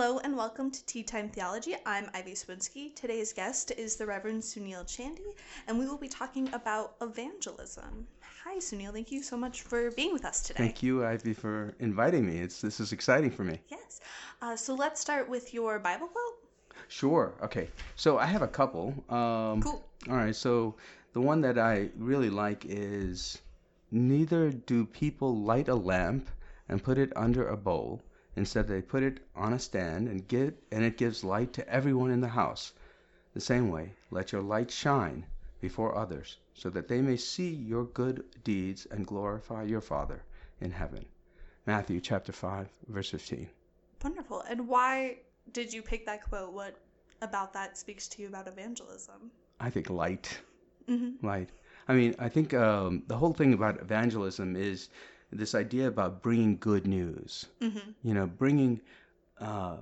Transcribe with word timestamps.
Hello 0.00 0.18
and 0.24 0.34
welcome 0.34 0.70
to 0.70 0.86
Tea 0.86 1.02
Time 1.02 1.28
Theology. 1.28 1.76
I'm 1.84 2.08
Ivy 2.14 2.32
Swinsky. 2.32 2.94
Today's 2.94 3.34
guest 3.34 3.70
is 3.76 3.96
the 3.96 4.06
Reverend 4.06 4.40
Sunil 4.40 4.86
Chandy, 4.86 5.36
and 5.68 5.78
we 5.78 5.86
will 5.86 5.98
be 5.98 6.08
talking 6.08 6.48
about 6.54 6.94
evangelism. 7.02 8.06
Hi, 8.42 8.56
Sunil. 8.56 8.94
Thank 8.94 9.12
you 9.12 9.22
so 9.22 9.36
much 9.36 9.60
for 9.60 9.90
being 9.90 10.14
with 10.14 10.24
us 10.24 10.40
today. 10.40 10.56
Thank 10.56 10.82
you, 10.82 11.04
Ivy, 11.04 11.34
for 11.34 11.74
inviting 11.80 12.24
me. 12.26 12.38
It's 12.38 12.62
this 12.62 12.80
is 12.80 12.92
exciting 12.92 13.30
for 13.30 13.44
me. 13.44 13.60
Yes. 13.68 14.00
Uh, 14.40 14.56
so 14.56 14.74
let's 14.74 15.02
start 15.02 15.28
with 15.28 15.52
your 15.52 15.78
Bible 15.78 16.06
quote. 16.06 16.78
Sure. 16.88 17.34
Okay. 17.42 17.68
So 17.96 18.16
I 18.16 18.24
have 18.24 18.40
a 18.40 18.48
couple. 18.48 18.94
Um, 19.10 19.60
Cool. 19.60 19.84
All 20.08 20.16
right. 20.16 20.34
So 20.34 20.76
the 21.12 21.20
one 21.20 21.42
that 21.42 21.58
I 21.58 21.90
really 21.98 22.30
like 22.30 22.64
is 22.66 23.36
neither 23.90 24.48
do 24.50 24.86
people 24.86 25.36
light 25.36 25.68
a 25.68 25.74
lamp 25.74 26.30
and 26.70 26.82
put 26.82 26.96
it 26.96 27.12
under 27.16 27.46
a 27.46 27.56
bowl. 27.58 28.00
Instead, 28.40 28.66
they 28.68 28.80
put 28.80 29.02
it 29.02 29.20
on 29.36 29.52
a 29.52 29.58
stand 29.58 30.08
and 30.08 30.82
it 30.82 30.96
gives 30.96 31.22
light 31.22 31.52
to 31.52 31.68
everyone 31.68 32.10
in 32.10 32.22
the 32.22 32.28
house. 32.28 32.72
The 33.34 33.40
same 33.40 33.68
way, 33.68 33.92
let 34.10 34.32
your 34.32 34.40
light 34.40 34.70
shine 34.70 35.26
before 35.60 35.94
others, 35.94 36.38
so 36.54 36.70
that 36.70 36.88
they 36.88 37.02
may 37.02 37.18
see 37.18 37.50
your 37.50 37.84
good 37.84 38.24
deeds 38.42 38.86
and 38.86 39.06
glorify 39.06 39.64
your 39.64 39.82
Father 39.82 40.22
in 40.58 40.70
heaven. 40.70 41.04
Matthew 41.66 42.00
chapter 42.00 42.32
5, 42.32 42.66
verse 42.88 43.10
15. 43.10 43.50
Wonderful. 44.02 44.40
And 44.48 44.66
why 44.66 45.18
did 45.52 45.70
you 45.70 45.82
pick 45.82 46.06
that 46.06 46.24
quote? 46.24 46.54
What 46.54 46.76
about 47.20 47.52
that 47.52 47.76
speaks 47.76 48.08
to 48.08 48.22
you 48.22 48.28
about 48.28 48.48
evangelism? 48.48 49.30
I 49.60 49.68
think 49.68 49.90
light. 49.90 50.40
Mm-hmm. 50.88 51.26
Light. 51.26 51.50
I 51.88 51.92
mean, 51.92 52.14
I 52.18 52.30
think 52.30 52.54
um, 52.54 53.02
the 53.06 53.18
whole 53.18 53.34
thing 53.34 53.52
about 53.52 53.82
evangelism 53.82 54.56
is 54.56 54.88
this 55.32 55.54
idea 55.54 55.86
about 55.88 56.22
bringing 56.22 56.56
good 56.56 56.86
news. 56.86 57.46
Mm-hmm. 57.60 57.90
You 58.02 58.14
know, 58.14 58.26
bringing 58.26 58.80
uh, 59.40 59.76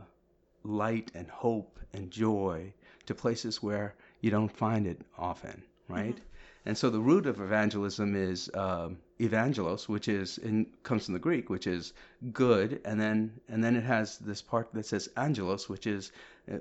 light 0.64 1.10
and 1.14 1.28
hope 1.28 1.78
and 1.92 2.10
joy 2.10 2.72
to 3.06 3.14
places 3.14 3.62
where 3.62 3.94
you 4.20 4.30
don't 4.30 4.52
find 4.52 4.86
it 4.86 5.00
often, 5.16 5.62
right? 5.88 6.19
And 6.66 6.76
so 6.76 6.91
the 6.91 7.00
root 7.00 7.26
of 7.26 7.41
evangelism 7.41 8.14
is 8.14 8.50
um, 8.52 8.98
evangelos, 9.20 9.88
which 9.88 10.08
is 10.08 10.36
in 10.38 10.66
comes 10.82 11.06
from 11.06 11.14
the 11.14 11.20
Greek, 11.20 11.48
which 11.48 11.66
is 11.66 11.94
good, 12.32 12.80
and 12.84 13.00
then 13.00 13.41
and 13.48 13.64
then 13.64 13.74
it 13.76 13.84
has 13.84 14.19
this 14.19 14.42
part 14.42 14.69
that 14.74 14.84
says 14.84 15.08
angelos, 15.16 15.69
which 15.69 15.86
is 15.86 16.12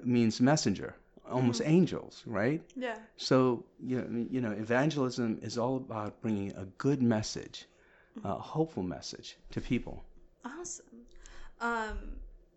means 0.03 0.39
messenger, 0.39 0.95
almost 1.30 1.61
angels, 1.65 2.23
right? 2.25 2.61
Yeah. 2.75 2.97
So 3.17 3.65
you 3.83 4.02
know, 4.02 4.27
you 4.31 4.39
know, 4.39 4.52
evangelism 4.52 5.39
is 5.41 5.58
all 5.58 5.77
about 5.77 6.21
bringing 6.21 6.52
a 6.55 6.65
good 6.77 7.02
message, 7.02 7.65
a 8.23 8.34
hopeful 8.36 8.84
message 8.84 9.38
to 9.52 9.62
people, 9.62 10.04
Awesome. 10.46 10.86
Um, 11.60 11.98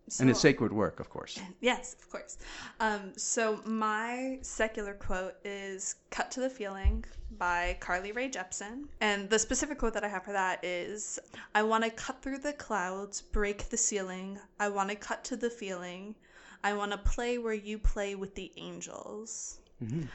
so, 0.07 0.21
and 0.21 0.29
it's 0.29 0.39
sacred 0.41 0.73
work, 0.73 0.99
of 0.99 1.09
course. 1.09 1.39
Yes, 1.61 1.95
of 1.99 2.09
course. 2.09 2.37
Um, 2.79 3.13
so 3.15 3.61
my 3.65 4.39
secular 4.41 4.93
quote 4.93 5.35
is 5.45 5.95
"Cut 6.09 6.31
to 6.31 6.39
the 6.41 6.49
Feeling" 6.49 7.05
by 7.37 7.77
Carly 7.79 8.11
Rae 8.11 8.29
Jepsen, 8.29 8.87
and 8.99 9.29
the 9.29 9.39
specific 9.39 9.77
quote 9.77 9.93
that 9.93 10.03
I 10.03 10.09
have 10.09 10.25
for 10.25 10.33
that 10.33 10.63
is, 10.63 11.19
"I 11.55 11.63
want 11.63 11.83
to 11.83 11.89
cut 11.91 12.21
through 12.21 12.39
the 12.39 12.53
clouds, 12.53 13.21
break 13.21 13.69
the 13.69 13.77
ceiling. 13.77 14.39
I 14.59 14.69
want 14.69 14.89
to 14.89 14.95
cut 14.95 15.23
to 15.25 15.35
the 15.37 15.49
feeling. 15.49 16.15
I 16.63 16.73
want 16.73 16.91
to 16.91 16.97
play 16.97 17.37
where 17.37 17.53
you 17.53 17.77
play 17.77 18.15
with 18.15 18.35
the 18.35 18.51
angels." 18.57 19.59
Mhm. 19.83 20.07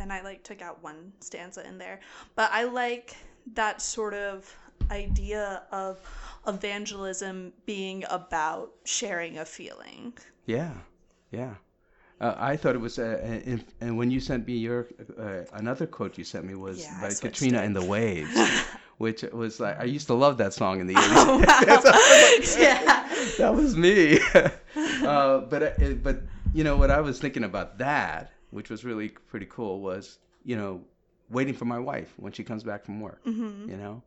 And 0.00 0.12
I 0.12 0.22
like 0.22 0.42
took 0.42 0.60
out 0.60 0.82
one 0.82 1.12
stanza 1.20 1.66
in 1.66 1.78
there, 1.78 2.00
but 2.34 2.50
I 2.52 2.64
like 2.64 3.16
that 3.52 3.82
sort 3.82 4.14
of 4.14 4.54
idea 4.90 5.62
of 5.70 6.00
evangelism 6.46 7.52
being 7.66 8.04
about 8.10 8.72
sharing 8.84 9.38
a 9.38 9.44
feeling. 9.44 10.12
Yeah, 10.46 10.72
yeah. 11.30 11.54
Uh, 12.20 12.34
I 12.38 12.56
thought 12.56 12.74
it 12.74 12.80
was, 12.80 12.98
uh, 12.98 13.20
and, 13.22 13.64
and 13.80 13.98
when 13.98 14.10
you 14.10 14.20
sent 14.20 14.46
me 14.46 14.54
your 14.56 14.86
uh, 15.18 15.42
another 15.52 15.86
quote 15.86 16.16
you 16.16 16.24
sent 16.24 16.44
me 16.44 16.54
was 16.54 16.80
Yeah, 16.82 17.00
by 17.00 17.12
Katrina 17.14 17.58
and 17.62 17.74
the 17.74 17.84
Waves, 17.84 18.36
which 18.98 19.22
was 19.32 19.58
like 19.58 19.80
I 19.80 19.84
used 19.84 20.06
to 20.06 20.14
love 20.14 20.38
that 20.38 20.54
song 20.54 20.80
in 20.80 20.86
the 20.86 20.94
Oh, 20.96 21.40
eighties. 21.40 22.56
wow. 22.56 22.58
yeah. 22.62 23.08
that 23.38 23.52
was 23.54 23.76
me. 23.76 24.20
uh, 25.04 25.40
but 25.40 25.62
uh, 25.62 25.92
but 26.02 26.22
you 26.52 26.62
know 26.62 26.76
what 26.76 26.90
I 26.90 27.00
was 27.00 27.18
thinking 27.18 27.44
about 27.44 27.78
that, 27.78 28.30
which 28.50 28.70
was 28.70 28.84
really 28.84 29.08
pretty 29.08 29.46
cool, 29.50 29.80
was 29.80 30.18
you 30.44 30.56
know 30.56 30.82
waiting 31.30 31.54
for 31.54 31.64
my 31.64 31.78
wife 31.78 32.12
when 32.16 32.32
she 32.32 32.44
comes 32.44 32.62
back 32.62 32.84
from 32.84 33.00
work. 33.00 33.24
Mm-hmm. 33.24 33.70
You 33.70 33.76
know, 33.76 34.02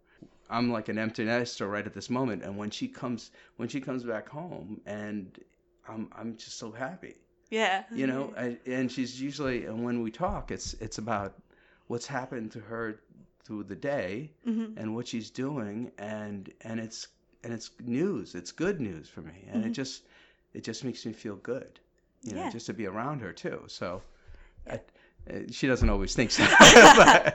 I'm 0.50 0.72
like 0.72 0.90
an 0.90 0.98
empty 0.98 1.26
nester 1.26 1.68
right 1.68 1.86
at 1.86 1.94
this 1.94 2.10
moment, 2.10 2.44
and 2.44 2.58
when 2.58 2.70
she 2.70 2.88
comes 2.88 3.32
when 3.58 3.68
she 3.70 3.82
comes 3.82 4.04
back 4.04 4.30
home, 4.30 4.82
and 4.86 5.38
I'm 5.88 6.10
I'm 6.18 6.38
just 6.38 6.58
so 6.58 6.72
happy. 6.72 7.16
Yeah. 7.50 7.84
You 7.94 8.08
know, 8.08 8.34
I, 8.38 8.58
and 8.66 8.92
she's 8.92 9.22
usually 9.22 9.66
and 9.66 9.84
when 9.84 10.02
we 10.02 10.12
talk, 10.12 10.52
it's 10.52 10.74
it's 10.76 10.98
about 10.98 11.34
what's 11.88 12.06
happened 12.08 12.52
to 12.54 12.60
her 12.60 13.00
through 13.46 13.64
the 13.64 13.76
day 13.76 14.32
Mm-hmm. 14.46 14.78
and 14.78 14.94
what 14.96 15.08
she's 15.08 15.30
doing 15.30 15.92
and 15.98 16.52
and 16.62 16.80
it's 16.82 17.08
and 17.44 17.54
it's 17.54 17.72
news 17.82 18.36
it's 18.36 18.52
good 18.52 18.82
news 18.82 19.08
for 19.08 19.22
me 19.22 19.48
and 19.50 19.64
it 19.64 19.70
just 19.70 20.04
it 20.54 20.66
just 20.66 20.84
makes 20.84 21.06
me 21.06 21.14
feel 21.14 21.36
good 21.38 21.80
you 22.24 22.34
know 22.34 22.42
Yeah. 22.44 22.50
just 22.50 22.66
to 22.66 22.74
be 22.74 22.88
around 22.88 23.22
her 23.22 23.32
too 23.32 23.64
so 23.68 24.02
I, 24.70 24.82
she 25.52 25.68
doesn't 25.68 25.90
always 25.90 26.16
think 26.16 26.32
so 26.32 26.44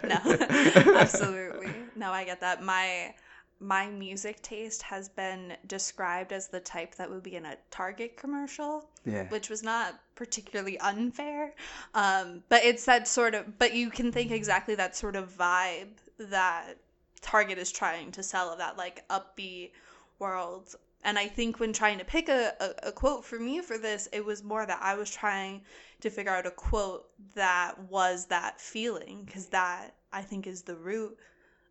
no, 0.05 0.21
absolutely. 0.97 1.71
No, 1.97 2.11
I 2.11 2.25
get 2.25 2.41
that. 2.41 2.63
My 2.63 3.15
my 3.61 3.87
music 3.87 4.43
taste 4.43 4.83
has 4.83 5.09
been 5.09 5.57
described 5.69 6.33
as 6.33 6.49
the 6.49 6.59
type 6.59 6.97
that 6.97 7.09
would 7.09 7.23
be 7.23 7.37
in 7.37 7.47
a 7.47 7.57
Target 7.71 8.17
commercial, 8.17 8.89
yeah 9.05 9.29
which 9.29 9.49
was 9.49 9.63
not 9.63 10.01
particularly 10.15 10.79
unfair. 10.81 11.55
Um, 11.95 12.43
but 12.49 12.65
it's 12.65 12.85
that 12.87 13.07
sort 13.07 13.35
of. 13.35 13.59
But 13.59 13.75
you 13.75 13.91
can 13.91 14.11
think 14.13 14.31
exactly 14.31 14.75
that 14.75 14.97
sort 14.97 15.17
of 15.17 15.37
vibe 15.37 15.99
that 16.19 16.75
Target 17.21 17.59
is 17.59 17.71
trying 17.71 18.11
to 18.13 18.23
sell 18.23 18.51
of 18.51 18.59
that 18.59 18.77
like 18.77 19.07
upbeat 19.09 19.71
world. 20.19 20.75
And 21.05 21.19
I 21.19 21.27
think 21.27 21.59
when 21.59 21.73
trying 21.73 21.99
to 21.99 22.05
pick 22.05 22.29
a, 22.29 22.53
a, 22.61 22.89
a 22.89 22.93
quote 22.93 23.25
for 23.25 23.39
me 23.39 23.61
for 23.61 23.79
this, 23.79 24.09
it 24.13 24.25
was 24.25 24.45
more 24.45 24.65
that 24.65 24.79
I 24.81 24.95
was 24.95 25.11
trying 25.11 25.63
to 26.01 26.11
figure 26.11 26.33
out 26.33 26.47
a 26.47 26.51
quote 26.51 27.09
that 27.35 27.79
was 27.91 28.27
that 28.27 28.61
feeling, 28.61 29.25
because 29.25 29.47
that 29.47 29.95
I 30.13 30.23
think 30.23 30.47
is 30.47 30.63
the 30.63 30.77
root 30.77 31.19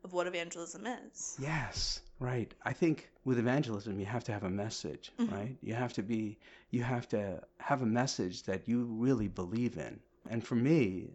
of 0.04 0.14
what 0.14 0.28
evangelism 0.28 0.88
is. 0.88 1.38
Yes, 1.40 2.02
right. 2.20 2.52
I 2.66 2.74
think 2.74 3.10
with 3.24 3.38
evangelism, 3.38 4.00
you 4.00 4.06
have 4.06 4.24
to 4.26 4.32
have 4.32 4.44
a 4.44 4.50
message, 4.50 5.12
mm-hmm. 5.20 5.34
right? 5.34 5.58
You 5.62 5.76
have 5.76 5.94
to 5.94 6.02
be, 6.02 6.40
you 6.72 6.84
have 6.84 7.08
to 7.10 7.42
have 7.60 7.84
a 7.84 7.86
message 7.86 8.44
that 8.44 8.68
you 8.68 8.84
really 8.84 9.28
believe 9.28 9.78
in. 9.78 10.00
And 10.30 10.44
for 10.44 10.56
me, 10.56 11.12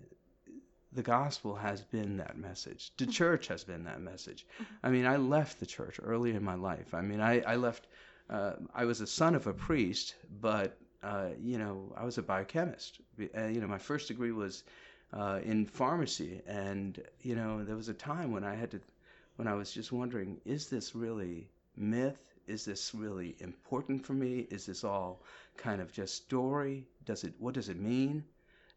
the 0.93 1.03
gospel 1.03 1.55
has 1.57 1.83
been 1.83 2.17
that 2.19 2.39
message. 2.39 2.93
The 2.97 3.05
mm-hmm. 3.05 3.13
church 3.13 3.49
has 3.49 3.65
been 3.65 3.85
that 3.85 4.01
message. 4.01 4.47
Mm-hmm. 4.55 4.87
I 4.87 4.91
mean, 4.91 5.07
I 5.07 5.17
left 5.17 5.59
the 5.61 5.67
church 5.67 5.99
early 6.03 6.35
in 6.35 6.45
my 6.45 6.55
life. 6.55 6.95
I 6.95 7.03
mean, 7.03 7.21
I, 7.21 7.41
I 7.41 7.57
left, 7.57 7.89
uh, 8.29 8.53
I 8.75 8.85
was 8.85 9.01
a 9.01 9.07
son 9.07 9.35
of 9.35 9.47
a 9.47 9.55
priest, 9.55 10.15
but, 10.41 10.77
uh, 11.03 11.29
you 11.41 11.59
know, 11.59 11.93
I 11.97 12.05
was 12.05 12.19
a 12.19 12.23
biochemist. 12.23 13.01
Uh, 13.21 13.47
you 13.47 13.61
know, 13.61 13.69
my 13.69 13.79
first 13.79 14.09
degree 14.09 14.33
was 14.33 14.65
uh, 15.13 15.41
in 15.45 15.67
pharmacy. 15.67 16.43
And, 16.47 17.01
you 17.23 17.37
know, 17.37 17.65
there 17.65 17.77
was 17.77 17.89
a 17.89 17.95
time 17.95 18.33
when 18.33 18.45
I 18.45 18.55
had 18.55 18.73
to, 18.73 18.81
when 19.37 19.47
I 19.47 19.55
was 19.55 19.73
just 19.73 19.93
wondering, 19.93 20.41
is 20.45 20.69
this 20.69 20.95
really 20.95 21.49
myth? 21.77 22.35
Is 22.47 22.65
this 22.65 22.95
really 22.95 23.37
important 23.41 24.05
for 24.05 24.13
me? 24.13 24.47
Is 24.51 24.67
this 24.67 24.83
all 24.83 25.23
kind 25.57 25.81
of 25.81 25.93
just 25.93 26.15
story? 26.15 26.87
Does 27.05 27.25
it, 27.25 27.35
what 27.39 27.55
does 27.55 27.69
it 27.69 27.79
mean? 27.79 28.25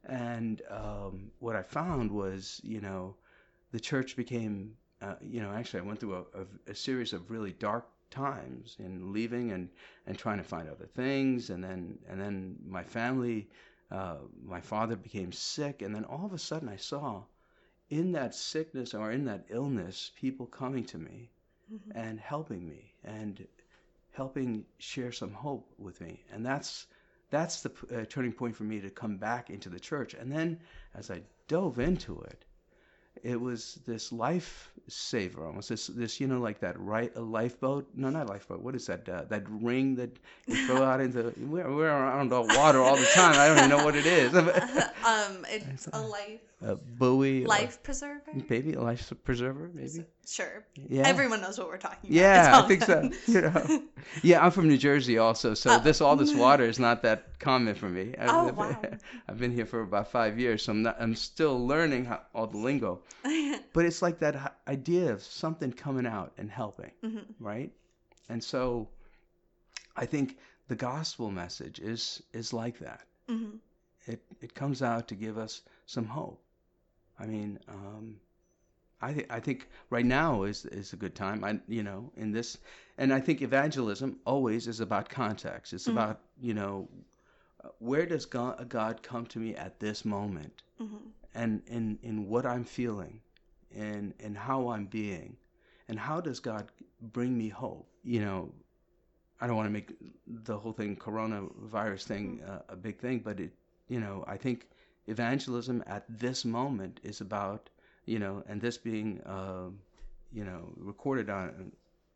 And 0.06 0.62
um, 0.70 1.32
what 1.40 1.56
I 1.56 1.64
found 1.64 2.12
was, 2.12 2.62
you 2.64 2.82
know, 2.82 3.16
the 3.72 3.80
church 3.80 4.16
became, 4.16 4.76
uh, 5.02 5.16
you 5.22 5.42
know, 5.42 5.52
actually 5.52 5.82
I 5.82 5.84
went 5.84 6.00
through 6.00 6.16
a, 6.16 6.42
a, 6.42 6.72
a 6.72 6.76
series 6.76 7.14
of 7.14 7.30
really 7.30 7.54
dark 7.54 7.88
times 8.10 8.76
in 8.80 9.14
leaving 9.14 9.52
and, 9.52 9.70
and 10.06 10.18
trying 10.18 10.38
to 10.38 10.44
find 10.44 10.70
other 10.70 10.86
things. 10.86 11.50
And 11.50 11.64
then, 11.64 11.98
and 12.10 12.20
then 12.20 12.58
my 12.68 12.84
family, 12.84 13.50
uh, 13.92 14.18
my 14.44 14.62
father 14.62 14.96
became 14.96 15.32
sick. 15.32 15.82
And 15.82 15.94
then 15.94 16.06
all 16.06 16.26
of 16.26 16.34
a 16.34 16.38
sudden 16.38 16.70
I 16.70 16.78
saw 16.78 17.24
in 17.90 18.12
that 18.14 18.36
sickness 18.36 18.94
or 18.94 19.12
in 19.12 19.26
that 19.26 19.46
illness, 19.50 20.12
people 20.16 20.46
coming 20.46 20.86
to 20.86 20.98
me 20.98 21.32
and 21.96 22.20
helping 22.20 22.68
me 22.68 22.94
and 23.04 23.48
helping 24.12 24.66
share 24.78 25.12
some 25.12 25.32
hope 25.32 25.72
with 25.78 26.02
me. 26.02 26.24
And 26.32 26.46
that's, 26.46 26.88
that's 27.30 27.62
the 27.62 27.72
uh, 27.96 28.06
turning 28.10 28.34
point 28.34 28.56
for 28.56 28.64
me 28.64 28.80
to 28.82 28.90
come 28.90 29.18
back 29.18 29.50
into 29.50 29.70
the 29.70 29.80
church. 29.80 30.14
And 30.14 30.32
then 30.32 30.60
as 30.96 31.12
I 31.12 31.22
dove 31.48 31.80
into 31.80 32.22
it, 32.22 32.46
it 33.24 33.40
was 33.40 33.80
this 33.86 34.12
lifesaver 34.12 35.46
almost 35.46 35.70
this 35.70 35.88
this 35.88 36.20
you 36.20 36.28
know 36.28 36.40
like 36.40 36.60
that 36.60 36.80
right 36.80 37.12
a 37.16 37.22
lifeboat? 37.22 37.88
No 37.96 38.10
not 38.10 38.28
lifeboat. 38.28 38.62
What 38.62 38.76
is 38.76 38.86
that 38.88 39.08
uh, 39.08 39.24
that 39.30 39.44
ring 39.50 39.96
that 39.96 40.12
you 40.48 40.66
throw 40.68 40.84
out 40.84 41.02
into 41.02 41.34
we're, 41.38 41.74
we're 41.74 41.90
around 41.90 42.30
the 42.30 42.42
water 42.42 42.80
all 42.82 42.96
the 42.96 43.06
time. 43.14 43.36
I 43.36 43.48
don't 43.48 43.58
even 43.58 43.70
know 43.70 43.84
what 43.84 43.96
it 43.96 44.06
is. 44.06 44.34
Um, 45.06 45.46
it's 45.50 45.88
a 45.94 46.02
life 46.02 46.42
a 46.62 46.76
buoy, 46.76 47.46
Life 47.46 47.82
preserver. 47.84 48.32
maybe 48.50 48.74
a 48.74 48.82
life 48.82 49.12
preserver, 49.24 49.70
maybe. 49.74 50.04
Sure. 50.28 50.66
Yeah. 50.76 51.08
Everyone 51.08 51.40
knows 51.42 51.58
what 51.58 51.68
we're 51.70 51.78
talking 51.78 52.10
about. 52.10 52.14
Yeah, 52.14 52.62
I 52.62 52.68
think 52.68 52.84
so. 52.84 53.10
You 53.28 53.42
know. 53.42 53.84
Yeah, 54.24 54.44
I'm 54.46 54.52
from 54.52 54.68
New 54.68 54.78
Jersey 54.78 55.18
also, 55.18 55.54
so 55.54 55.76
Oh. 55.76 55.80
this 55.80 56.02
all 56.02 56.16
this 56.18 56.34
water 56.46 56.66
is 56.66 56.78
not 56.78 57.02
that 57.04 57.40
common 57.40 57.76
for 57.76 57.88
me. 57.88 58.14
I've, 58.20 58.30
Oh, 58.30 58.54
wow. 58.54 58.82
I've 59.30 59.40
been 59.40 59.54
here 59.54 59.66
for 59.66 59.82
about 59.82 60.12
five 60.12 60.38
years, 60.38 60.64
so 60.64 60.72
I'm 60.74 60.82
not. 60.84 60.98
I'm 61.00 61.16
still 61.16 61.66
learning 61.66 62.06
how, 62.06 62.22
all 62.36 62.48
the 62.48 62.58
lingo. 62.58 63.02
But 63.74 63.86
it's 63.86 64.02
like 64.02 64.20
that 64.20 64.56
idea 64.68 65.14
of 65.14 65.24
something 65.24 65.72
coming 65.72 66.06
out 66.06 66.34
and 66.38 66.52
helping, 66.52 66.92
Mhm. 67.04 67.24
right? 67.40 67.72
And 68.28 68.44
so, 68.44 68.90
I 69.96 70.06
think 70.06 70.38
the 70.68 70.76
gospel 70.76 71.32
message 71.32 71.80
is 71.80 72.22
is 72.34 72.52
like 72.54 72.80
that. 72.80 73.02
Mhm. 73.30 73.60
It 74.08 74.22
it 74.42 74.54
comes 74.54 74.82
out 74.82 75.08
to 75.08 75.16
give 75.16 75.38
us 75.38 75.62
some 75.86 76.06
hope. 76.06 76.42
I 77.20 77.26
mean, 77.26 77.60
um, 77.68 78.16
I 79.02 79.14
think 79.14 79.28
I 79.32 79.40
think 79.40 79.68
right 79.90 80.06
now 80.06 80.44
is 80.44 80.66
is 80.66 80.94
a 80.94 80.98
good 80.98 81.16
time. 81.16 81.44
I 81.44 81.60
you 81.68 81.84
know 81.84 82.12
in 82.16 82.32
this, 82.32 82.58
and 82.98 83.14
I 83.14 83.20
think 83.20 83.42
evangelism 83.42 84.20
always 84.26 84.68
is 84.68 84.80
about 84.80 85.10
context. 85.10 85.74
It's 85.74 85.88
Mhm. 85.88 85.92
about 85.94 86.22
you 86.42 86.54
know 86.54 86.88
where 87.80 88.06
does 88.06 88.26
God, 88.26 88.70
God 88.70 89.04
come 89.04 89.26
to 89.28 89.40
me 89.40 89.56
at 89.56 89.80
this 89.80 90.06
moment, 90.06 90.64
Mhm. 90.80 91.12
and 91.34 91.62
in 91.68 92.00
in 92.02 92.28
what 92.28 92.46
I'm 92.46 92.64
feeling, 92.64 93.22
and 93.72 94.14
and 94.20 94.38
how 94.38 94.70
I'm 94.70 94.86
being, 94.86 95.38
and 95.88 96.00
how 96.00 96.22
does 96.22 96.40
God 96.40 96.72
bring 97.02 97.38
me 97.38 97.50
hope? 97.50 97.88
You 98.04 98.22
know, 98.22 98.54
I 99.42 99.48
don't 99.48 99.56
want 99.58 99.68
to 99.68 99.72
make 99.74 99.94
the 100.28 100.58
whole 100.58 100.74
thing 100.74 100.96
coronavirus 100.96 102.04
thing 102.06 102.42
uh, 102.44 102.62
a 102.70 102.76
big 102.76 102.98
thing, 103.00 103.20
but 103.20 103.40
it 103.40 103.54
you 103.88 104.00
know 104.00 104.24
I 104.28 104.38
think 104.38 104.68
evangelism 105.10 105.84
at 105.88 106.04
this 106.10 106.46
moment 106.46 107.00
is 107.04 107.22
about 107.22 107.70
you 108.06 108.20
know, 108.20 108.44
and 108.48 108.62
this 108.62 108.78
being 108.78 109.22
um, 109.26 109.80
you 110.32 110.44
know 110.44 110.74
recorded 110.78 111.30
on 111.30 111.72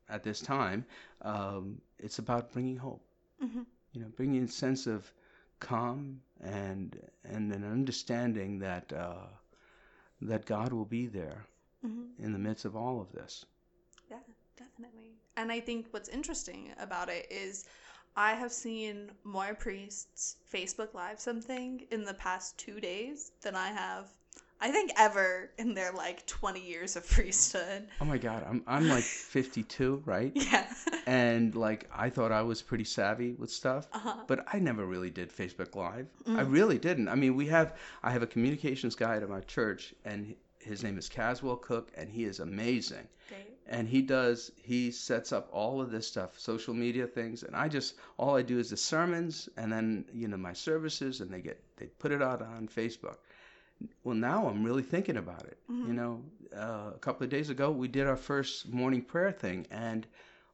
at 0.09 0.23
this 0.23 0.41
time, 0.41 0.85
um, 1.21 1.81
it's 1.99 2.19
about 2.19 2.51
bringing 2.51 2.77
hope. 2.77 3.03
Mhm. 3.43 3.65
You 3.93 4.01
know, 4.01 4.09
bringing 4.15 4.43
a 4.43 4.47
sense 4.47 4.87
of 4.87 5.11
calm 5.59 6.21
and 6.41 6.99
and 7.23 7.51
an 7.53 7.63
understanding 7.63 8.59
that 8.59 8.91
uh, 8.93 9.27
that 10.21 10.45
God 10.45 10.73
will 10.73 10.85
be 10.85 11.07
there 11.07 11.45
Mhm. 11.85 12.09
in 12.19 12.33
the 12.33 12.39
midst 12.39 12.65
of 12.65 12.75
all 12.75 13.01
of 13.01 13.11
this. 13.11 13.45
Yeah, 14.09 14.19
definitely. 14.57 15.17
And 15.35 15.51
I 15.51 15.59
think 15.59 15.87
what's 15.91 16.09
interesting 16.09 16.73
about 16.77 17.09
it 17.09 17.27
is 17.31 17.65
I 18.15 18.33
have 18.33 18.51
seen 18.51 19.12
more 19.24 19.54
priests 19.56 20.38
Facebook 20.51 20.94
Live 20.94 21.19
something 21.19 21.86
in 21.92 22.04
the 22.04 22.13
past 22.13 22.57
two 22.57 22.80
days 22.80 23.31
than 23.42 23.56
I 23.56 23.69
have, 23.69 24.06
I 24.62 24.69
think, 24.71 24.92
ever 24.98 25.50
in 25.57 25.74
their 25.74 25.92
like 25.92 26.25
20 26.27 26.60
years 26.62 26.95
of 26.95 27.07
priesthood. 27.10 27.88
Oh 28.00 28.06
my 28.06 28.18
God, 28.19 28.45
I'm 28.48 28.63
I'm 28.68 28.88
like 28.88 29.04
52, 29.38 30.04
right? 30.06 30.31
Yeah. 30.36 30.68
And 31.07 31.56
like 31.56 31.89
I 31.94 32.10
thought 32.10 32.31
I 32.31 32.44
was 32.44 32.62
pretty 32.62 32.83
savvy 32.86 33.33
with 33.33 33.50
stuff, 33.51 33.88
Uh-huh. 33.94 34.15
but 34.27 34.45
I 34.54 34.60
never 34.60 34.86
really 34.86 35.10
did 35.10 35.30
Facebook 35.36 35.75
Live. 35.75 36.07
I 36.27 36.44
Mm. 36.44 36.51
really 36.51 36.77
didn't. 36.77 37.07
I 37.10 37.15
mean, 37.15 37.36
we 37.36 37.48
have 37.48 37.75
I 38.04 38.12
have 38.12 38.21
a 38.24 38.27
communications 38.27 38.95
guy 38.95 39.18
at 39.18 39.27
my 39.27 39.42
church, 39.42 39.94
and 40.06 40.36
his 40.60 40.83
name 40.83 40.98
is 40.98 41.10
Caswell 41.10 41.57
Cook, 41.57 41.92
and 41.98 42.10
he 42.10 42.24
is 42.25 42.39
amazing. 42.39 43.07
Great. 43.27 43.52
And 43.75 43.87
he 43.89 44.01
does 44.01 44.51
he 44.71 44.79
sets 44.91 45.31
up 45.37 45.47
all 45.51 45.81
of 45.81 45.91
this 45.91 46.07
stuff 46.13 46.39
social 46.39 46.73
media 46.73 47.05
things 47.07 47.43
and 47.43 47.55
i 47.55 47.67
just 47.77 47.95
all 48.17 48.35
i 48.37 48.41
do 48.41 48.57
is 48.63 48.69
the 48.69 48.77
sermons 48.77 49.49
and 49.57 49.71
then 49.75 50.05
you 50.21 50.27
know 50.27 50.37
my 50.37 50.53
services 50.53 51.21
and 51.21 51.31
they 51.33 51.41
get 51.41 51.57
they 51.77 51.87
put 52.03 52.11
it 52.11 52.21
out 52.29 52.41
on 52.41 52.67
facebook 52.67 53.17
well 54.03 54.15
now 54.15 54.47
i'm 54.47 54.63
really 54.63 54.83
thinking 54.83 55.17
about 55.17 55.43
it 55.51 55.57
you 55.81 55.93
Mhm. 55.93 55.95
know 55.99 56.21
uh, 56.55 56.91
a 56.95 56.99
couple 56.99 57.23
of 57.23 57.29
days 57.29 57.49
ago 57.49 57.71
we 57.71 57.87
did 57.87 58.07
our 58.07 58.15
first 58.31 58.69
morning 58.81 59.01
prayer 59.01 59.31
thing 59.31 59.65
and 59.71 60.07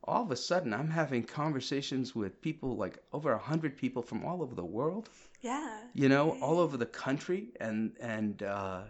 all 0.03 0.23
of 0.23 0.31
a 0.31 0.35
sudden 0.35 0.73
i'm 0.73 0.89
having 0.89 1.23
conversations 1.23 2.15
with 2.15 2.41
people 2.41 2.75
like 2.75 2.97
over 3.13 3.31
a 3.33 3.37
hundred 3.51 3.75
people 3.77 4.01
from 4.01 4.23
all 4.25 4.41
over 4.41 4.55
the 4.55 4.65
world 4.79 5.09
Yeah. 5.41 5.69
you 5.93 6.09
know 6.09 6.25
all 6.41 6.59
over 6.59 6.77
the 6.77 6.91
country 7.05 7.41
and 7.59 7.95
and 7.99 8.43
uh 8.43 8.81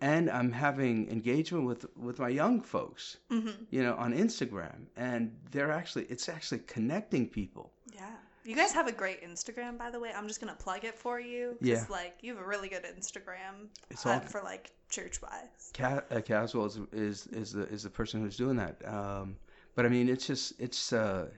and 0.00 0.30
i'm 0.30 0.52
having 0.52 1.10
engagement 1.10 1.64
with 1.64 1.86
with 1.96 2.18
my 2.18 2.28
young 2.28 2.60
folks 2.60 3.16
hmm 3.30 3.50
you 3.70 3.82
know, 3.82 3.94
on 3.96 4.12
Instagram, 4.14 4.86
and 4.96 5.30
they're 5.50 5.72
actually 5.72 6.04
it's 6.08 6.28
actually 6.28 6.60
connecting 6.66 7.26
people. 7.28 7.72
Yeah. 7.94 8.16
You 8.44 8.56
guys 8.56 8.72
have 8.72 8.86
a 8.88 8.92
great 8.92 9.20
Instagram, 9.22 9.76
by 9.76 9.90
the 9.90 10.00
way. 10.00 10.10
I'm 10.16 10.26
just 10.26 10.40
gonna 10.40 10.54
plug 10.66 10.84
it 10.84 10.96
for 10.98 11.20
you. 11.20 11.56
Yeah. 11.60 11.84
Like 11.90 12.14
you 12.22 12.34
have 12.34 12.42
a 12.42 12.46
really 12.48 12.68
good 12.70 12.84
Instagram 12.98 13.68
It's 13.90 14.06
all 14.06 14.20
for 14.20 14.40
like 14.42 14.70
church 14.88 15.20
wise. 15.20 15.70
Ca- 15.74 16.04
uh, 16.10 16.20
Caswell 16.22 16.64
is, 16.66 16.78
is 16.92 17.26
is 17.26 17.52
the 17.52 17.64
is 17.68 17.82
the 17.82 17.90
person 17.90 18.22
who's 18.22 18.38
doing 18.38 18.56
that. 18.56 18.76
Um, 18.88 19.36
but 19.74 19.84
I 19.84 19.88
mean, 19.90 20.08
it's 20.08 20.26
just 20.26 20.54
it's 20.58 20.92
uh, 20.94 21.28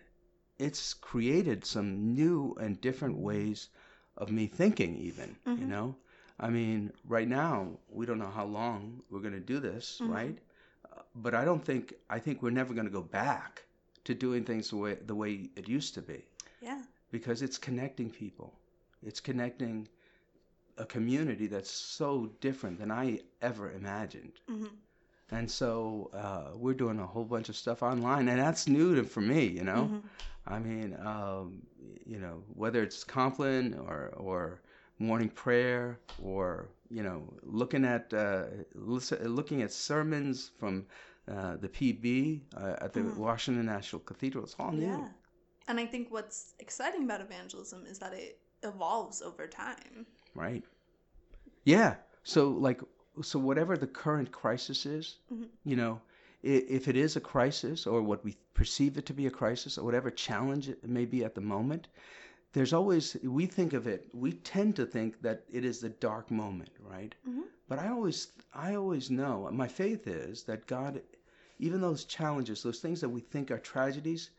it's 0.59 0.95
created 0.95 1.65
some 1.65 2.15
new 2.15 2.55
and 2.61 2.81
different 2.81 3.17
ways 3.19 3.71
of 4.17 4.31
me 4.31 4.47
thinking. 4.47 4.97
Even 4.97 5.37
you 5.47 5.53
Mhm. 5.67 5.69
know, 5.69 5.97
I 6.41 6.49
mean, 6.51 6.93
right 7.05 7.29
now 7.29 7.79
we 7.91 8.07
don't 8.07 8.19
know 8.19 8.31
how 8.31 8.47
long 8.47 9.03
we're 9.11 9.21
going 9.21 9.35
to 9.35 9.53
do 9.55 9.61
this, 9.61 10.01
Mhm. 10.01 10.09
right? 10.19 10.39
Uh, 10.91 11.03
but 11.15 11.35
I 11.35 11.45
don't 11.45 11.65
think 11.65 11.95
I 12.09 12.19
think 12.19 12.43
we're 12.43 12.51
never 12.61 12.73
going 12.75 12.87
to 12.87 12.93
go 13.01 13.03
back 13.03 13.65
to 14.05 14.15
doing 14.15 14.45
things 14.45 14.71
the 14.71 14.77
way 14.77 14.95
the 14.95 15.15
way 15.15 15.51
it 15.57 15.69
used 15.69 15.95
to 15.95 16.03
be. 16.03 16.25
Yeah. 16.63 16.83
because 17.13 17.43
it's 17.43 17.59
connecting 17.59 18.09
people. 18.11 18.51
It's 19.03 19.21
connecting 19.21 19.89
a 20.79 20.85
community 20.87 21.47
that's 21.49 21.71
so 21.71 22.31
different 22.41 22.79
than 22.79 22.91
I 22.91 23.21
ever 23.43 23.73
imagined. 23.73 24.41
hmm 24.49 24.67
And 25.31 25.51
so 25.51 26.11
uh, 26.15 26.57
we're 26.57 26.75
doing 26.85 26.99
a 27.01 27.07
whole 27.07 27.25
bunch 27.25 27.49
of 27.49 27.57
stuff 27.57 27.83
online, 27.83 28.29
and 28.29 28.39
that's 28.39 28.67
new 28.69 28.95
to, 28.97 29.05
for 29.05 29.21
me. 29.21 29.43
You 29.59 29.65
know, 29.65 29.83
Mhm. 29.91 30.03
I 30.47 30.59
mean, 30.59 30.97
um, 31.13 31.63
you 32.13 32.19
know, 32.19 32.37
whether 32.55 32.83
it's 32.83 33.05
Compline 33.05 33.75
or 33.87 34.01
or 34.29 34.61
morning 35.01 35.29
prayer 35.31 35.99
or 36.23 36.69
you 36.93 37.03
know, 37.05 37.23
looking 37.45 37.85
at 37.85 38.13
uh, 38.13 38.45
looking 38.75 39.63
at 39.63 39.73
sermons 39.73 40.51
from 40.59 40.87
uh, 41.29 41.57
the 41.57 41.69
PB 41.69 42.41
uh, 42.57 42.77
at 42.85 42.93
the 42.93 43.01
Mhm. 43.01 43.17
Washington 43.17 43.67
National 43.67 44.01
Cathedral. 44.01 44.43
It's 44.45 44.57
all 44.59 44.73
new. 44.73 44.87
Yeah. 44.87 45.09
And 45.69 45.79
I 45.79 45.87
think 45.87 46.11
what's 46.11 46.55
exciting 46.59 47.05
about 47.05 47.21
evangelism 47.21 47.87
is 47.87 47.99
that 48.01 48.13
it 48.13 48.41
evolves 48.65 49.23
over 49.23 49.47
time. 49.47 50.05
Right. 50.35 50.65
Yeah. 51.65 51.95
So 52.25 52.49
like 52.49 52.81
so 53.23 53.39
whatever 53.39 53.77
the 53.77 53.87
current 53.87 54.33
crisis 54.33 54.85
is, 54.87 55.19
Mhm. 55.33 55.49
you 55.65 55.77
know, 55.77 56.01
if 56.43 56.89
it 56.89 56.97
is 56.97 57.17
a 57.17 57.21
crisis 57.21 57.87
or 57.87 58.03
what 58.03 58.25
we 58.25 58.37
perceive 58.55 58.97
it 58.99 59.07
to 59.07 59.15
be 59.15 59.27
a 59.27 59.31
crisis 59.31 59.79
or 59.79 59.85
whatever 59.85 60.11
challenge 60.11 60.69
it 60.69 60.83
may 60.89 61.05
be 61.05 61.23
at 61.25 61.35
the 61.35 61.41
moment, 61.41 61.87
there's 62.53 62.73
always 62.73 63.17
we 63.23 63.47
think 63.47 63.73
of 63.73 63.87
it, 63.87 64.09
we 64.13 64.33
tend 64.33 64.77
to 64.77 64.87
think 64.87 65.21
that 65.23 65.45
it 65.51 65.65
is 65.65 65.81
the 65.81 65.89
dark 65.89 66.31
moment, 66.31 66.71
right? 66.81 67.15
Mhm. 67.29 67.45
But 67.69 67.79
I 67.79 67.89
always 67.89 68.33
I 68.55 68.75
always 68.75 69.11
know, 69.11 69.49
my 69.53 69.69
faith 69.69 70.07
is 70.07 70.45
that 70.45 70.67
God 70.67 71.03
even 71.59 71.81
those 71.81 72.05
challenges, 72.05 72.63
those 72.63 72.81
things 72.81 73.01
that 73.03 73.09
we 73.09 73.21
think 73.21 73.51
are 73.51 73.59
tragedies, 73.59 74.31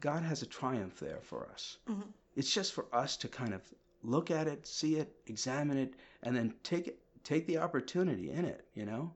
God 0.00 0.22
has 0.22 0.42
a 0.42 0.46
triumph 0.46 0.98
there 0.98 1.20
for 1.20 1.46
us 1.50 1.78
Mhm. 1.86 2.12
it's 2.34 2.52
just 2.52 2.72
for 2.72 2.86
us 2.94 3.16
to 3.18 3.28
kind 3.28 3.52
of 3.54 3.62
look 4.02 4.30
at 4.30 4.48
it, 4.48 4.66
see 4.66 4.96
it, 4.96 5.14
examine 5.26 5.78
it, 5.78 5.94
and 6.22 6.34
then 6.34 6.54
take 6.64 6.88
it, 6.88 6.98
take 7.22 7.46
the 7.46 7.58
opportunity 7.58 8.30
in 8.30 8.44
it. 8.44 8.66
You 8.74 8.86
know, 8.86 9.14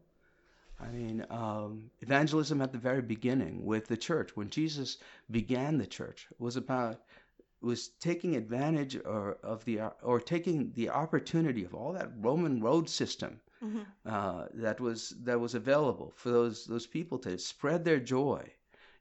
I 0.79 0.91
mean, 0.91 1.25
um, 1.31 1.91
evangelism 2.01 2.61
at 2.61 2.71
the 2.71 2.79
very 2.79 3.03
beginning 3.03 3.65
with 3.65 3.87
the 3.89 3.97
church, 3.97 4.37
when 4.37 4.51
Jesus 4.51 4.99
began 5.31 5.79
the 5.79 5.87
church, 5.87 6.29
was 6.39 6.57
about 6.57 7.03
was 7.61 7.89
taking 7.89 8.37
advantage 8.37 8.97
or 9.05 9.39
of 9.43 9.65
the 9.65 9.81
or 10.03 10.21
taking 10.21 10.73
the 10.73 10.89
opportunity 10.91 11.65
of 11.65 11.75
all 11.75 11.93
that 11.93 12.13
Roman 12.19 12.61
road 12.61 12.89
system 12.89 13.41
Mhm. 13.63 13.87
uh, 14.05 14.47
that 14.55 14.81
was 14.81 15.11
that 15.23 15.41
was 15.41 15.55
available 15.55 16.13
for 16.17 16.31
those 16.31 16.67
those 16.67 16.87
people 16.87 17.19
to 17.21 17.39
spread 17.39 17.85
their 17.85 18.01
joy. 18.01 18.53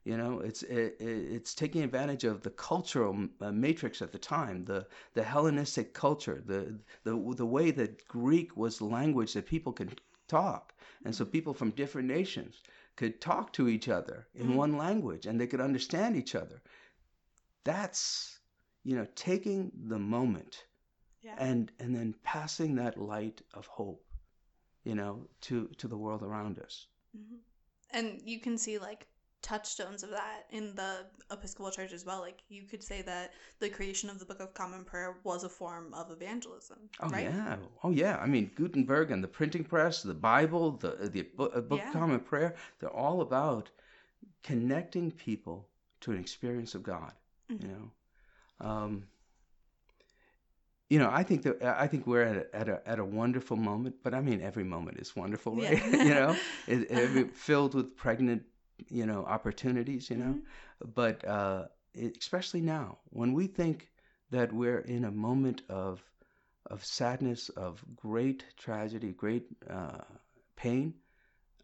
You 0.04 0.16
know, 0.16 0.40
it's 0.40 0.62
it, 0.64 0.96
it- 1.00 1.32
it's 1.36 1.54
taking 1.54 1.82
advantage 1.82 2.24
of 2.24 2.42
the 2.42 2.50
cultural 2.50 3.28
uh, 3.40 3.52
matrix 3.52 4.00
at 4.02 4.12
the 4.12 4.18
time, 4.18 4.64
the 4.64 4.86
the 5.14 5.22
Hellenistic 5.24 5.94
culture, 5.94 6.42
the 6.44 6.78
the 7.04 7.14
the 7.36 7.46
way 7.46 7.70
that 7.72 8.06
Greek 8.08 8.56
was 8.56 8.78
the 8.78 8.84
language 8.86 9.32
that 9.34 9.46
people 9.46 9.72
could 9.72 10.00
talk, 10.28 10.74
and 11.04 11.14
so 11.14 11.24
people 11.24 11.54
from 11.54 11.70
different 11.70 12.08
nations 12.08 12.62
could 12.96 13.20
talk 13.20 13.52
to 13.52 13.68
each 13.68 13.88
other 13.88 14.26
in 14.34 14.48
Mhm. 14.48 14.54
one 14.54 14.76
language, 14.76 15.26
and 15.26 15.40
they 15.40 15.46
could 15.46 15.60
understand 15.60 16.16
each 16.16 16.34
other. 16.34 16.62
That's 17.64 18.35
you 18.88 18.94
know 18.96 19.06
taking 19.28 19.58
the 19.94 19.98
moment 20.16 20.54
Yeah. 21.26 21.36
and 21.48 21.72
and 21.82 21.90
then 21.96 22.08
passing 22.34 22.70
that 22.76 22.94
light 23.12 23.38
of 23.58 23.64
hope 23.66 24.02
you 24.88 24.94
know 25.00 25.14
to 25.46 25.56
to 25.80 25.86
the 25.92 26.00
world 26.04 26.22
around 26.22 26.58
us 26.66 26.76
Mhm. 27.18 27.38
And 27.98 28.06
you 28.32 28.38
can 28.46 28.56
see 28.58 28.76
like 28.88 29.02
touchstones 29.42 30.02
of 30.06 30.10
that 30.10 30.40
in 30.58 30.64
the 30.80 30.92
Episcopal 31.30 31.70
Church 31.70 31.92
as 31.98 32.04
well. 32.08 32.20
Like 32.28 32.40
you 32.54 32.62
could 32.70 32.82
say 32.90 33.00
that 33.02 33.26
the 33.62 33.70
creation 33.76 34.10
of 34.10 34.18
the 34.18 34.26
Book 34.30 34.40
of 34.40 34.52
Common 34.60 34.84
Prayer 34.84 35.10
was 35.30 35.44
a 35.44 35.48
form 35.60 35.94
of 35.94 36.10
evangelism. 36.10 36.78
Oh 37.00 37.08
right? 37.10 37.24
yeah, 37.30 37.56
oh 37.84 37.92
yeah. 38.02 38.16
I 38.24 38.26
mean 38.34 38.46
Gutenberg 38.58 39.10
and 39.12 39.22
the 39.24 39.28
printing 39.38 39.64
press, 39.64 40.02
the 40.02 40.20
Bible, 40.32 40.64
the 40.84 40.90
the 41.14 41.20
uh, 41.22 41.60
Book 41.70 41.80
Yeah. 41.80 41.88
of 41.88 41.92
Common 42.00 42.20
Prayer. 42.30 42.50
They're 42.78 42.98
all 43.06 43.20
about 43.28 43.70
connecting 44.42 45.10
people 45.12 45.58
to 46.02 46.12
an 46.12 46.18
experience 46.18 46.74
of 46.74 46.82
God. 46.82 47.12
Mhm. 47.48 47.62
You 47.62 47.68
know, 47.68 47.90
um, 48.60 49.04
you 50.88 50.98
know. 50.98 51.10
I 51.10 51.22
think 51.22 51.42
that 51.42 51.62
I 51.62 51.86
think 51.86 52.06
we're 52.06 52.22
at 52.22 52.36
a, 52.36 52.56
at 52.56 52.68
a 52.68 52.82
at 52.88 52.98
a 52.98 53.04
wonderful 53.04 53.56
moment. 53.56 53.96
But 54.02 54.14
I 54.14 54.20
mean, 54.20 54.40
every 54.40 54.64
moment 54.64 54.98
is 54.98 55.14
wonderful, 55.16 55.56
right? 55.56 55.82
Yeah. 55.92 56.02
you 56.04 56.14
know, 56.14 56.36
it, 56.66 56.90
every, 56.90 57.24
filled 57.28 57.74
with 57.74 57.96
pregnant, 57.96 58.42
you 58.88 59.06
know, 59.06 59.24
opportunities. 59.24 60.10
You 60.10 60.16
know, 60.16 60.34
Mhm. 60.34 60.94
but 60.94 61.24
uh, 61.26 61.66
it, 61.94 62.16
especially 62.20 62.60
now 62.60 62.98
when 63.10 63.32
we 63.32 63.46
think 63.46 63.90
that 64.30 64.52
we're 64.52 64.80
in 64.80 65.04
a 65.04 65.10
moment 65.10 65.62
of 65.68 66.02
of 66.70 66.84
sadness, 66.84 67.48
of 67.50 67.84
great 67.94 68.44
tragedy, 68.56 69.12
great 69.12 69.46
uh, 69.70 69.98
pain, 70.56 70.94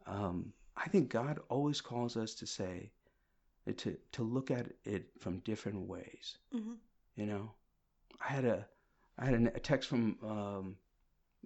um, 0.06 0.52
I 0.76 0.88
think 0.88 1.10
God 1.10 1.40
always 1.48 1.80
calls 1.80 2.16
us 2.16 2.34
to 2.34 2.46
say 2.46 2.92
to 3.76 3.96
to 4.12 4.22
look 4.22 4.50
at 4.50 4.66
it 4.84 5.10
from 5.18 5.38
different 5.40 5.86
ways. 5.88 6.38
Mhm. 6.54 6.76
You 7.16 7.26
know, 7.26 7.52
I 8.20 8.28
had 8.32 8.44
a 8.44 8.66
I 9.18 9.26
had 9.26 9.34
a 9.34 9.60
text 9.60 9.88
from 9.88 10.18
um, 10.22 10.76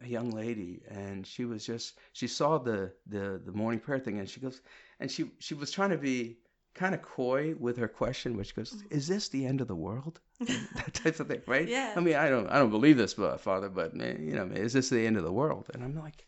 a 0.02 0.08
young 0.08 0.30
lady, 0.30 0.82
and 0.88 1.26
she 1.26 1.44
was 1.44 1.66
just 1.66 1.98
she 2.12 2.26
saw 2.28 2.58
the 2.58 2.92
the 3.06 3.40
the 3.44 3.52
morning 3.52 3.80
prayer 3.80 3.98
thing, 4.00 4.18
and 4.18 4.28
she 4.28 4.40
goes, 4.40 4.60
and 5.00 5.10
she 5.10 5.30
she 5.38 5.54
was 5.54 5.70
trying 5.70 5.90
to 5.90 5.98
be 5.98 6.38
kind 6.74 6.94
of 6.94 7.00
coy 7.02 7.54
with 7.58 7.76
her 7.78 7.88
question, 7.88 8.36
which 8.36 8.54
goes, 8.54 8.72
Mhm. 8.74 8.92
"Is 8.92 9.06
this 9.06 9.28
the 9.28 9.44
end 9.46 9.60
of 9.60 9.68
the 9.68 9.76
world?" 9.76 10.20
that 10.40 10.92
type 10.94 11.18
of 11.20 11.28
thing, 11.28 11.42
right? 11.46 11.68
Yeah. 11.68 11.94
I 11.96 12.00
mean, 12.00 12.14
I 12.16 12.28
don't 12.28 12.48
I 12.48 12.58
don't 12.58 12.70
believe 12.70 12.96
this, 12.98 13.14
but 13.14 13.40
Father, 13.40 13.68
but 13.68 13.94
you 13.94 14.34
know, 14.34 14.46
is 14.46 14.72
this 14.72 14.88
the 14.90 15.06
end 15.06 15.16
of 15.16 15.24
the 15.24 15.32
world? 15.32 15.70
And 15.74 15.82
I'm 15.84 15.94
like, 15.96 16.26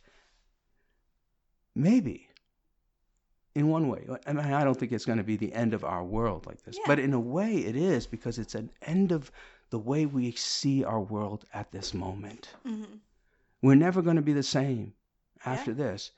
maybe. 1.74 2.27
In 3.58 3.66
one 3.66 3.88
way, 3.88 4.06
I 4.24 4.32
mean, 4.32 4.44
I 4.44 4.62
don't 4.62 4.78
think 4.78 4.92
it's 4.92 5.04
going 5.04 5.18
to 5.18 5.24
be 5.24 5.36
the 5.36 5.52
end 5.52 5.74
of 5.74 5.82
our 5.82 6.04
world 6.04 6.46
like 6.46 6.62
this, 6.62 6.76
Yeah. 6.76 6.84
but 6.86 7.00
in 7.00 7.12
a 7.12 7.18
way, 7.18 7.56
it 7.56 7.74
is 7.74 8.06
because 8.06 8.38
it's 8.38 8.54
an 8.54 8.70
end 8.82 9.10
of 9.10 9.32
the 9.70 9.80
way 9.80 10.06
we 10.06 10.30
see 10.30 10.84
our 10.84 11.00
world 11.00 11.44
at 11.52 11.72
this 11.72 11.92
moment. 11.92 12.54
Mhm. 12.64 13.00
We're 13.60 13.74
never 13.74 14.00
going 14.00 14.14
to 14.14 14.22
be 14.22 14.32
the 14.32 14.44
same 14.44 14.94
after 15.44 15.72
Yeah. 15.72 15.76
this. 15.88 16.12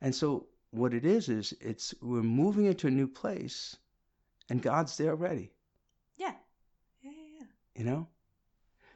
And 0.00 0.14
so 0.14 0.46
what 0.70 0.94
it 0.94 1.04
is 1.04 1.28
is 1.28 1.52
it's 1.60 1.94
we're 2.00 2.22
moving 2.22 2.64
into 2.64 2.86
a 2.86 2.90
new 2.90 3.08
place 3.08 3.76
and 4.48 4.62
God's 4.62 4.96
there 4.96 5.10
already, 5.10 5.52
Yeah. 6.16 6.34
Yeah. 7.02 7.10
Yeah. 7.10 7.40
yeah. 7.40 7.46
you 7.74 7.84
know? 7.84 8.08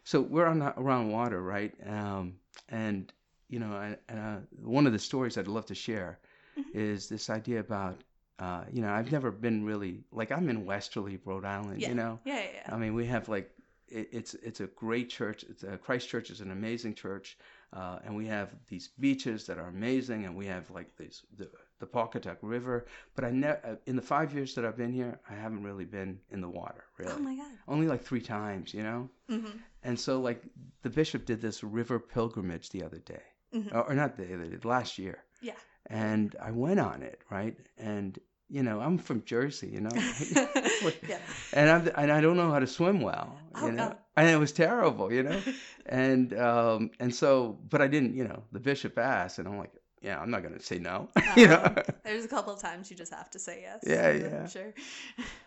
So 0.05 0.23
we're 0.23 0.47
on 0.47 0.63
around 0.63 1.11
water, 1.11 1.43
right? 1.43 1.75
Um, 1.87 2.41
and 2.71 3.13
you 3.49 3.59
know, 3.59 3.73
I, 3.75 3.99
uh, 4.11 4.41
one 4.63 4.87
of 4.87 4.95
the 4.95 4.99
stories 4.99 5.37
I'd 5.37 5.49
love 5.49 5.67
to 5.67 5.75
share 5.75 6.19
Mhm. 6.65 6.75
is 6.75 7.09
this 7.09 7.31
idea 7.31 7.61
about 7.61 8.03
uh, 8.39 8.65
you 8.73 8.81
know, 8.81 8.91
I've 8.91 9.13
never 9.13 9.31
been 9.31 9.65
really 9.67 10.03
like 10.13 10.33
I'm 10.33 10.49
in 10.49 10.65
Westerly, 10.65 11.19
Rhode 11.27 11.45
Island, 11.45 11.79
Yeah. 11.83 11.89
you 11.91 11.95
know. 11.95 12.21
Yeah. 12.25 12.41
Yeah. 12.41 12.51
yeah. 12.55 12.75
I 12.75 12.79
mean, 12.79 12.95
we 12.95 13.05
have 13.07 13.29
like 13.29 13.51
it, 13.89 14.09
it's 14.13 14.33
it's 14.35 14.61
a 14.61 14.67
great 14.67 15.11
church. 15.11 15.45
It's 15.51 15.63
uh, 15.63 15.77
Christ 15.77 16.09
Church 16.09 16.31
is 16.31 16.41
an 16.41 16.51
amazing 16.51 16.95
church, 16.95 17.37
uh, 17.75 17.99
and 18.05 18.17
we 18.17 18.27
have 18.29 18.49
these 18.69 18.89
beaches 18.99 19.45
that 19.47 19.59
are 19.59 19.69
amazing, 19.69 20.25
and 20.25 20.35
we 20.37 20.47
have 20.47 20.71
like 20.71 20.97
these 20.97 21.23
the 21.37 21.51
the 21.81 21.87
Pawcatuck 21.87 22.39
River. 22.41 22.87
But 23.15 23.25
I 23.27 23.31
never 23.31 23.79
in 23.85 23.97
the 23.97 24.03
five 24.03 24.33
years 24.33 24.55
that 24.55 24.65
I've 24.65 24.77
been 24.79 24.93
here, 24.93 25.21
I 25.29 25.35
haven't 25.35 25.63
really 25.63 25.85
been 25.85 26.19
in 26.31 26.41
the 26.41 26.49
water. 26.49 26.85
Really, 26.97 27.13
Oh 27.13 27.19
my 27.19 27.37
god. 27.37 27.53
only 27.69 27.89
like 27.89 28.03
three 28.03 28.23
times, 28.23 28.73
you 28.73 28.83
know. 28.83 29.11
Mm-hmm. 29.29 29.59
And 29.83 30.01
so 30.01 30.19
like 30.19 30.43
the 30.83 30.91
bishop 30.91 31.27
did 31.27 31.43
this 31.43 31.63
river 31.63 31.99
pilgrimage 31.99 32.71
the 32.71 32.85
other 32.85 33.01
day, 33.01 33.23
Mhm. 33.55 33.75
or, 33.75 33.83
or 33.91 33.95
not 33.95 34.17
the 34.17 34.33
other 34.35 34.47
day, 34.47 34.59
last 34.69 34.99
year, 34.99 35.19
Yeah. 35.43 35.57
And 35.87 36.35
I 36.43 36.51
went 36.51 36.81
on 36.81 37.03
it, 37.03 37.21
right? 37.31 37.57
And 37.79 38.19
you 38.49 38.65
know, 38.65 38.81
I'm 38.81 38.99
from 38.99 39.23
Jersey, 39.25 39.69
you 39.69 39.81
know. 39.81 39.91
yeah. 41.09 41.19
and 41.53 41.71
I 41.71 42.03
and 42.03 42.11
I 42.13 42.21
don't 42.21 42.37
know 42.37 42.51
how 42.51 42.59
to 42.59 42.67
swim 42.67 43.01
well, 43.01 43.37
Oh, 43.55 43.67
you 43.67 43.73
know, 43.73 43.89
God. 43.89 43.99
and 44.17 44.29
it 44.31 44.39
was 44.39 44.53
terrible, 44.53 45.13
you 45.13 45.23
know, 45.23 45.41
and 45.87 46.37
um 46.39 46.91
and 47.01 47.15
so, 47.15 47.59
but 47.69 47.81
I 47.81 47.87
didn't, 47.87 48.15
you 48.17 48.25
know, 48.25 48.43
the 48.53 48.61
bishop 48.61 48.99
asked, 48.99 49.39
and 49.39 49.47
I'm 49.47 49.59
like, 49.59 49.73
yeah, 50.03 50.19
I'm 50.21 50.31
not 50.31 50.43
gonna 50.43 50.61
say 50.61 50.79
no, 50.79 51.09
you 51.37 51.47
know, 51.47 51.75
There's 52.05 52.25
a 52.25 52.29
couple 52.29 52.53
of 52.53 52.61
times 52.61 52.91
you 52.91 52.97
just 52.97 53.13
have 53.15 53.31
to 53.31 53.39
say 53.39 53.61
yes. 53.63 53.85
Yeah, 53.87 54.09
I'm 54.09 54.21
yeah. 54.21 54.47
Sure. 54.49 54.75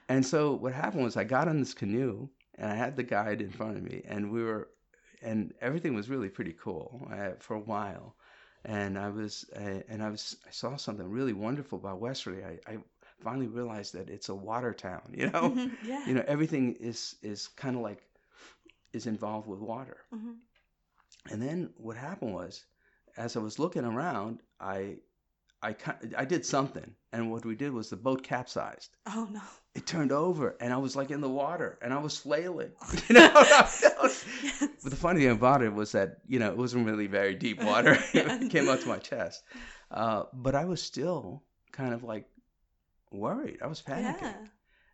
and 0.09 0.25
so 0.25 0.53
what 0.53 0.73
happened 0.73 1.03
was 1.03 1.17
I 1.17 1.23
got 1.25 1.47
on 1.47 1.59
this 1.59 1.73
canoe, 1.73 2.29
and 2.57 2.71
I 2.71 2.75
had 2.75 2.95
the 2.95 3.03
guide 3.03 3.41
in 3.41 3.49
front 3.51 3.77
of 3.77 3.83
me, 3.83 4.01
and 4.07 4.31
we 4.31 4.43
were, 4.43 4.69
and 5.21 5.53
everything 5.61 5.93
was 5.93 6.09
really 6.09 6.29
pretty 6.29 6.53
cool 6.53 7.05
uh, 7.11 7.31
for 7.39 7.55
a 7.55 7.59
while, 7.59 8.15
and 8.65 8.97
I 8.97 9.09
was, 9.09 9.45
uh, 9.55 9.81
and 9.89 10.01
I 10.03 10.09
was, 10.09 10.37
I 10.47 10.51
saw 10.51 10.75
something 10.77 11.09
really 11.09 11.33
wonderful 11.33 11.77
about 11.79 11.99
Westerly. 11.99 12.43
I, 12.43 12.59
I 12.71 12.77
finally 13.21 13.47
realized 13.47 13.93
that 13.93 14.09
it's 14.09 14.29
a 14.29 14.35
water 14.35 14.73
town, 14.73 15.13
you 15.15 15.29
know. 15.29 15.51
Mhm. 15.51 15.71
Yeah. 15.85 16.05
you 16.07 16.13
know 16.13 16.23
everything 16.27 16.75
is 16.79 17.15
is 17.21 17.47
kind 17.49 17.75
of 17.75 17.81
like 17.81 18.01
is 18.93 19.07
involved 19.07 19.47
with 19.47 19.59
water 19.59 19.97
Mhm. 20.13 20.35
and 21.31 21.41
then 21.41 21.69
what 21.77 21.97
happened 21.97 22.33
was 22.33 22.65
as 23.17 23.35
i 23.35 23.39
was 23.39 23.59
looking 23.59 23.85
around 23.85 24.39
i 24.59 24.97
i 25.63 25.75
i 26.17 26.25
did 26.25 26.45
something 26.45 26.95
and 27.13 27.31
what 27.31 27.45
we 27.45 27.55
did 27.55 27.73
was 27.73 27.89
the 27.89 27.97
boat 27.97 28.23
capsized 28.23 28.97
Oh 29.07 29.27
no. 29.31 29.41
it 29.75 29.85
turned 29.87 30.11
over 30.11 30.55
and 30.61 30.73
i 30.73 30.77
was 30.77 30.95
like 30.95 31.11
in 31.11 31.21
the 31.21 31.29
water 31.29 31.79
and 31.81 31.93
i 31.93 31.99
was 31.99 32.17
flailing 32.17 32.71
you 33.09 33.15
know 33.15 33.31
Yes. 33.81 34.25
but 34.83 34.91
the 34.91 34.97
funny 34.97 35.21
thing 35.21 35.31
about 35.31 35.61
it 35.63 35.73
was 35.73 35.91
that 35.93 36.17
you 36.27 36.39
know 36.39 36.49
it 36.51 36.57
wasn't 36.57 36.85
really 36.85 37.07
very 37.07 37.35
deep 37.35 37.61
water 37.71 37.97
it 38.13 38.49
came 38.49 38.69
up 38.69 38.81
to 38.81 38.89
my 38.89 38.99
chest 38.99 39.43
uh, 39.91 40.23
but 40.33 40.55
i 40.55 40.65
was 40.65 40.81
still 40.81 41.43
kind 41.71 41.93
of 41.93 42.03
like 42.03 42.25
worried 43.11 43.59
i 43.61 43.67
was 43.67 43.81
panicking 43.81 44.33
Yeah. 44.33 44.47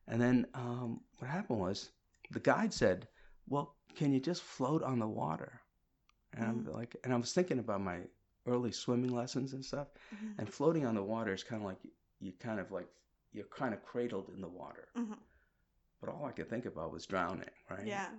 and 0.08 0.22
then 0.22 0.48
um, 0.56 1.02
what 1.20 1.30
happened 1.30 1.60
was 1.60 1.92
the 2.32 2.40
guide 2.40 2.74
said, 2.74 3.08
"Well, 3.48 3.76
can 3.96 4.12
you 4.14 4.20
just 4.20 4.44
float 4.44 4.84
on 4.84 5.00
the 5.00 5.08
water?" 5.08 5.62
And 6.34 6.46
I'm 6.46 6.64
Mm. 6.66 6.74
like, 6.74 6.96
and 7.04 7.14
I 7.14 7.18
was 7.18 7.34
thinking 7.34 7.60
about 7.60 7.82
my 7.82 8.00
early 8.50 8.72
swimming 8.72 9.13
lessons 9.13 9.53
and 9.53 9.63
stuff. 9.63 9.88
Mhm. 10.13 10.39
And 10.39 10.53
floating 10.53 10.86
on 10.86 10.96
the 10.96 11.03
water 11.03 11.34
is 11.34 11.44
kind 11.44 11.62
of 11.62 11.65
like 11.68 11.79
you 12.20 12.32
kind 12.34 12.60
of 12.60 12.72
like 12.72 12.89
you're 13.32 13.46
kind 13.46 13.74
of 13.74 13.84
cradled 13.84 14.29
in 14.36 14.41
the 14.41 14.48
water. 14.50 14.88
Mhm. 14.96 15.18
But 16.01 16.10
all 16.10 16.25
I 16.25 16.32
could 16.32 16.50
think 16.50 16.65
about 16.65 16.91
was 16.91 17.06
drowning, 17.06 17.50
right? 17.70 17.86
Yeah. 17.86 18.10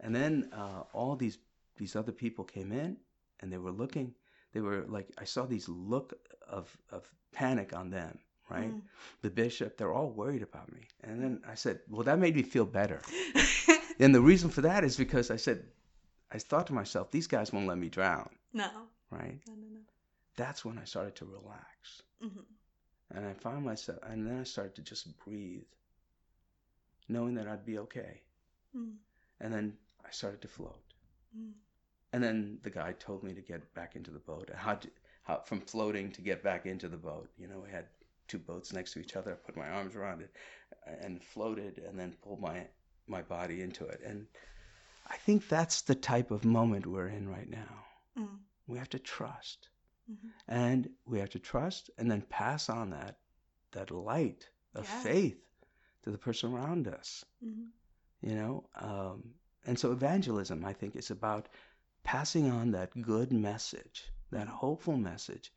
And 0.00 0.14
then 0.14 0.50
uh, 0.52 0.82
all 0.92 1.16
these 1.16 1.38
these 1.76 1.96
other 1.96 2.12
people 2.12 2.44
came 2.44 2.72
in, 2.72 2.96
and 3.40 3.52
they 3.52 3.58
were 3.58 3.72
looking. 3.72 4.14
They 4.52 4.60
were 4.60 4.84
like, 4.86 5.08
I 5.18 5.24
saw 5.24 5.46
these 5.46 5.68
look 5.68 6.12
of 6.46 6.76
of 6.90 7.10
panic 7.32 7.72
on 7.74 7.90
them, 7.90 8.18
right? 8.50 8.70
Mm. 8.72 8.82
The 9.22 9.30
bishop, 9.30 9.76
they're 9.76 9.92
all 9.94 10.10
worried 10.10 10.42
about 10.42 10.70
me. 10.72 10.82
And 11.02 11.22
then 11.22 11.42
I 11.46 11.54
said, 11.54 11.80
well, 11.88 12.02
that 12.04 12.18
made 12.18 12.34
me 12.36 12.42
feel 12.42 12.66
better. 12.66 13.00
And 13.98 14.14
the 14.14 14.20
reason 14.20 14.50
for 14.50 14.62
that 14.62 14.84
is 14.84 14.96
because 14.96 15.30
I 15.30 15.36
said, 15.36 15.64
I 16.32 16.38
thought 16.38 16.66
to 16.68 16.72
myself, 16.72 17.10
these 17.10 17.28
guys 17.28 17.52
won't 17.52 17.68
let 17.68 17.78
me 17.78 17.88
drown, 17.88 18.28
no. 18.52 18.68
Right? 19.12 19.38
No. 19.46 19.54
No. 19.54 19.68
No. 19.74 19.80
That's 20.36 20.64
when 20.64 20.78
I 20.78 20.84
started 20.84 21.14
to 21.16 21.26
relax. 21.26 22.02
Mhm. 22.22 22.44
And 23.14 23.26
I 23.26 23.34
found 23.34 23.64
myself, 23.64 23.98
and 24.04 24.26
then 24.26 24.40
I 24.40 24.44
started 24.44 24.74
to 24.76 24.82
just 24.82 25.16
breathe, 25.24 25.66
knowing 27.08 27.34
that 27.34 27.46
I'd 27.46 27.66
be 27.66 27.78
okay. 27.78 28.22
Mm. 28.74 28.96
And 29.40 29.52
then 29.52 29.76
I 30.04 30.10
started 30.10 30.40
to 30.42 30.48
float. 30.48 30.94
Mm. 31.36 31.52
And 32.12 32.22
then 32.22 32.58
the 32.62 32.70
guy 32.70 32.92
told 32.92 33.22
me 33.22 33.34
to 33.34 33.42
get 33.42 33.74
back 33.74 33.96
into 33.96 34.10
the 34.10 34.18
boat. 34.18 34.50
How 34.54 34.74
to, 34.76 34.88
how 35.24 35.40
from 35.40 35.60
floating 35.60 36.10
to 36.12 36.22
get 36.22 36.42
back 36.42 36.64
into 36.66 36.88
the 36.88 36.96
boat. 36.96 37.28
You 37.38 37.48
know, 37.48 37.60
we 37.60 37.70
had 37.70 37.86
two 38.28 38.38
boats 38.38 38.72
next 38.72 38.92
to 38.92 39.00
each 39.00 39.16
other. 39.16 39.32
I 39.32 39.34
put 39.34 39.56
my 39.56 39.68
arms 39.68 39.94
around 39.96 40.22
it 40.22 40.34
and 41.02 41.22
floated, 41.22 41.78
and 41.78 41.98
then 41.98 42.16
pulled 42.22 42.40
my 42.40 42.66
my 43.06 43.22
body 43.22 43.62
into 43.62 43.84
it. 43.86 44.00
And 44.04 44.26
I 45.06 45.16
think 45.18 45.48
that's 45.48 45.82
the 45.82 45.94
type 45.94 46.30
of 46.30 46.44
moment 46.44 46.86
we're 46.86 47.08
in 47.08 47.28
right 47.28 47.48
now. 47.48 47.84
Mm. 48.18 48.38
We 48.66 48.78
have 48.78 48.90
to 48.90 48.98
trust, 48.98 49.68
Mhm. 50.10 50.32
and 50.48 50.90
we 51.06 51.18
have 51.18 51.30
to 51.30 51.38
trust, 51.38 51.90
and 51.98 52.10
then 52.10 52.22
pass 52.22 52.68
on 52.68 52.90
that 52.90 53.18
that 53.72 53.90
light 53.90 54.50
of 54.74 54.86
Yeah. 54.86 55.02
faith 55.02 55.40
to 56.02 56.10
the 56.10 56.18
person 56.18 56.52
around 56.52 56.88
us 56.88 57.24
Mhm. 57.42 57.70
you 58.20 58.34
know 58.34 58.68
um, 58.76 59.34
and 59.66 59.78
so 59.78 59.92
evangelism 59.92 60.64
i 60.64 60.72
think 60.72 60.96
is 60.96 61.10
about 61.10 61.48
passing 62.04 62.50
on 62.50 62.70
that 62.72 62.90
good 63.02 63.32
message 63.32 64.10
that 64.30 64.46
Mhm. 64.46 64.50
hopeful 64.50 64.96
message 64.96 65.52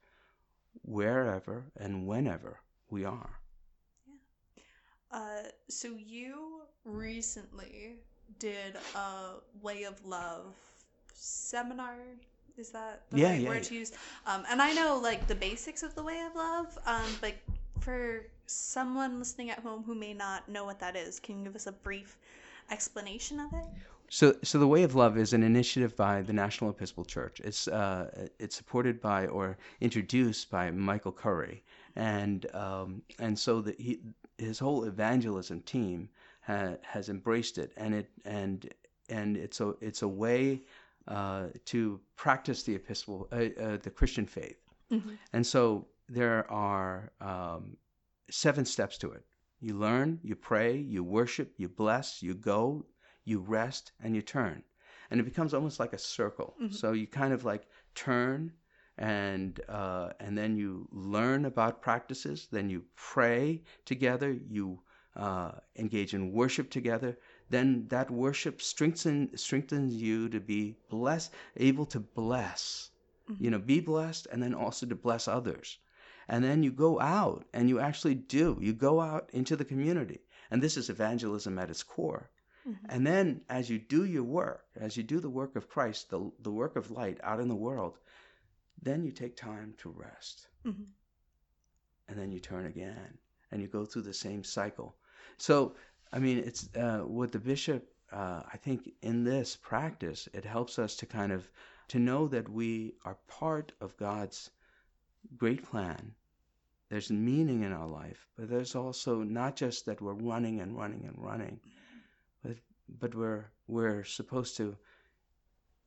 wherever 0.83 1.71
and 1.77 2.07
whenever 2.07 2.61
we 2.89 3.03
are 3.05 3.39
Uh, 5.11 5.43
so 5.69 5.87
you 5.89 6.63
recently 6.83 7.95
did 8.39 8.75
a 8.95 9.35
way 9.61 9.83
of 9.83 10.03
love 10.05 10.55
seminar. 11.13 11.97
Is 12.57 12.69
that 12.71 13.01
the 13.09 13.17
Yeah, 13.19 13.31
right 13.31 13.41
yeah, 13.41 13.49
word 13.49 13.55
yeah. 13.55 13.61
to 13.63 13.75
use? 13.75 13.91
Um, 14.25 14.43
and 14.49 14.61
I 14.61 14.73
know 14.73 14.99
like 15.01 15.27
the 15.27 15.35
basics 15.35 15.83
of 15.83 15.93
the 15.95 16.03
way 16.03 16.21
of 16.21 16.35
love, 16.35 16.77
um, 16.85 17.05
but 17.21 17.33
for 17.79 18.25
someone 18.45 19.19
listening 19.19 19.49
at 19.49 19.59
home 19.59 19.83
who 19.83 19.95
may 19.95 20.13
not 20.13 20.47
know 20.47 20.63
what 20.65 20.79
that 20.79 20.95
is, 20.95 21.19
can 21.19 21.39
you 21.39 21.43
give 21.45 21.55
us 21.55 21.67
a 21.67 21.71
brief 21.71 22.17
explanation 22.71 23.39
of 23.39 23.51
it? 23.53 23.65
So, 24.09 24.35
so 24.43 24.59
the 24.59 24.67
Way 24.67 24.83
of 24.83 24.95
Love 24.95 25.17
is 25.17 25.33
an 25.33 25.43
initiative 25.43 25.95
by 25.95 26.21
the 26.21 26.31
National 26.31 26.69
Episcopal 26.69 27.05
Church. 27.05 27.41
It's 27.43 27.67
uh, 27.67 28.27
it's 28.39 28.55
supported 28.55 29.01
by 29.01 29.25
or 29.27 29.57
introduced 29.81 30.51
by 30.51 30.69
Michael 30.71 31.11
Curry, 31.11 31.63
and 31.95 32.45
um, 32.53 33.01
and 33.19 33.37
so 33.37 33.61
the, 33.61 33.75
he, 33.79 33.99
his 34.37 34.59
whole 34.59 34.83
evangelism 34.83 35.61
team 35.61 36.07
ha, 36.41 36.75
has 36.83 37.09
embraced 37.09 37.57
it, 37.57 37.73
and 37.77 37.95
it 37.95 38.09
and 38.25 38.71
and 39.09 39.37
it's 39.37 39.59
a 39.59 39.73
it's 39.81 40.03
a 40.03 40.07
way 40.07 40.61
uh, 41.07 41.47
to 41.65 41.99
practice 42.15 42.63
the 42.63 42.75
Episcopal 42.75 43.27
uh, 43.31 43.35
uh 43.35 43.77
the 43.77 43.89
Christian 43.89 44.25
faith, 44.25 44.59
mm-hmm. 44.91 45.15
and 45.33 45.45
so 45.45 45.87
there 46.09 46.49
are 46.51 47.11
um, 47.21 47.77
seven 48.29 48.65
steps 48.65 48.97
to 48.99 49.11
it. 49.11 49.23
You 49.59 49.75
learn, 49.75 50.19
you 50.23 50.35
pray, 50.35 50.77
you 50.77 51.03
worship, 51.03 51.53
you 51.57 51.69
bless, 51.69 52.21
you 52.21 52.33
go, 52.33 52.85
you 53.23 53.39
rest, 53.39 53.91
and 54.03 54.15
you 54.15 54.21
turn. 54.21 54.63
And 55.09 55.19
it 55.19 55.23
becomes 55.23 55.53
almost 55.53 55.79
like 55.79 55.93
a 55.93 55.97
circle. 55.97 56.55
Mm-hmm. 56.61 56.73
So 56.73 56.91
you 56.91 57.07
kind 57.07 57.33
of 57.33 57.45
like 57.45 57.67
turn 57.93 58.51
and 58.97 59.59
uh, 59.67 60.09
and 60.19 60.37
then 60.37 60.55
you 60.55 60.87
learn 60.91 61.45
about 61.45 61.81
practices. 61.81 62.47
Then 62.51 62.69
you 62.69 62.83
pray 62.95 63.63
together. 63.85 64.37
You 64.47 64.81
uh, 65.15 65.51
engage 65.77 66.13
in 66.13 66.31
worship 66.31 66.69
together. 66.69 67.17
Then 67.55 67.87
that 67.87 68.11
worship 68.11 68.61
strengthens 68.61 69.41
strengthens 69.41 69.95
you 69.95 70.27
to 70.27 70.41
be 70.41 70.75
blessed, 70.89 71.31
able 71.55 71.85
to 71.85 72.01
bless. 72.01 72.89
Mm-hmm. 73.29 73.43
You 73.43 73.49
know, 73.51 73.59
be 73.59 73.79
blessed, 73.79 74.27
and 74.29 74.43
then 74.43 74.53
also 74.53 74.85
to 74.85 74.95
bless 74.95 75.29
others. 75.29 75.77
And 76.27 76.43
then 76.43 76.63
you 76.63 76.71
go 76.73 76.99
out 76.99 77.45
and 77.53 77.69
you 77.69 77.79
actually 77.79 78.15
do. 78.15 78.57
You 78.59 78.73
go 78.73 78.99
out 78.99 79.29
into 79.31 79.55
the 79.55 79.63
community. 79.63 80.19
And 80.51 80.61
this 80.61 80.75
is 80.75 80.89
evangelism 80.89 81.57
at 81.57 81.69
its 81.69 81.81
core. 81.81 82.29
Mm-hmm. 82.67 82.85
And 82.89 83.07
then 83.07 83.41
as 83.47 83.69
you 83.69 83.79
do 83.79 84.03
your 84.03 84.23
work, 84.23 84.65
as 84.75 84.97
you 84.97 85.03
do 85.03 85.21
the 85.21 85.29
work 85.29 85.55
of 85.55 85.69
Christ, 85.69 86.09
the, 86.09 86.29
the 86.41 86.51
work 86.51 86.75
of 86.75 86.91
light 86.91 87.19
out 87.23 87.39
in 87.39 87.47
the 87.47 87.55
world, 87.55 87.99
then 88.81 89.05
you 89.05 89.11
take 89.13 89.37
time 89.37 89.75
to 89.77 89.89
rest. 89.91 90.47
Mm-hmm. 90.65 90.83
And 92.09 92.19
then 92.19 92.33
you 92.33 92.41
turn 92.41 92.65
again 92.65 93.17
and 93.49 93.61
you 93.61 93.69
go 93.69 93.85
through 93.85 94.01
the 94.01 94.13
same 94.13 94.43
cycle. 94.43 94.97
So, 95.37 95.75
I 96.15 96.19
mean, 96.19 96.37
it's 96.37 96.69
uh, 96.77 96.99
what 96.99 97.33
the 97.33 97.39
bishop, 97.39 97.89
uh, 98.09 98.41
I 98.51 98.55
think 98.55 98.89
in 99.01 99.25
this 99.25 99.57
practice, 99.57 100.29
it 100.33 100.45
helps 100.45 100.79
us 100.79 100.95
to 100.97 101.05
kind 101.05 101.33
of 101.33 101.51
to 101.89 101.99
know 101.99 102.29
that 102.29 102.47
we 102.47 102.93
are 103.03 103.17
part 103.27 103.73
of 103.81 103.97
God's 103.97 104.49
great 105.35 105.61
plan. 105.61 106.15
There's 106.87 107.11
meaning 107.11 107.63
in 107.63 107.73
our 107.73 107.87
life, 107.87 108.29
but 108.37 108.49
there's 108.49 108.75
also 108.75 109.23
not 109.23 109.57
just 109.57 109.87
that 109.87 110.01
we're 110.01 110.13
running 110.13 110.61
and 110.61 110.77
running 110.77 111.03
and 111.05 111.17
running, 111.17 111.59
but 112.41 112.55
but 112.87 113.13
we're 113.13 113.51
we're 113.67 114.05
supposed 114.05 114.55
to 114.57 114.77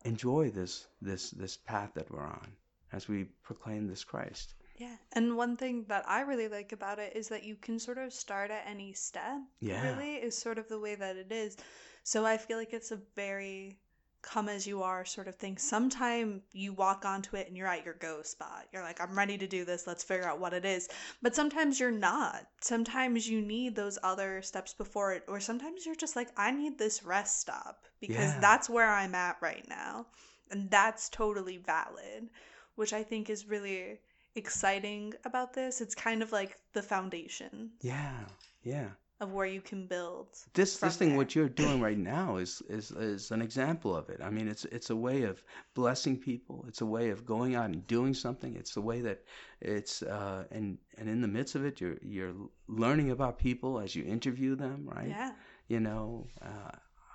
enjoy 0.04 0.50
this 0.50 0.86
this 1.00 1.30
this 1.30 1.56
path 1.56 1.94
that 1.94 2.10
we're 2.10 2.26
on 2.26 2.52
as 2.92 3.08
we 3.08 3.24
proclaim 3.42 3.88
this 3.88 4.04
Christ. 4.04 4.54
Yeah. 4.78 4.96
And 5.12 5.36
one 5.36 5.56
thing 5.56 5.84
that 5.88 6.04
I 6.08 6.20
really 6.22 6.48
like 6.48 6.72
about 6.72 6.98
it 6.98 7.14
is 7.16 7.28
that 7.28 7.44
you 7.44 7.56
can 7.56 7.78
sort 7.78 7.98
of 7.98 8.12
start 8.12 8.50
at 8.50 8.64
any 8.66 8.92
step. 8.92 9.40
Yeah. 9.60 9.82
Really 9.94 10.14
is 10.14 10.36
sort 10.36 10.58
of 10.58 10.68
the 10.68 10.78
way 10.78 10.94
that 10.94 11.16
it 11.16 11.32
is. 11.32 11.56
So 12.04 12.24
I 12.24 12.36
feel 12.36 12.58
like 12.58 12.72
it's 12.72 12.92
a 12.92 13.00
very 13.14 13.78
come 14.20 14.48
as 14.48 14.66
you 14.66 14.82
are 14.82 15.04
sort 15.04 15.28
of 15.28 15.36
thing. 15.36 15.56
Sometime 15.56 16.42
you 16.52 16.72
walk 16.72 17.04
onto 17.04 17.36
it 17.36 17.46
and 17.46 17.56
you're 17.56 17.66
at 17.66 17.84
your 17.84 17.94
go 17.94 18.22
spot. 18.22 18.66
You're 18.72 18.82
like, 18.82 19.00
I'm 19.00 19.16
ready 19.16 19.38
to 19.38 19.46
do 19.46 19.64
this. 19.64 19.86
Let's 19.86 20.02
figure 20.02 20.26
out 20.26 20.40
what 20.40 20.52
it 20.52 20.64
is. 20.64 20.88
But 21.22 21.34
sometimes 21.34 21.78
you're 21.78 21.90
not. 21.90 22.46
Sometimes 22.60 23.28
you 23.28 23.40
need 23.40 23.76
those 23.76 23.98
other 24.02 24.42
steps 24.42 24.74
before 24.74 25.12
it. 25.12 25.22
Or 25.28 25.40
sometimes 25.40 25.86
you're 25.86 25.94
just 25.94 26.16
like, 26.16 26.28
I 26.36 26.50
need 26.50 26.78
this 26.78 27.04
rest 27.04 27.40
stop 27.40 27.84
because 28.00 28.32
yeah. 28.32 28.40
that's 28.40 28.68
where 28.68 28.92
I'm 28.92 29.14
at 29.14 29.36
right 29.40 29.66
now. 29.68 30.06
And 30.50 30.70
that's 30.70 31.08
totally 31.10 31.58
valid, 31.58 32.28
which 32.74 32.92
I 32.92 33.02
think 33.02 33.30
is 33.30 33.46
really 33.46 34.00
exciting 34.38 35.12
about 35.24 35.52
this. 35.52 35.80
It's 35.80 35.94
kind 35.94 36.22
of 36.22 36.32
like 36.32 36.56
the 36.72 36.82
foundation. 36.82 37.70
Yeah. 37.82 38.24
Yeah 38.62 38.88
of 39.20 39.32
where 39.32 39.46
you 39.46 39.60
can 39.60 39.86
build. 39.86 40.28
This 40.54 40.78
this 40.78 40.96
thing 40.96 41.10
there. 41.10 41.18
what 41.18 41.34
you're 41.34 41.48
doing 41.48 41.80
right 41.80 41.98
now 41.98 42.36
is 42.36 42.62
is 42.68 42.90
is 42.92 43.30
an 43.30 43.42
example 43.42 43.96
of 43.96 44.08
it. 44.08 44.20
I 44.22 44.30
mean, 44.30 44.46
it's 44.48 44.64
it's 44.66 44.90
a 44.90 44.96
way 44.96 45.22
of 45.22 45.42
blessing 45.74 46.16
people. 46.16 46.64
It's 46.68 46.82
a 46.82 46.86
way 46.86 47.10
of 47.10 47.26
going 47.26 47.54
out 47.54 47.66
and 47.66 47.86
doing 47.86 48.14
something. 48.14 48.54
It's 48.54 48.74
the 48.74 48.80
way 48.80 49.00
that 49.00 49.24
it's 49.60 50.02
uh, 50.02 50.44
and 50.50 50.78
and 50.98 51.08
in 51.08 51.20
the 51.20 51.28
midst 51.28 51.56
of 51.56 51.64
it, 51.64 51.80
you're 51.80 51.98
you're 52.02 52.34
learning 52.68 53.10
about 53.10 53.38
people 53.38 53.80
as 53.80 53.96
you 53.96 54.04
interview 54.04 54.54
them, 54.54 54.88
right? 54.88 55.08
Yeah. 55.08 55.32
You 55.66 55.80
know, 55.80 56.28
uh, 56.40 56.70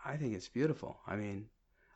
I 0.05 0.17
think 0.17 0.36
it's 0.36 0.49
beautiful. 0.49 0.99
I 1.07 1.15
mean. 1.15 1.47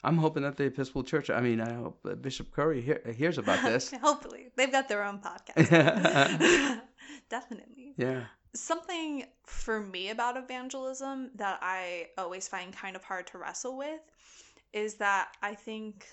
I'm 0.03 0.17
hoping 0.17 0.43
that 0.43 0.57
the 0.57 0.65
Episcopal 0.65 1.03
Church, 1.03 1.29
I 1.29 1.41
mean, 1.41 1.59
I 1.59 1.73
hope 1.73 1.99
Bishop 2.21 2.51
Curry 2.51 2.81
hear, 2.81 3.01
hears 3.15 3.37
about 3.37 3.63
this. 3.63 3.91
Hopefully. 4.01 4.47
They've 4.55 4.71
got 4.71 4.87
their 4.87 5.03
own 5.03 5.19
podcast. 5.19 5.69
Definitely. 7.29 7.93
Yeah 7.97 8.25
something 8.57 9.25
for 9.45 9.79
me 9.79 10.09
about 10.09 10.35
evangelism 10.37 11.29
that 11.35 11.59
I 11.61 12.07
always 12.17 12.47
find 12.47 12.75
kind 12.75 12.95
of 12.95 13.03
hard 13.03 13.27
to 13.27 13.37
wrestle 13.37 13.77
with 13.77 14.01
is 14.73 14.95
that 14.95 15.29
I 15.41 15.53
think 15.53 16.07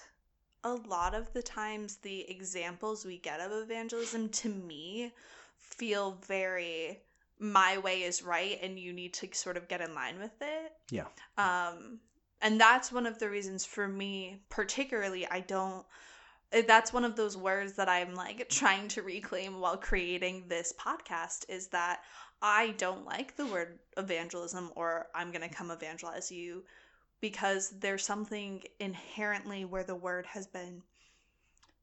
a 0.62 0.72
lot 0.72 1.14
of 1.14 1.32
the 1.32 1.42
times 1.42 1.96
the 1.96 2.28
examples 2.30 3.04
we 3.04 3.18
get 3.18 3.40
of 3.40 3.52
evangelism 3.52 4.28
to 4.30 4.48
me 4.48 5.12
feel 5.58 6.18
very 6.26 7.00
my 7.38 7.78
way 7.78 8.02
is 8.02 8.22
right 8.22 8.58
and 8.62 8.78
you 8.78 8.92
need 8.92 9.12
to 9.12 9.28
sort 9.32 9.56
of 9.56 9.68
get 9.68 9.80
in 9.80 9.94
line 9.94 10.18
with 10.18 10.32
it. 10.40 10.72
Yeah. 10.90 11.06
Um 11.36 11.98
and 12.40 12.60
that's 12.60 12.92
one 12.92 13.06
of 13.06 13.18
the 13.18 13.28
reasons 13.28 13.64
for 13.64 13.88
me 13.88 14.40
particularly 14.48 15.26
I 15.26 15.40
don't 15.40 15.84
eh, 16.52 16.62
that's 16.66 16.92
one 16.92 17.04
of 17.04 17.16
those 17.16 17.36
words 17.36 17.74
that 17.74 17.88
I'm 17.88 18.14
like 18.14 18.48
trying 18.48 18.88
to 18.88 19.02
reclaim 19.02 19.60
while 19.60 19.76
creating 19.76 20.44
this 20.48 20.72
podcast 20.78 21.48
is 21.48 21.68
that 21.68 22.00
I 22.42 22.74
don't 22.76 23.06
like 23.06 23.36
the 23.36 23.46
word 23.46 23.78
evangelism 23.96 24.70
or 24.76 25.06
I'm 25.14 25.30
going 25.30 25.48
to 25.48 25.54
come 25.54 25.70
evangelize 25.70 26.30
you 26.30 26.64
because 27.20 27.70
there's 27.80 28.04
something 28.04 28.62
inherently 28.80 29.64
where 29.64 29.84
the 29.84 29.94
word 29.94 30.26
has 30.26 30.46
been 30.46 30.82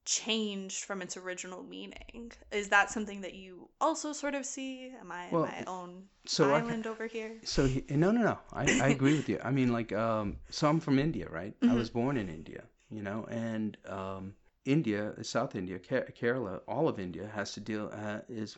changed 0.06 0.84
from 0.84 1.02
its 1.02 1.18
original 1.18 1.64
meaning. 1.64 2.32
Is 2.52 2.70
that 2.70 2.90
something 2.90 3.22
that 3.22 3.34
you 3.34 3.70
also 3.80 4.14
sort 4.14 4.36
of 4.36 4.46
see? 4.46 4.92
Am 5.00 5.12
I 5.12 5.28
well, 5.32 5.44
my 5.44 5.64
own 5.68 6.04
so 6.26 6.54
island 6.54 6.88
over 6.88 7.08
here? 7.08 7.38
So 7.44 7.68
no, 7.90 8.12
no, 8.12 8.22
no. 8.22 8.38
I, 8.52 8.64
I 8.82 8.88
agree 8.90 9.16
with 9.16 9.30
you. 9.30 9.40
I 9.44 9.52
mean, 9.52 9.72
like, 9.72 9.94
um, 9.94 10.38
so 10.50 10.68
I'm 10.68 10.80
from 10.80 11.00
India, 11.00 11.28
right? 11.30 11.60
Mm-hmm. 11.60 11.74
I 11.74 11.76
was 11.76 11.90
born 11.90 12.18
in 12.18 12.30
India, 12.30 12.64
you 12.90 13.04
know, 13.04 13.26
and 13.30 13.78
um, 13.88 14.34
India, 14.66 15.14
South 15.24 15.56
India, 15.56 15.80
Kerala, 15.80 16.62
all 16.68 16.88
of 16.88 17.00
India 17.00 17.30
has 17.34 17.54
to 17.54 17.60
deal 17.60 17.92
uh, 17.94 18.20
is 18.30 18.58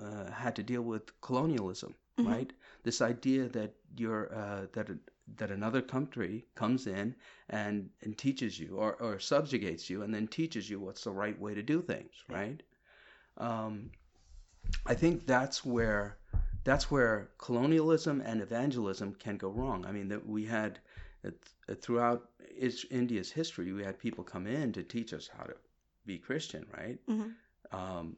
uh, 0.00 0.30
had 0.30 0.56
to 0.56 0.62
deal 0.62 0.82
with 0.82 1.20
colonialism, 1.20 1.94
mm-hmm. 2.18 2.30
right? 2.30 2.52
This 2.82 3.00
idea 3.00 3.48
that 3.48 3.74
you're 3.96 4.34
uh, 4.34 4.66
that 4.72 4.90
that 5.36 5.50
another 5.50 5.82
country 5.82 6.46
comes 6.54 6.86
in 6.86 7.14
and 7.50 7.90
and 8.02 8.16
teaches 8.16 8.58
you 8.58 8.76
or, 8.76 8.94
or 8.94 9.18
subjugates 9.18 9.88
you 9.90 10.02
and 10.02 10.12
then 10.12 10.26
teaches 10.26 10.68
you 10.68 10.80
what's 10.80 11.04
the 11.04 11.10
right 11.10 11.38
way 11.38 11.54
to 11.54 11.62
do 11.62 11.82
things, 11.82 12.12
right? 12.28 12.62
Um, 13.36 13.90
I 14.86 14.94
think 14.94 15.26
that's 15.26 15.64
where 15.64 16.16
that's 16.64 16.90
where 16.90 17.30
colonialism 17.38 18.20
and 18.20 18.42
evangelism 18.42 19.14
can 19.14 19.36
go 19.36 19.48
wrong. 19.48 19.86
I 19.86 19.92
mean, 19.92 20.08
that 20.08 20.26
we 20.26 20.44
had 20.44 20.78
throughout 21.80 22.28
India's 22.90 23.30
history, 23.30 23.72
we 23.72 23.84
had 23.84 23.98
people 23.98 24.24
come 24.24 24.46
in 24.46 24.72
to 24.72 24.82
teach 24.82 25.12
us 25.12 25.28
how 25.36 25.44
to 25.44 25.54
be 26.06 26.18
Christian, 26.18 26.66
right? 26.76 26.98
Mm-hmm. 27.08 27.76
Um, 27.76 28.16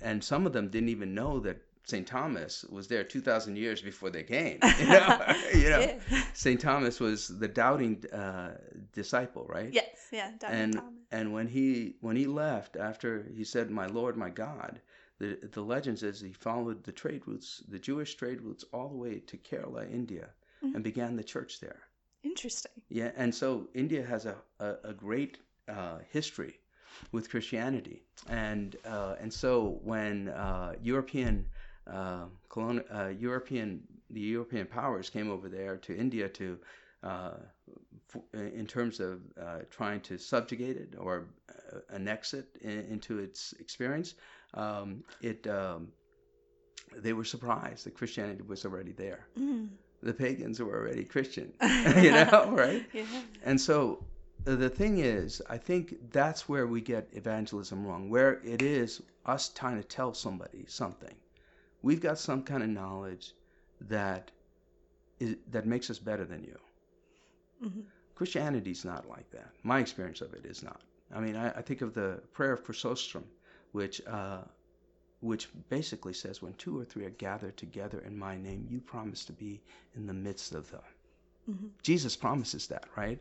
and 0.00 0.22
some 0.22 0.46
of 0.46 0.52
them 0.52 0.68
didn't 0.68 0.88
even 0.90 1.14
know 1.14 1.40
that 1.40 1.60
St. 1.88 2.06
Thomas 2.06 2.64
was 2.64 2.86
there 2.86 3.02
2,000 3.02 3.56
years 3.56 3.80
before 3.80 4.10
they 4.10 4.22
came. 4.22 4.58
You 4.78 4.86
know, 4.86 5.34
you 5.54 5.70
know? 5.70 5.80
Yeah. 5.80 6.22
St. 6.34 6.60
Thomas 6.60 7.00
was 7.00 7.28
the 7.28 7.48
doubting 7.48 8.04
uh, 8.12 8.58
disciple, 8.92 9.46
right? 9.48 9.72
Yes, 9.72 9.96
yeah, 10.12 10.30
doubting 10.38 10.58
and, 10.58 10.72
Thomas. 10.74 10.92
And 11.10 11.32
when 11.32 11.48
he 11.48 11.96
when 12.00 12.16
he 12.16 12.26
left 12.26 12.76
after 12.76 13.26
he 13.34 13.44
said, 13.44 13.70
"My 13.70 13.86
Lord, 13.86 14.16
my 14.16 14.28
God," 14.28 14.80
the 15.18 15.38
the 15.52 15.62
legend 15.62 15.98
says 15.98 16.20
he 16.20 16.32
followed 16.32 16.84
the 16.84 16.92
trade 16.92 17.22
routes, 17.26 17.62
the 17.68 17.78
Jewish 17.78 18.14
trade 18.14 18.42
routes, 18.42 18.64
all 18.72 18.88
the 18.90 18.96
way 18.96 19.20
to 19.20 19.36
Kerala, 19.38 19.90
India, 19.90 20.28
mm-hmm. 20.62 20.74
and 20.74 20.84
began 20.84 21.16
the 21.16 21.24
church 21.24 21.60
there. 21.60 21.80
Interesting. 22.22 22.72
Yeah, 22.90 23.12
and 23.16 23.34
so 23.34 23.68
India 23.74 24.04
has 24.04 24.26
a, 24.26 24.36
a, 24.60 24.74
a 24.84 24.92
great 24.92 25.38
uh, 25.66 25.98
history 26.10 26.60
with 27.12 27.30
Christianity, 27.30 28.02
and 28.28 28.76
uh, 28.84 29.14
and 29.20 29.32
so 29.32 29.80
when 29.82 30.28
uh, 30.28 30.74
European 30.82 31.46
uh, 31.90 32.26
colon- 32.48 32.84
uh, 32.92 33.08
European 33.18 33.82
the 34.10 34.20
European 34.20 34.66
powers 34.66 35.10
came 35.10 35.30
over 35.30 35.48
there 35.48 35.76
to 35.76 35.96
India 35.96 36.28
to 36.28 36.58
uh, 37.02 37.34
in 38.32 38.66
terms 38.66 39.00
of 39.00 39.20
trying 39.70 40.00
to 40.00 40.16
subjugate 40.18 40.76
it 40.76 40.94
or 40.98 41.28
annex 41.92 42.32
it 42.32 42.46
in, 42.62 42.80
into 42.90 43.18
its 43.18 43.52
experience, 43.60 44.14
um, 44.54 45.04
it 45.20 45.46
um, 45.46 45.88
they 46.96 47.12
were 47.12 47.24
surprised 47.24 47.84
that 47.84 47.94
Christianity 47.94 48.42
was 48.42 48.64
already 48.64 48.92
there. 48.92 49.26
Mm. 49.38 49.68
The 50.02 50.14
pagans 50.14 50.60
were 50.60 50.76
already 50.78 51.04
Christian, 51.04 51.52
you 51.96 52.12
know, 52.12 52.50
right? 52.50 52.86
Yeah. 52.92 53.04
And 53.44 53.60
so 53.60 54.04
uh, 54.46 54.54
the 54.54 54.70
thing 54.70 54.98
is, 54.98 55.42
I 55.50 55.58
think 55.58 55.96
that's 56.10 56.48
where 56.48 56.66
we 56.66 56.80
get 56.80 57.08
evangelism 57.12 57.86
wrong, 57.86 58.08
where 58.08 58.40
it 58.44 58.62
is 58.62 59.02
us 59.26 59.48
trying 59.48 59.76
to 59.76 59.86
tell 59.86 60.14
somebody 60.14 60.64
something. 60.68 61.14
We've 61.82 62.00
got 62.00 62.18
some 62.18 62.42
kind 62.42 62.62
of 62.62 62.68
knowledge 62.68 63.32
that 63.82 64.30
is, 65.20 65.36
that 65.50 65.66
makes 65.66 65.90
us 65.90 65.98
better 65.98 66.24
than 66.24 66.42
you. 66.44 66.58
Mhm. 67.62 67.84
Christianity's 68.14 68.84
not 68.84 69.08
like 69.08 69.30
that. 69.30 69.52
My 69.62 69.78
experience 69.78 70.20
of 70.20 70.34
it 70.34 70.44
is 70.44 70.62
not. 70.62 70.82
I 71.12 71.20
mean, 71.20 71.36
I, 71.36 71.50
I 71.50 71.62
think 71.62 71.82
of 71.82 71.94
the 71.94 72.20
prayer 72.32 72.52
of 72.52 72.64
Chrysostom, 72.64 73.24
which 73.72 74.04
uh, 74.06 74.42
which 75.20 75.48
basically 75.68 76.12
says, 76.12 76.42
"When 76.42 76.54
two 76.54 76.78
or 76.78 76.84
three 76.84 77.04
are 77.04 77.10
gathered 77.10 77.56
together 77.56 78.00
in 78.00 78.16
my 78.16 78.36
name, 78.36 78.66
you 78.68 78.80
promise 78.80 79.24
to 79.26 79.32
be 79.32 79.60
in 79.94 80.06
the 80.06 80.14
midst 80.14 80.54
of 80.54 80.70
them." 80.70 80.82
Mhm. 81.48 81.70
Jesus 81.82 82.16
promises 82.16 82.66
that, 82.68 82.88
right? 82.96 83.20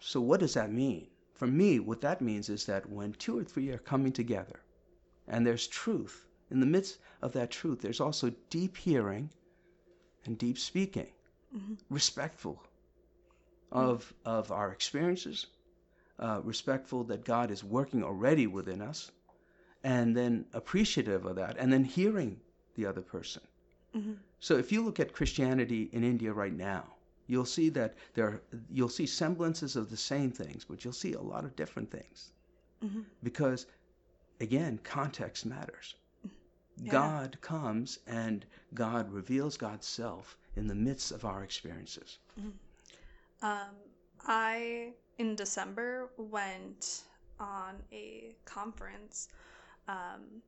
So 0.00 0.20
what 0.20 0.40
does 0.40 0.54
that 0.54 0.70
mean? 0.72 1.08
For 1.34 1.46
me, 1.46 1.80
what 1.80 2.00
that 2.02 2.20
means 2.20 2.48
is 2.48 2.64
that 2.66 2.88
when 2.88 3.12
two 3.14 3.38
or 3.38 3.44
three 3.44 3.70
are 3.70 3.78
coming 3.78 4.12
together, 4.12 4.60
and 5.26 5.46
there's 5.46 5.66
truth 5.66 6.25
in 6.50 6.60
the 6.60 6.66
midst 6.66 6.98
of 7.22 7.32
that 7.32 7.50
truth, 7.50 7.80
there's 7.80 8.00
also 8.00 8.30
deep 8.50 8.76
hearing 8.76 9.30
and 10.24 10.38
deep 10.38 10.58
speaking, 10.58 11.12
Mhm. 11.54 11.78
respectful 11.90 12.62
of 13.72 14.14
of 14.24 14.52
our 14.52 14.72
experiences, 14.72 15.46
uh, 16.18 16.40
respectful 16.44 17.04
that 17.04 17.24
God 17.24 17.50
is 17.50 17.64
working 17.64 18.02
already 18.02 18.46
within 18.46 18.80
us, 18.80 19.10
and 19.82 20.16
then 20.16 20.46
appreciative 20.52 21.24
of 21.26 21.36
that, 21.36 21.56
and 21.58 21.72
then 21.72 21.84
hearing 21.84 22.40
the 22.74 22.86
other 22.86 23.02
person. 23.02 23.42
Mhm. 23.94 24.18
So 24.38 24.56
if 24.56 24.70
you 24.70 24.82
look 24.84 25.00
at 25.00 25.12
Christianity 25.12 25.88
in 25.92 26.04
India 26.04 26.32
right 26.32 26.52
now, 26.52 26.96
you'll 27.26 27.44
see 27.44 27.68
that 27.70 27.96
there 28.14 28.26
are, 28.26 28.42
you'll 28.70 28.88
see 28.88 29.06
semblances 29.06 29.74
of 29.76 29.90
the 29.90 29.96
same 29.96 30.30
things, 30.30 30.64
but 30.64 30.84
you'll 30.84 30.92
see 30.92 31.14
a 31.14 31.20
lot 31.20 31.44
of 31.44 31.56
different 31.56 31.90
things 31.90 32.32
Mhm. 32.82 33.04
because 33.22 33.66
again, 34.40 34.78
context 34.84 35.46
matters. 35.46 35.96
Yeah. 36.82 36.92
God 36.92 37.38
comes 37.40 37.98
and 38.06 38.44
God 38.74 39.10
reveals 39.10 39.56
God's 39.56 39.86
self 39.86 40.36
in 40.56 40.66
the 40.66 40.74
midst 40.74 41.12
of 41.12 41.24
our 41.24 41.42
experiences. 41.42 42.18
Um, 43.42 43.74
I 44.26 44.92
in 45.18 45.34
December 45.34 46.10
went 46.16 47.04
on 47.38 47.76
a 47.92 48.34
conference, 48.44 49.28
um, 49.88 50.42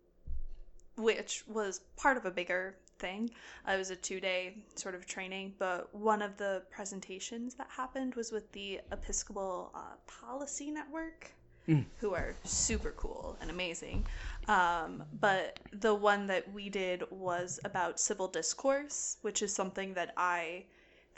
which 0.97 1.45
was 1.47 1.81
part 1.97 2.17
of 2.17 2.25
a 2.25 2.31
bigger 2.31 2.77
thing. 2.99 3.31
Uh, 3.67 3.73
it 3.73 3.79
was 3.79 3.91
a 3.91 3.97
two 3.97 4.21
day 4.21 4.57
sort 4.75 4.95
of 4.95 5.07
training, 5.07 5.55
but 5.59 5.95
one 5.95 6.23
of 6.23 6.37
the 6.37 6.63
presentations 6.71 7.55
that 7.55 7.69
happened 7.71 8.15
was 8.15 8.33
with 8.33 8.51
the 8.53 8.81
Episcopal 8.93 9.71
uh, 9.75 9.97
Policy 10.07 10.71
Network. 10.71 11.33
Mm. 11.69 11.85
Who 11.99 12.15
are 12.15 12.35
super 12.45 12.95
cool 12.97 13.37
and 13.43 13.51
amazing. 13.51 14.07
Um, 14.47 15.05
but 15.21 15.59
the 15.73 15.95
one 15.95 16.27
that 16.29 16.51
we 16.53 16.71
did 16.71 17.03
was 17.11 17.61
about 17.63 18.01
civil 18.01 18.27
discourse, 18.27 19.19
which 19.21 19.43
is 19.43 19.55
something 19.55 19.93
that 19.93 20.15
I 20.17 20.65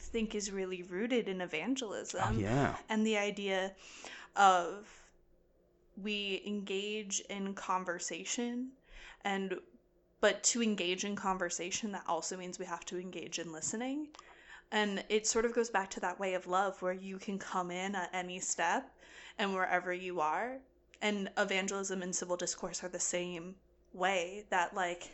think 0.00 0.34
is 0.34 0.50
really 0.50 0.82
rooted 0.82 1.28
in 1.28 1.40
evangelism 1.40 2.22
oh 2.24 2.32
yeah. 2.32 2.74
and 2.88 3.06
the 3.06 3.18
idea 3.18 3.72
of 4.36 4.88
we 6.02 6.42
engage 6.46 7.20
in 7.28 7.54
conversation 7.54 8.70
and 9.24 9.56
but 10.20 10.42
to 10.42 10.62
engage 10.62 11.04
in 11.04 11.14
conversation 11.14 11.92
that 11.92 12.02
also 12.08 12.36
means 12.36 12.58
we 12.58 12.64
have 12.64 12.84
to 12.86 12.98
engage 12.98 13.38
in 13.38 13.52
listening 13.52 14.08
and 14.72 15.04
it 15.08 15.26
sort 15.26 15.44
of 15.44 15.54
goes 15.54 15.70
back 15.70 15.90
to 15.90 16.00
that 16.00 16.20
way 16.20 16.34
of 16.34 16.46
love 16.46 16.80
where 16.80 16.92
you 16.92 17.18
can 17.18 17.38
come 17.38 17.70
in 17.70 17.94
at 17.94 18.10
any 18.12 18.38
step 18.38 18.90
and 19.38 19.54
wherever 19.54 19.92
you 19.92 20.20
are. 20.20 20.58
And 21.02 21.30
evangelism 21.38 22.02
and 22.02 22.14
civil 22.14 22.36
discourse 22.36 22.84
are 22.84 22.88
the 22.88 23.00
same 23.00 23.54
way 23.92 24.44
that 24.50 24.74
like 24.74 25.10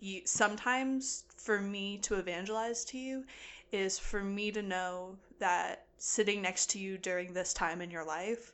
you 0.00 0.22
sometimes 0.24 1.24
for 1.36 1.60
me 1.60 1.98
to 1.98 2.14
evangelize 2.16 2.84
to 2.84 2.98
you 2.98 3.24
is 3.72 3.98
for 3.98 4.22
me 4.22 4.50
to 4.52 4.62
know 4.62 5.16
that 5.38 5.86
sitting 5.98 6.42
next 6.42 6.70
to 6.70 6.78
you 6.78 6.98
during 6.98 7.32
this 7.32 7.52
time 7.52 7.80
in 7.80 7.90
your 7.90 8.04
life 8.04 8.52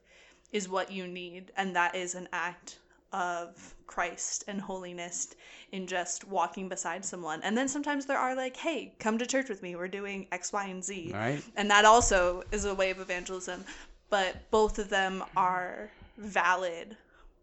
is 0.53 0.69
what 0.69 0.91
you 0.91 1.07
need 1.07 1.53
and 1.57 1.77
that 1.77 1.95
is 1.95 2.15
an 2.15 2.29
act 2.33 2.79
of 3.13 3.75
Christ 3.87 4.45
and 4.47 4.61
holiness 4.61 5.35
in 5.73 5.87
just 5.87 6.27
walking 6.27 6.69
beside 6.69 7.05
someone. 7.05 7.41
And 7.43 7.57
then 7.57 7.69
sometimes 7.69 8.07
there 8.07 8.19
are 8.19 8.35
like, 8.35 8.57
hey, 8.57 8.95
come 8.99 9.19
to 9.19 9.27
church 9.27 9.49
with 9.49 9.63
me. 9.63 9.77
We're 9.77 9.89
doing 9.89 10.27
X, 10.33 10.53
Y, 10.53 10.67
and 10.67 10.85
Z. 10.85 11.11
Right? 11.13 11.43
And 11.57 11.71
that 11.71 11.85
also 11.85 12.43
is 12.53 12.65
a 12.65 12.75
way 12.75 12.91
of 12.91 13.01
evangelism. 13.01 13.65
But 14.11 14.51
both 14.51 14.79
of 14.79 14.89
them 14.89 15.25
are 15.37 15.91
valid 16.19 16.97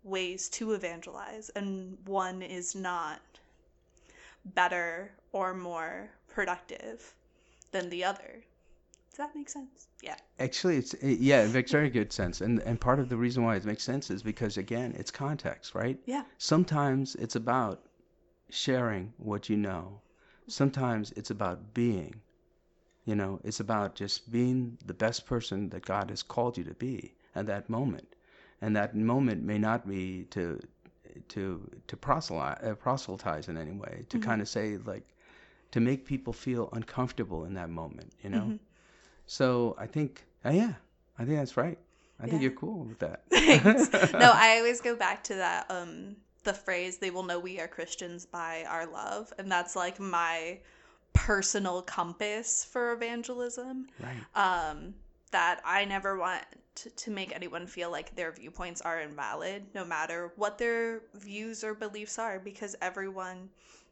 ways 0.04 0.50
to 0.50 0.74
evangelize, 0.74 1.50
and 1.56 1.98
one 2.06 2.42
is 2.42 2.76
not 2.76 3.20
better 4.46 5.12
or 5.32 5.54
more 5.54 6.10
productive 6.28 7.14
than 7.72 7.90
the 7.90 8.04
other. 8.04 8.44
Does 9.18 9.26
that 9.26 9.36
make 9.36 9.50
sense? 9.50 9.88
Yeah. 10.04 10.16
Actually, 10.40 10.78
it's 10.78 10.94
it, 10.94 11.18
yeah, 11.20 11.42
it 11.42 11.52
makes 11.52 11.72
very 11.72 11.90
good 11.90 12.14
sense. 12.14 12.40
And 12.40 12.60
and 12.62 12.80
part 12.80 13.00
of 13.00 13.10
the 13.10 13.18
reason 13.18 13.44
why 13.44 13.56
it 13.56 13.66
makes 13.66 13.82
sense 13.82 14.12
is 14.12 14.22
because 14.22 14.58
again, 14.58 14.94
it's 14.96 15.10
context, 15.10 15.74
right? 15.74 15.98
Yeah. 16.06 16.24
Sometimes 16.38 17.16
it's 17.16 17.36
about 17.36 17.82
sharing 18.52 19.14
what 19.18 19.50
you 19.50 19.58
know. 19.58 20.02
Sometimes 20.48 21.14
it's 21.14 21.32
about 21.32 21.74
being. 21.74 22.22
You 23.06 23.16
know, 23.16 23.40
it's 23.44 23.60
about 23.60 23.96
just 23.96 24.32
being 24.32 24.78
the 24.86 24.94
best 24.94 25.26
person 25.26 25.70
that 25.70 25.84
God 25.84 26.12
has 26.12 26.22
called 26.22 26.56
you 26.56 26.64
to 26.66 26.76
be 26.76 27.16
at 27.34 27.48
that 27.48 27.72
moment. 27.72 28.16
And 28.62 28.76
that 28.76 28.96
moment 28.96 29.42
may 29.42 29.58
not 29.58 29.88
be 29.88 30.26
to 30.26 30.60
to 31.30 31.72
to 31.88 31.98
proselyte, 31.98 32.64
uh, 32.64 32.76
proselytize 32.76 33.50
in 33.50 33.58
any 33.58 33.72
way, 33.72 34.06
to 34.10 34.20
kind 34.20 34.44
of 34.44 34.48
say 34.48 34.78
like 34.78 35.08
to 35.72 35.80
make 35.80 36.06
people 36.06 36.34
feel 36.34 36.70
uncomfortable 36.74 37.46
in 37.46 37.56
that 37.56 37.72
moment, 37.72 38.14
you 38.24 38.30
know? 38.30 38.44
Mhm. 38.52 38.60
So 39.28 39.76
I 39.78 39.86
think, 39.86 40.26
uh, 40.46 40.50
yeah, 40.50 40.74
I 41.20 41.26
think 41.26 41.38
that's 41.38 41.58
right. 41.58 41.78
I 42.20 42.28
think 42.28 42.42
you're 42.42 42.52
cool 42.52 42.86
with 42.86 43.00
that. 43.00 43.24
Thanks. 43.30 43.92
no, 44.14 44.32
I 44.34 44.58
always 44.58 44.82
go 44.82 44.96
back 44.96 45.24
to 45.26 45.36
that 45.36 45.70
um 45.70 46.16
the 46.44 46.54
phrase 46.54 46.98
they 46.98 47.12
will 47.12 47.24
know 47.24 47.40
we 47.40 47.60
are 47.60 47.68
Christians 47.68 48.26
by 48.26 48.66
our 48.68 48.88
love 48.88 49.32
and 49.38 49.52
that's 49.52 49.76
like 49.76 50.00
my 50.00 50.58
personal 51.14 51.82
compass 51.82 52.64
for 52.66 52.94
evangelism. 52.94 53.88
right. 54.00 54.70
Um 54.70 54.96
that 55.32 55.62
I 55.66 55.86
never 55.86 56.18
want 56.18 56.44
to, 56.76 56.90
to 56.90 57.12
make 57.12 57.36
anyone 57.36 57.68
feel 57.68 57.92
like 57.92 58.16
their 58.16 58.32
viewpoints 58.32 58.82
are 58.82 59.02
invalid 59.02 59.66
no 59.76 59.84
matter 59.84 60.32
what 60.38 60.58
their 60.58 61.02
views 61.16 61.64
or 61.64 61.74
beliefs 61.74 62.18
are 62.18 62.40
because 62.40 62.76
everyone 62.82 63.50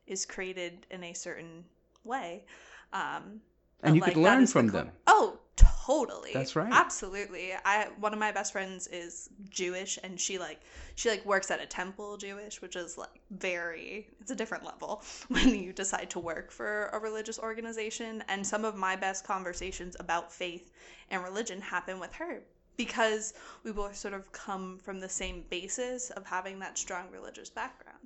is 0.08 0.26
created 0.26 0.88
in 0.90 1.04
a 1.04 1.14
certain 1.14 1.64
way. 2.04 2.46
Um 2.94 3.42
And 3.86 3.94
but, 3.94 3.96
you 3.96 4.02
could 4.02 4.18
like, 4.18 4.26
that 4.26 4.36
learn 4.36 4.44
is 4.44 4.50
the 4.50 4.60
from 4.60 4.68
them. 4.68 4.92
Oh, 5.08 5.40
totally. 5.56 6.32
That's 6.34 6.56
right. 6.56 6.72
Absolutely. 6.72 7.54
I 7.64 7.90
one 8.00 8.14
of 8.14 8.20
my 8.20 8.32
best 8.32 8.52
friends 8.52 8.88
is 8.88 9.30
Jewish 9.50 10.00
and 10.04 10.20
she 10.20 10.40
like 10.40 10.62
she 10.96 11.10
like 11.10 11.26
works 11.26 11.52
at 11.52 11.62
a 11.62 11.66
temple 11.66 12.18
Jewish, 12.18 12.62
which 12.62 12.76
is 12.76 12.98
like 12.98 13.22
very 13.32 14.08
it's 14.20 14.32
a 14.32 14.36
different 14.36 14.66
level 14.66 15.04
when 15.28 15.50
you 15.56 15.72
decide 15.72 16.10
to 16.12 16.20
work 16.20 16.52
for 16.52 16.88
a 16.88 17.00
religious 17.00 17.40
organization 17.40 18.24
and 18.28 18.46
some 18.46 18.66
of 18.66 18.76
my 18.76 18.96
best 18.96 19.24
conversations 19.26 19.96
about 20.00 20.32
faith 20.32 20.72
and 21.12 21.24
religion 21.24 21.62
happen 21.62 22.00
with 22.00 22.14
her 22.14 22.42
because 22.78 23.34
we 23.64 23.72
both 23.72 23.96
sort 23.96 24.14
of 24.14 24.32
come 24.32 24.78
from 24.80 25.00
the 25.00 25.10
same 25.10 25.46
basis 25.50 26.10
of 26.12 26.26
having 26.26 26.60
that 26.60 26.78
strong 26.78 27.06
religious 27.12 27.50
background. 27.50 28.00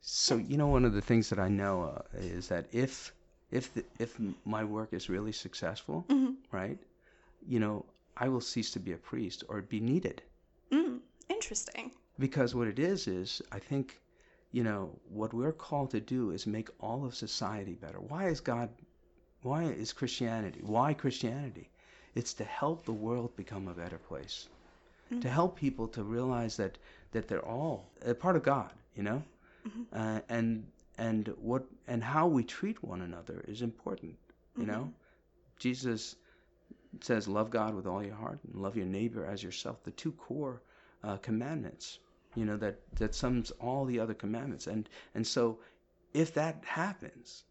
So 0.00 0.36
you 0.36 0.56
know, 0.56 0.68
one 0.68 0.84
of 0.84 0.92
the 0.92 1.00
things 1.00 1.28
that 1.30 1.38
I 1.38 1.48
know 1.48 1.82
uh, 1.84 2.02
is 2.18 2.48
that 2.48 2.66
if 2.72 3.12
if 3.50 3.72
the, 3.74 3.84
if 3.98 4.18
my 4.44 4.64
work 4.64 4.92
is 4.92 5.08
really 5.08 5.32
successful, 5.32 6.04
Mhm. 6.08 6.36
right, 6.52 6.78
you 7.46 7.58
know, 7.60 7.84
I 8.16 8.28
will 8.28 8.40
cease 8.40 8.70
to 8.72 8.80
be 8.80 8.92
a 8.92 8.96
priest 8.98 9.44
or 9.48 9.62
be 9.62 9.80
needed 9.80 10.22
Mm, 10.70 11.00
interesting. 11.28 11.92
because 12.18 12.54
what 12.54 12.68
it 12.68 12.78
is 12.78 13.06
is 13.06 13.40
I 13.52 13.58
think, 13.58 14.00
you 14.52 14.62
know, 14.64 14.90
what 15.08 15.32
we're 15.32 15.52
called 15.52 15.90
to 15.92 16.00
do 16.00 16.30
is 16.30 16.46
make 16.46 16.68
all 16.80 17.04
of 17.04 17.14
society 17.14 17.74
better. 17.74 18.00
Why 18.00 18.28
is 18.28 18.40
God? 18.40 18.68
Why 19.42 19.64
is 19.64 19.92
Christianity? 19.92 20.60
Why 20.62 20.94
Christianity? 20.94 21.70
It's 22.14 22.34
to 22.34 22.44
help 22.44 22.84
the 22.84 22.92
world 22.92 23.36
become 23.36 23.68
a 23.68 23.74
better 23.74 23.98
place. 23.98 24.48
To 25.20 25.28
help 25.30 25.56
people 25.56 25.88
to 25.88 26.02
realize 26.04 26.56
that 26.58 26.76
that 27.12 27.28
they're 27.28 27.44
all 27.44 27.88
a 28.04 28.14
part 28.14 28.36
of 28.36 28.42
God, 28.42 28.72
you 28.94 29.02
know, 29.02 29.22
uh, 29.92 30.20
and 30.28 30.66
and 30.98 31.28
what 31.40 31.64
and 31.86 32.02
how 32.02 32.26
we 32.26 32.42
treat 32.44 32.82
one 32.82 33.00
another 33.02 33.44
is 33.48 33.62
important. 33.62 34.16
You 34.56 34.66
know, 34.66 34.92
Jesus 35.58 36.16
says, 37.00 37.28
"Love 37.28 37.50
God 37.50 37.74
with 37.74 37.86
all 37.86 38.02
your 38.02 38.16
heart 38.16 38.40
and 38.44 38.56
love 38.60 38.76
your 38.76 38.86
neighbor 38.86 39.24
as 39.24 39.42
yourself." 39.42 39.82
The 39.84 39.92
two 39.92 40.12
core 40.12 40.62
uh, 41.04 41.16
commandments, 41.18 42.00
you 42.34 42.44
know, 42.44 42.56
that 42.56 42.80
that 42.96 43.14
sums 43.14 43.52
all 43.60 43.84
the 43.84 44.00
other 44.00 44.14
commandments. 44.14 44.66
And 44.66 44.88
and 45.14 45.24
so, 45.26 45.60
if 46.12 46.34
that 46.34 46.64
happens, 46.64 47.44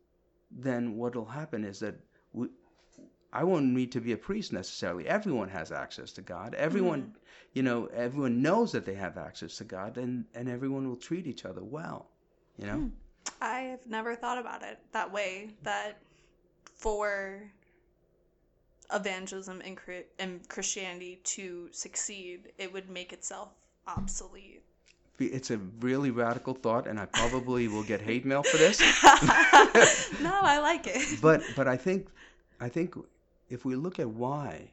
then 0.51 0.97
what'll 0.97 1.25
happen 1.25 1.63
is 1.63 1.79
that 1.79 1.95
we, 2.33 2.49
I 3.31 3.43
won't 3.45 3.67
need 3.67 3.91
to 3.93 4.01
be 4.01 4.11
a 4.11 4.17
priest 4.17 4.51
necessarily. 4.51 5.07
Everyone 5.07 5.49
has 5.49 5.71
access 5.71 6.11
to 6.13 6.21
God. 6.21 6.53
Everyone, 6.55 7.01
Mm-hmm. 7.01 7.17
you 7.53 7.63
know, 7.63 7.85
everyone 7.87 8.41
knows 8.41 8.71
that 8.73 8.85
they 8.85 8.95
have 8.95 9.17
access 9.17 9.57
to 9.57 9.63
God, 9.63 9.97
and 9.97 10.25
and 10.35 10.49
everyone 10.49 10.87
will 10.89 10.97
treat 10.97 11.25
each 11.27 11.45
other 11.45 11.63
well. 11.63 12.09
You 12.57 12.67
know. 12.67 12.79
Hmm. 12.79 12.87
I 13.41 13.59
have 13.61 13.85
never 13.87 14.15
thought 14.15 14.37
about 14.37 14.63
it 14.63 14.79
that 14.91 15.11
way. 15.11 15.49
That 15.63 15.99
for 16.75 17.51
evangelism 18.93 19.61
and, 19.65 19.77
and 20.19 20.47
Christianity 20.47 21.19
to 21.23 21.69
succeed, 21.71 22.51
it 22.57 22.71
would 22.71 22.89
make 22.89 23.13
itself 23.13 23.49
obsolete. 23.87 24.63
It's 25.19 25.49
a 25.49 25.57
really 25.79 26.11
radical 26.11 26.53
thought, 26.53 26.85
and 26.85 26.99
I 26.99 27.05
probably 27.05 27.67
will 27.67 27.83
get 27.83 28.01
hate 28.01 28.23
mail 28.23 28.43
for 28.43 28.57
this. 28.57 28.79
no, 30.21 30.39
I 30.43 30.59
like 30.61 30.85
it. 30.85 31.17
but 31.21 31.41
but 31.55 31.67
I 31.67 31.75
think 31.75 32.07
I 32.59 32.69
think 32.69 32.95
if 33.49 33.65
we 33.65 33.75
look 33.75 33.97
at 33.99 34.07
why, 34.07 34.69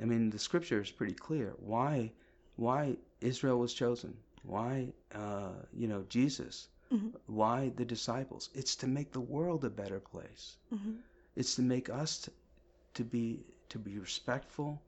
I 0.00 0.04
mean 0.04 0.28
the 0.28 0.38
scripture 0.38 0.82
is 0.82 0.90
pretty 0.90 1.14
clear. 1.14 1.54
Why 1.58 2.12
why 2.56 2.96
Israel 3.22 3.58
was 3.58 3.72
chosen? 3.72 4.14
Why 4.42 4.92
uh, 5.14 5.52
you 5.72 5.88
know 5.88 6.04
Jesus? 6.10 6.68
Mhm. 6.92 7.12
Why 7.26 7.70
the 7.70 7.84
disciples? 7.86 8.50
It's 8.54 8.76
to 8.76 8.86
make 8.88 9.12
the 9.12 9.20
world 9.20 9.64
a 9.64 9.70
better 9.70 10.00
place. 10.00 10.56
Mhm. 10.72 11.02
It's 11.36 11.54
to 11.56 11.62
make 11.62 11.88
us 11.90 12.22
t- 12.22 12.32
to 12.94 13.04
be 13.04 13.44
to 13.70 13.78
be 13.78 13.98
respectful, 13.98 14.82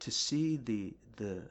to 0.00 0.10
see 0.10 0.56
the 0.56 0.94
the 1.16 1.42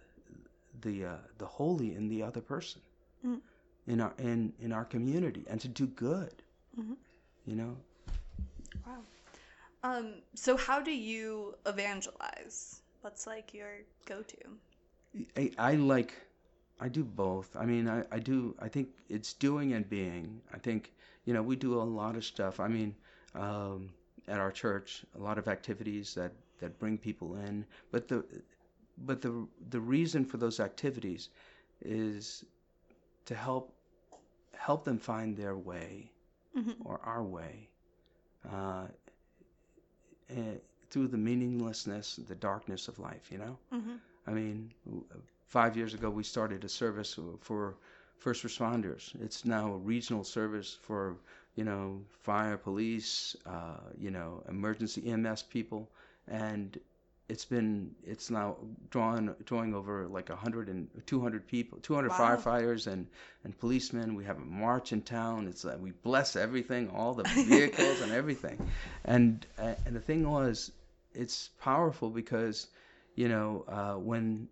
the 0.82 1.06
uh, 1.06 1.17
the 1.38 1.45
holy 1.48 1.95
in 1.95 2.10
the 2.10 2.24
other 2.24 2.41
person, 2.41 2.82
Mm. 3.26 3.41
in 3.88 4.02
our 4.02 4.13
in 4.17 4.54
in 4.60 4.72
our 4.74 4.86
community, 4.86 5.45
and 5.50 5.62
to 5.62 5.67
do 5.67 5.88
good. 5.88 6.43
Mhm. 6.78 6.98
You 7.45 7.56
know, 7.56 7.78
Wow. 8.86 9.04
Um, 9.84 10.22
so 10.36 10.58
how 10.58 10.82
do 10.82 10.91
you 10.91 11.56
evangelize? 11.65 12.82
What's 13.02 13.28
like 13.28 13.54
your 13.54 13.84
go-to? 14.06 14.60
I, 15.38 15.52
I 15.58 15.76
like 15.76 16.13
I 16.80 16.88
do 16.89 17.04
both. 17.04 17.56
I 17.56 17.65
mean, 17.65 17.88
I, 17.89 18.04
I 18.12 18.20
do. 18.20 18.56
I 18.60 18.68
think 18.70 18.89
it's 19.10 19.34
doing 19.34 19.74
and 19.74 19.88
being. 19.89 20.42
I 20.54 20.58
think 20.58 20.94
you 21.26 21.34
know 21.34 21.42
we 21.44 21.56
do 21.56 21.74
a 21.82 21.84
lot 21.84 22.15
of 22.15 22.24
stuff. 22.26 22.60
I 22.60 22.68
mean, 22.68 22.96
um, 23.36 23.89
at 24.28 24.39
our 24.39 24.52
church, 24.52 25.04
a 25.15 25.20
lot 25.20 25.38
of 25.38 25.48
activities 25.48 26.13
that 26.15 26.32
that 26.60 26.80
bring 26.80 26.98
people 26.98 27.36
in. 27.36 27.65
But 27.92 28.08
the 28.08 28.24
but 29.06 29.22
the 29.22 29.48
the 29.70 29.80
reason 29.80 30.26
for 30.26 30.38
those 30.38 30.60
activities 30.60 31.30
is 31.82 32.46
to 33.26 33.36
help 33.36 33.74
help 34.54 34.84
them 34.86 34.98
find 35.00 35.36
their 35.38 35.56
way 35.58 36.12
Mhm. 36.58 36.76
or 36.86 37.00
our 37.04 37.24
way 37.24 37.70
uh, 38.50 38.88
eh, 40.30 40.56
through 40.89 41.08
the 41.08 41.18
meaninglessness, 41.18 42.15
the 42.28 42.36
darkness 42.36 42.88
of 42.88 43.00
life. 43.00 43.32
You 43.32 43.38
know. 43.39 43.58
Mm-hmm. 43.74 43.96
I 44.28 44.32
mean, 44.32 44.72
five 45.50 45.78
years 45.78 45.94
ago 45.94 46.10
we 46.10 46.24
started 46.24 46.64
a 46.64 46.70
service 46.70 47.20
for 47.42 47.76
first 48.18 48.44
responders. 48.46 49.14
It's 49.22 49.46
now 49.46 49.74
a 49.74 49.78
regional 49.78 50.24
service 50.24 50.78
for 50.82 51.18
you 51.56 51.66
know 51.66 52.02
fire, 52.24 52.58
police, 52.58 53.36
uh, 53.46 53.80
you 54.00 54.12
know 54.12 54.44
emergency 54.50 55.10
EMS 55.12 55.44
people, 55.44 55.90
and 56.28 56.80
it's 57.30 57.46
been 57.46 57.96
it's 58.06 58.30
now 58.32 58.58
drawing 58.90 59.36
drawing 59.46 59.74
over 59.76 60.08
like 60.08 60.30
100 60.30 60.70
and 60.70 60.88
200 61.06 61.48
people 61.48 61.78
200 61.84 62.10
Wow. 62.10 62.18
firefighters 62.18 62.88
and 62.88 63.08
and 63.44 63.58
policemen 63.60 64.16
we 64.16 64.24
have 64.26 64.38
a 64.38 64.46
march 64.46 64.94
in 64.94 65.02
town 65.04 65.48
it's 65.48 65.64
like 65.64 65.80
we 65.80 65.92
bless 66.04 66.36
everything 66.36 66.90
all 66.90 67.14
the 67.14 67.24
vehicles 67.46 68.02
and 68.02 68.12
everything 68.12 68.58
and 69.06 69.46
and 69.60 69.96
the 69.96 70.00
thing 70.00 70.28
was 70.30 70.72
it's 71.14 71.50
powerful 71.62 72.10
because 72.10 72.68
you 73.16 73.28
know 73.30 73.64
uh, 73.68 73.94
when 73.94 74.48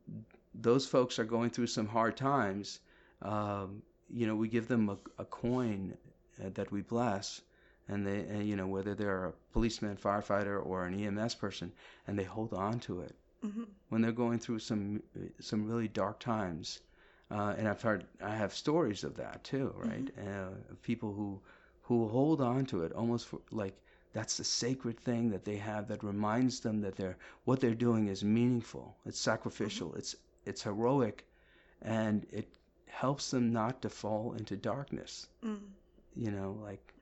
those 0.62 0.86
folks 0.86 1.20
are 1.20 1.26
going 1.26 1.50
through 1.50 1.68
some 1.68 1.88
hard 1.88 2.16
times 2.18 2.80
um, 3.22 3.82
you 4.10 4.28
know 4.28 4.36
we 4.36 4.48
give 4.48 4.68
them 4.68 4.90
a, 4.90 4.98
a 5.22 5.26
coin 5.26 5.96
uh, 6.44 6.50
that 6.54 6.72
we 6.72 6.82
bless 6.82 7.42
and 7.88 8.06
they 8.06 8.20
and, 8.20 8.48
you 8.48 8.56
know 8.56 8.68
whether 8.68 8.94
they're 8.96 9.26
a 9.26 9.34
policeman 9.54 9.96
firefighter 9.96 10.64
or 10.66 10.86
an 10.86 11.00
ems 11.00 11.36
person 11.36 11.72
and 12.08 12.18
they 12.18 12.24
hold 12.24 12.54
on 12.54 12.80
to 12.80 13.02
it. 13.02 13.16
Mm-hmm. 13.46 13.66
when 13.90 14.02
they're 14.02 14.12
going 14.12 14.40
through 14.40 14.58
some 14.58 15.04
some 15.40 15.68
really 15.68 15.88
dark 15.88 16.20
times 16.20 16.80
uh, 17.30 17.54
and 17.56 17.68
i've 17.68 17.82
heard 17.84 18.04
i 18.20 18.34
have 18.36 18.52
stories 18.52 19.04
of 19.04 19.16
that 19.18 19.44
too 19.44 19.76
right? 19.78 20.10
Uh, 20.20 20.50
people 20.82 21.14
who 21.14 21.40
who 21.84 22.08
hold 22.08 22.42
on 22.42 22.66
to 22.66 22.82
it 22.84 22.92
almost 22.94 23.28
for, 23.28 23.40
like 23.52 23.76
that's 24.14 24.38
the 24.38 24.44
sacred 24.44 25.00
thing 25.00 25.30
that 25.30 25.46
they 25.46 25.58
have 25.58 25.88
that 25.88 26.04
reminds 26.04 26.60
them 26.60 26.82
that 26.82 26.96
they're 26.96 27.18
what 27.46 27.60
they're 27.60 27.76
doing 27.76 28.08
is 28.08 28.24
meaningful. 28.24 28.96
It's 29.06 29.20
sacrificial. 29.20 29.94
It's 29.96 30.16
it's 30.48 30.64
heroic 30.64 31.26
and 31.82 32.26
it 32.32 32.48
helps 32.88 33.32
them 33.32 33.52
not 33.52 33.82
to 33.82 33.90
fall 33.90 34.34
into 34.40 34.56
darkness 34.56 35.28
Mm. 35.44 35.60
you 36.16 36.32
know 36.32 36.58
like 36.64 36.94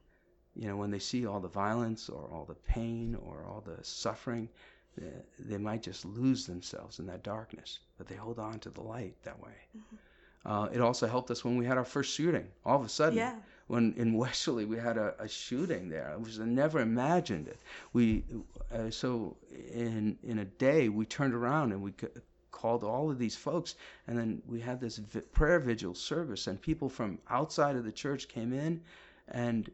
you 0.55 0.67
know 0.67 0.77
when 0.77 0.91
they 0.91 0.99
see 0.99 1.25
all 1.25 1.39
the 1.39 1.47
violence 1.65 2.09
or 2.09 2.23
all 2.33 2.45
the 2.45 2.55
pain 2.73 3.15
or 3.25 3.45
all 3.47 3.61
the 3.61 3.83
suffering 3.83 4.49
they 5.39 5.57
might 5.57 5.83
just 5.83 6.05
lose 6.05 6.45
themselves 6.45 6.99
in 6.99 7.05
that 7.07 7.23
darkness 7.23 7.79
but 7.97 8.07
they 8.07 8.15
hold 8.15 8.39
on 8.39 8.59
to 8.59 8.69
the 8.69 8.81
light 8.81 9.15
that 9.23 9.39
way 9.45 9.57
uh, 10.45 10.67
it 10.71 10.79
also 10.81 11.07
helped 11.07 11.31
us 11.31 11.43
when 11.43 11.57
we 11.57 11.65
had 11.65 11.77
our 11.77 11.83
first 11.85 12.13
shooting 12.13 12.47
all 12.65 12.79
of 12.79 12.85
a 12.85 12.89
sudden 12.89 13.17
Yeah. 13.17 13.35
when 13.67 13.93
in 13.97 14.13
Westerly 14.23 14.65
we 14.65 14.77
had 14.77 14.97
a, 14.97 15.15
a 15.19 15.27
shooting 15.27 15.89
there. 15.89 16.11
I 16.13 16.17
was 16.17 16.39
I 16.39 16.45
never 16.45 16.79
imagined 16.81 17.47
it. 17.47 17.59
We 17.93 18.23
uh, 18.71 18.89
so 18.91 19.35
in 19.73 20.17
in 20.23 20.39
a 20.39 20.45
day 20.45 20.87
we 20.89 21.05
turned 21.05 21.33
around 21.33 21.71
and 21.73 21.81
we 21.81 21.91
c- 21.99 22.07
called 22.65 22.83
all 22.83 23.11
of 23.11 23.19
these 23.19 23.35
folks, 23.35 23.75
and 24.07 24.17
then 24.17 24.41
we 24.47 24.59
had 24.59 24.81
this 24.81 24.97
vi- 24.97 25.19
prayer 25.19 25.59
vigil 25.59 25.93
service, 25.93 26.47
and 26.47 26.59
people 26.59 26.89
from 26.89 27.19
outside 27.29 27.75
of 27.75 27.83
the 27.83 27.91
church 27.91 28.27
came 28.27 28.51
in, 28.51 28.81
and 29.27 29.69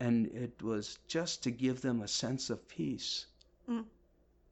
and 0.00 0.26
it 0.28 0.62
was 0.62 0.98
just 1.06 1.42
to 1.42 1.50
give 1.50 1.82
them 1.82 2.00
a 2.00 2.08
sense 2.08 2.48
of 2.48 2.66
peace. 2.66 3.26
Mm. 3.68 3.84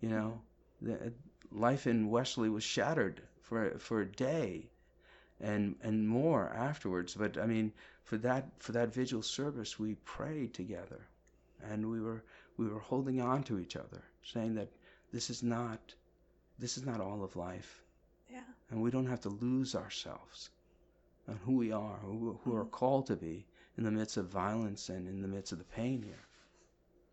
You 0.02 0.10
know, 0.10 0.40
the, 0.82 1.14
life 1.50 1.86
in 1.86 2.10
Westerly 2.10 2.50
was 2.50 2.62
shattered 2.62 3.22
for 3.40 3.78
for 3.78 4.02
a 4.02 4.12
day 4.30 4.68
and 5.40 5.74
and 5.82 6.06
more 6.06 6.50
afterwards. 6.50 7.14
But 7.14 7.38
I 7.38 7.46
mean, 7.46 7.72
for 8.04 8.18
that 8.18 8.44
for 8.58 8.72
that 8.72 8.92
vigil 8.92 9.22
service, 9.22 9.78
we 9.78 9.94
prayed 10.04 10.52
together, 10.52 11.06
and 11.62 11.90
we 11.90 12.02
were 12.02 12.22
we 12.58 12.68
were 12.68 12.80
holding 12.80 13.22
on 13.22 13.44
to 13.44 13.58
each 13.58 13.76
other, 13.76 14.02
saying 14.22 14.56
that 14.56 14.68
this 15.10 15.30
is 15.30 15.42
not 15.42 15.94
this 16.58 16.76
is 16.76 16.84
not 16.84 17.00
all 17.00 17.22
of 17.22 17.36
life, 17.36 17.82
Yeah. 18.30 18.40
and 18.70 18.82
we 18.82 18.90
don't 18.90 19.06
have 19.06 19.20
to 19.22 19.28
lose 19.28 19.74
ourselves 19.74 20.50
on 21.28 21.38
who 21.44 21.56
we 21.56 21.72
are, 21.72 21.98
who, 22.02 22.38
who 22.44 22.54
are 22.56 22.64
called 22.64 23.06
to 23.06 23.16
be 23.16 23.46
in 23.76 23.84
the 23.84 23.90
midst 23.90 24.16
of 24.16 24.26
violence 24.28 24.88
and 24.88 25.06
in 25.08 25.22
the 25.22 25.28
midst 25.28 25.52
of 25.52 25.58
the 25.58 25.64
pain 25.64 26.02
here. 26.02 26.24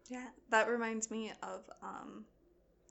Yeah, 0.10 0.28
that 0.50 0.68
reminds 0.70 1.10
me 1.12 1.32
of 1.44 1.70
um, 1.82 2.26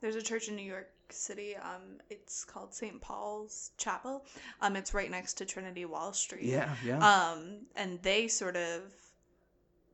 there's 0.01 0.15
a 0.15 0.21
church 0.21 0.47
in 0.49 0.55
New 0.55 0.63
York 0.65 0.89
City. 1.09 1.55
Um, 1.55 1.99
it's 2.09 2.43
called 2.43 2.73
St. 2.73 2.99
Paul's 3.01 3.71
Chapel. 3.77 4.25
Um, 4.61 4.75
it's 4.75 4.93
right 4.93 5.09
next 5.09 5.35
to 5.35 5.45
Trinity 5.45 5.85
Wall 5.85 6.13
Street. 6.13 6.43
Yeah, 6.43 6.73
yeah, 6.85 6.97
Um, 6.99 7.65
and 7.75 8.01
they 8.01 8.27
sort 8.27 8.55
of 8.57 8.81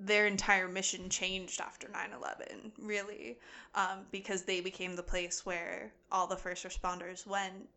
their 0.06 0.26
entire 0.26 0.68
mission 0.68 1.10
changed 1.10 1.62
after 1.62 1.88
9-11 1.88 2.72
really 2.80 3.38
um, 3.76 4.00
because 4.12 4.44
they 4.44 4.60
became 4.60 4.96
the 4.96 5.04
place 5.04 5.46
where 5.46 5.92
all 6.12 6.28
the 6.28 6.36
first 6.36 6.66
responders 6.66 7.28
went 7.28 7.68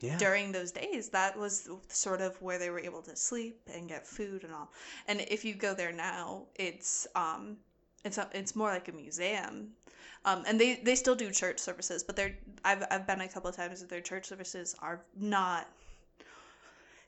yeah. 0.00 0.16
during 0.16 0.52
those 0.52 0.72
days 0.72 1.10
that 1.10 1.38
was 1.38 1.68
sort 1.88 2.20
of 2.20 2.40
where 2.40 2.58
they 2.58 2.70
were 2.70 2.80
able 2.80 3.02
to 3.02 3.14
sleep 3.14 3.60
and 3.74 3.88
get 3.88 4.06
food 4.06 4.42
and 4.44 4.52
all 4.52 4.72
and 5.06 5.20
if 5.28 5.44
you 5.44 5.54
go 5.54 5.74
there 5.74 5.92
now 5.92 6.42
it's 6.56 7.06
um 7.14 7.56
it's 8.04 8.16
a, 8.16 8.28
it's 8.32 8.56
more 8.56 8.70
like 8.70 8.88
a 8.88 8.92
museum 8.92 9.68
um 10.24 10.42
and 10.46 10.58
they 10.58 10.80
they 10.82 10.94
still 10.94 11.14
do 11.14 11.30
church 11.30 11.58
services 11.58 12.02
but 12.02 12.16
they're 12.16 12.34
i've, 12.64 12.82
I've 12.90 13.06
been 13.06 13.20
a 13.20 13.28
couple 13.28 13.50
of 13.50 13.56
times 13.56 13.84
their 13.84 14.00
church 14.00 14.26
services 14.26 14.74
are 14.80 15.02
not 15.18 15.68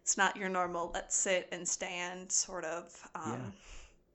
it's 0.03 0.19
not 0.19 0.37
your 0.37 0.51
normal 0.51 0.91
let's 0.93 1.17
sit 1.17 1.49
and 1.53 1.67
stand 1.67 2.31
sort 2.31 2.65
of 2.65 2.93
um 3.15 3.33
Yeah. 3.33 3.38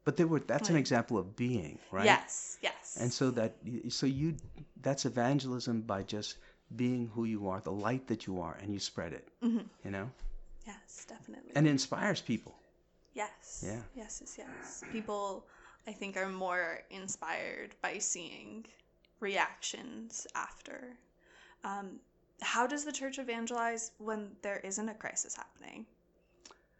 But 0.08 0.15
they 0.15 0.24
were 0.24 0.39
that's 0.39 0.70
an 0.70 0.78
example 0.78 1.17
of 1.17 1.36
being, 1.36 1.80
right? 1.91 2.06
yes 2.06 2.58
yes 2.62 2.98
And 3.02 3.12
so 3.12 3.30
that 3.32 3.52
so 3.89 4.06
you 4.06 4.38
that's 4.82 5.04
evangelism 5.06 5.82
by 5.82 6.04
just 6.04 6.38
being 6.78 7.12
who 7.13 7.26
you 7.26 7.50
are, 7.50 7.60
the 7.60 7.74
light 7.88 8.08
that 8.08 8.26
you 8.26 8.39
are, 8.39 8.56
and 8.62 8.74
you 8.74 8.80
spread 8.80 9.12
it. 9.12 9.28
Mhm. 9.43 9.65
You 9.84 9.91
know, 9.91 10.10
yes 10.65 11.06
definitely 11.10 11.52
and 11.56 11.67
it 11.67 11.72
inspires 11.72 12.22
people. 12.22 12.56
Yes. 13.13 13.63
Yeah. 13.65 13.82
Yes, 14.02 14.22
yes, 14.22 14.38
yes. 14.38 14.84
People, 14.93 15.46
I 15.88 15.91
think, 15.91 16.15
are 16.15 16.30
more 16.30 16.84
inspired 16.89 17.76
by 17.82 17.98
seeing 17.98 18.65
reactions 19.20 20.26
after. 20.36 20.98
Um, 21.65 22.00
how 22.54 22.65
does 22.67 22.86
the 22.86 22.93
church 22.93 23.17
evangelize 23.20 23.91
when 23.98 24.22
there 24.41 24.60
isn't 24.70 24.88
a 24.88 24.93
crisis 24.93 25.36
happening? 25.36 25.86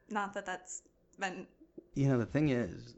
Not 0.10 0.34
that 0.36 0.46
that's 0.46 0.84
been. 1.20 1.48
You 1.96 2.08
know, 2.10 2.20
the 2.20 2.32
thing 2.36 2.50
is, 2.50 2.96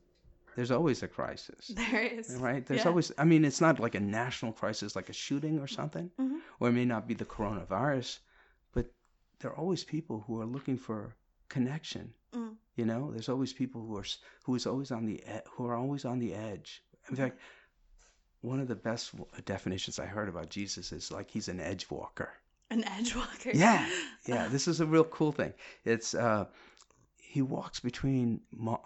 there's 0.59 0.71
always 0.79 1.01
a 1.03 1.07
crisis. 1.07 1.63
There 1.81 2.01
is. 2.19 2.35
Right? 2.47 2.63
There's 2.65 2.81
Yeah. 2.83 2.89
always, 2.91 3.07
I 3.17 3.23
mean, 3.31 3.45
it's 3.45 3.61
not 3.61 3.79
like 3.79 3.95
a 3.95 4.05
national 4.21 4.51
crisis 4.61 4.93
like 4.99 5.09
a 5.09 5.13
shooting 5.25 5.55
or 5.63 5.67
something, 5.67 6.11
Mhm. 6.19 6.39
or 6.59 6.67
it 6.69 6.73
may 6.79 6.85
not 6.93 7.07
be 7.07 7.13
the 7.21 7.29
coronavirus, 7.35 8.19
but 8.75 8.85
there 9.39 9.51
are 9.51 9.57
always 9.63 9.83
people 9.95 10.17
who 10.25 10.33
are 10.41 10.45
looking 10.55 10.77
for 10.77 11.15
connection. 11.55 12.05
Mm. 12.33 12.55
You 12.79 12.85
know, 12.91 13.01
there's 13.13 13.29
always 13.29 13.53
people 13.61 13.79
who 13.85 13.95
are 14.01 14.05
who 14.45 14.53
is 14.59 14.65
always 14.71 14.91
on 14.97 15.03
the 15.09 15.17
e- 15.35 15.47
who 15.53 15.63
are 15.69 15.75
always 15.83 16.03
on 16.11 16.19
the 16.19 16.33
edge. 16.51 16.69
In 17.07 17.15
Mm-hmm. 17.15 17.23
fact, 17.23 17.39
one 18.41 18.59
of 18.63 18.67
the 18.67 18.81
best 18.89 19.03
definitions 19.45 19.95
I 19.99 20.07
heard 20.15 20.29
about 20.29 20.49
Jesus 20.59 20.91
is 20.91 21.05
like 21.17 21.27
he's 21.31 21.47
an 21.49 21.59
edge 21.71 21.85
walker. 21.89 22.31
An 22.69 22.83
edge 22.97 23.15
walker. 23.15 23.51
Yeah, 23.65 23.81
yeah. 24.33 24.47
This 24.53 24.67
is 24.67 24.79
a 24.81 24.85
real 24.95 25.05
cool 25.17 25.31
thing. 25.31 25.53
It's 25.93 26.13
uh, 26.13 26.45
he 27.31 27.41
walks 27.41 27.79
between 27.79 28.41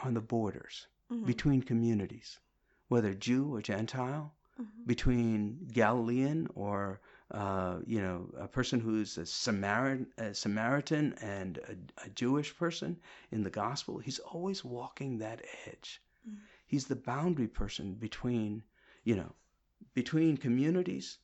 on 0.06 0.14
the 0.14 0.22
borders 0.36 0.88
Mhm. 1.14 1.26
between 1.26 1.62
communities, 1.62 2.40
whether 2.88 3.14
Jew 3.14 3.54
or 3.54 3.62
Gentile, 3.62 4.34
Mhm. 4.60 4.86
between 4.88 5.68
Galilean 5.72 6.48
or 6.56 7.00
uh, 7.32 7.80
you 7.88 8.00
know 8.00 8.30
a 8.38 8.48
person 8.48 8.80
who's 8.80 9.18
a 9.18 9.26
Samaritan, 9.26 10.12
a 10.18 10.34
Samaritan 10.36 11.14
and 11.14 11.58
a, 11.58 12.06
a 12.06 12.10
Jewish 12.10 12.56
person 12.56 13.00
in 13.32 13.42
the 13.44 13.50
gospel. 13.50 13.98
He's 13.98 14.20
always 14.20 14.64
walking 14.64 15.18
that 15.18 15.42
edge. 15.66 16.02
Mm. 16.30 16.38
He's 16.68 16.86
the 16.86 16.96
boundary 16.96 17.48
person 17.48 17.96
between 17.96 18.64
you 19.04 19.16
know 19.16 19.34
between 19.94 20.38
communities 20.38 21.18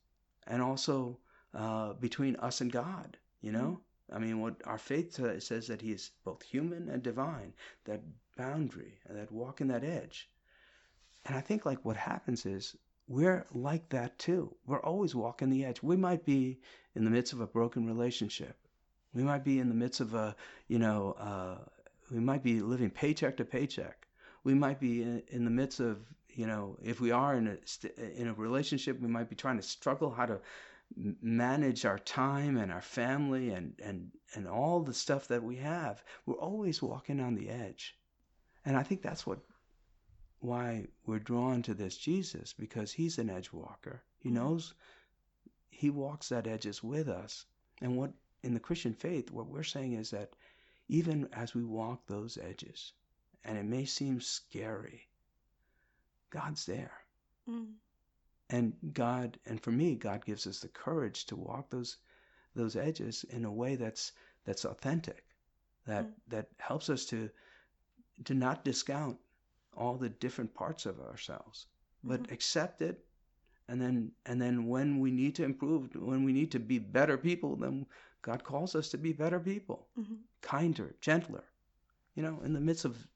and 0.47 0.61
also 0.61 1.19
uh, 1.53 1.93
between 1.93 2.35
us 2.37 2.61
and 2.61 2.71
God. 2.71 3.17
You 3.41 3.51
know. 3.51 3.81
I 4.13 4.19
mean, 4.19 4.39
what 4.39 4.55
our 4.65 4.77
faith 4.77 5.13
says 5.41 5.67
that 5.67 5.81
he 5.81 5.91
is 5.91 6.11
both 6.23 6.41
human 6.41 6.89
and 6.89 7.03
divine. 7.03 7.53
That 7.85 8.01
boundary, 8.37 8.99
that 9.09 9.31
walk 9.31 9.61
in 9.61 9.67
that 9.67 9.83
edge. 9.83 10.29
And 11.25 11.35
I 11.35 11.41
think 11.41 11.65
like 11.65 11.83
what 11.83 11.97
happens 11.97 12.45
is 12.45 12.75
we're 13.07 13.45
like 13.53 13.89
that 13.89 14.17
too. 14.17 14.55
We're 14.65 14.81
always 14.81 15.15
walking 15.15 15.49
the 15.49 15.65
edge. 15.65 15.83
We 15.83 15.97
might 15.97 16.25
be 16.25 16.59
in 16.95 17.03
the 17.03 17.09
midst 17.09 17.33
of 17.33 17.41
a 17.41 17.47
broken 17.47 17.85
relationship. 17.85 18.55
We 19.13 19.23
might 19.23 19.43
be 19.43 19.59
in 19.59 19.67
the 19.67 19.75
midst 19.75 19.99
of 19.99 20.13
a, 20.13 20.35
you 20.67 20.79
know, 20.79 21.13
uh, 21.13 21.57
we 22.11 22.19
might 22.19 22.43
be 22.43 22.61
living 22.61 22.91
paycheck 22.91 23.37
to 23.37 23.45
paycheck. 23.45 24.07
We 24.43 24.53
might 24.53 24.79
be 24.79 25.01
in, 25.01 25.23
in 25.29 25.43
the 25.43 25.51
midst 25.51 25.79
of, 25.79 25.97
you 26.29 26.47
know, 26.47 26.77
if 26.81 27.01
we 27.01 27.11
are 27.11 27.35
in 27.35 27.47
a 27.47 28.19
in 28.19 28.27
a 28.27 28.33
relationship, 28.33 28.99
we 29.01 29.07
might 29.07 29.29
be 29.29 29.35
trying 29.35 29.57
to 29.57 29.63
struggle 29.63 30.11
how 30.11 30.27
to 30.27 30.39
manage 30.95 31.85
our 31.85 31.99
time 31.99 32.57
and 32.57 32.71
our 32.71 32.81
family 32.81 33.51
and 33.51 33.79
and 33.83 34.11
and 34.35 34.47
all 34.47 34.81
the 34.81 34.93
stuff 34.93 35.27
that 35.27 35.43
we 35.43 35.55
have. 35.57 36.03
We're 36.25 36.35
always 36.39 36.81
walking 36.81 37.19
on 37.19 37.35
the 37.35 37.49
edge. 37.49 37.97
And 38.65 38.77
I 38.77 38.83
think 38.83 39.01
that's 39.01 39.25
what 39.25 39.39
why 40.39 40.87
we're 41.05 41.19
drawn 41.19 41.61
to 41.63 41.73
this 41.73 41.97
Jesus 41.97 42.53
because 42.53 42.91
he's 42.91 43.17
an 43.19 43.29
edge 43.29 43.51
walker. 43.51 44.03
He 44.17 44.29
Mhm. 44.29 44.33
knows 44.33 44.73
he 45.69 45.89
walks 45.89 46.29
that 46.29 46.47
edges 46.47 46.83
with 46.83 47.07
us. 47.09 47.45
And 47.81 47.97
what 47.97 48.13
in 48.43 48.53
the 48.53 48.59
Christian 48.59 48.93
faith, 48.93 49.31
what 49.31 49.47
we're 49.47 49.63
saying 49.63 49.93
is 49.93 50.11
that 50.11 50.35
even 50.87 51.27
as 51.33 51.53
we 51.53 51.63
walk 51.63 52.05
those 52.07 52.37
edges, 52.37 52.93
and 53.43 53.57
it 53.57 53.63
may 53.65 53.85
seem 53.85 54.19
scary, 54.21 55.09
God's 56.29 56.65
there. 56.65 57.05
Mm. 57.47 57.75
And 58.49 58.73
God, 58.93 59.39
and 59.45 59.61
for 59.61 59.71
me, 59.71 59.95
God 59.95 60.25
gives 60.25 60.47
us 60.47 60.59
the 60.59 60.67
courage 60.69 61.25
to 61.27 61.35
walk 61.35 61.69
those 61.69 61.97
those 62.55 62.75
edges 62.75 63.23
in 63.25 63.45
a 63.45 63.51
way 63.51 63.75
that's 63.75 64.13
that's 64.45 64.65
authentic, 64.65 65.25
that 65.85 66.05
Mm. 66.05 66.13
that 66.27 66.49
helps 66.57 66.89
us 66.89 67.05
to 67.07 67.29
to 68.25 68.33
not 68.33 68.63
discount 68.65 69.19
all 69.75 69.97
the 69.97 70.09
different 70.09 70.53
parts 70.53 70.85
of 70.85 70.99
ourselves, 70.99 71.67
but 72.03 72.21
Mhm. 72.21 72.31
accept 72.31 72.81
it, 72.81 73.05
and 73.67 73.81
then 73.81 74.11
and 74.25 74.41
then 74.41 74.67
when 74.67 74.99
we 74.99 75.11
need 75.11 75.35
to 75.35 75.43
improve, 75.43 75.95
when 75.95 76.23
we 76.23 76.33
need 76.33 76.51
to 76.51 76.59
be 76.59 76.79
better 76.79 77.17
people, 77.17 77.55
then 77.55 77.85
God 78.21 78.43
calls 78.43 78.75
us 78.75 78.89
to 78.89 78.97
be 78.97 79.13
better 79.13 79.39
people, 79.39 79.89
Mhm. 79.97 80.23
kinder, 80.41 80.95
gentler. 81.01 81.45
You 82.15 82.23
know, 82.23 82.41
in 82.41 82.53
the 82.53 82.61
midst 82.61 82.85
of 82.85 83.07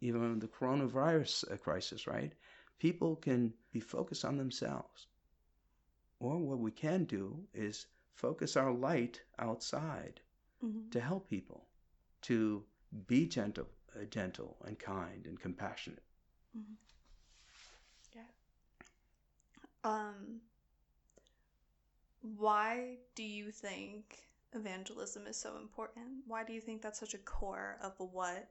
even 0.00 0.38
the 0.40 0.48
coronavirus 0.48 1.52
uh, 1.52 1.56
crisis, 1.56 2.06
right? 2.06 2.34
People 2.78 3.16
can 3.16 3.54
be 3.72 3.80
focused 3.80 4.24
on 4.24 4.36
themselves. 4.36 5.06
Or 6.20 6.38
what 6.38 6.58
we 6.60 6.70
can 6.70 7.04
do 7.04 7.48
is 7.52 7.86
focus 8.14 8.56
our 8.56 8.72
light 8.72 9.22
outside 9.38 10.20
Mhm. 10.62 10.90
to 10.90 11.00
help 11.00 11.28
people, 11.28 11.68
to 12.22 12.64
be 13.06 13.26
gentle, 13.26 13.68
uh, 13.94 14.04
gentle 14.04 14.56
and 14.64 14.78
kind 14.78 15.26
and 15.26 15.40
compassionate. 15.40 16.02
Mhm. 16.54 16.76
Yeah. 18.14 18.24
Um 19.84 20.40
why 22.36 22.96
do 23.14 23.22
you 23.22 23.50
think 23.50 24.28
evangelism 24.52 25.26
is 25.26 25.36
so 25.36 25.56
important? 25.56 26.24
Why 26.26 26.44
do 26.44 26.52
you 26.52 26.60
think 26.60 26.82
that's 26.82 26.98
such 27.00 27.14
a 27.14 27.18
core 27.18 27.78
of 27.82 27.94
what 27.98 28.48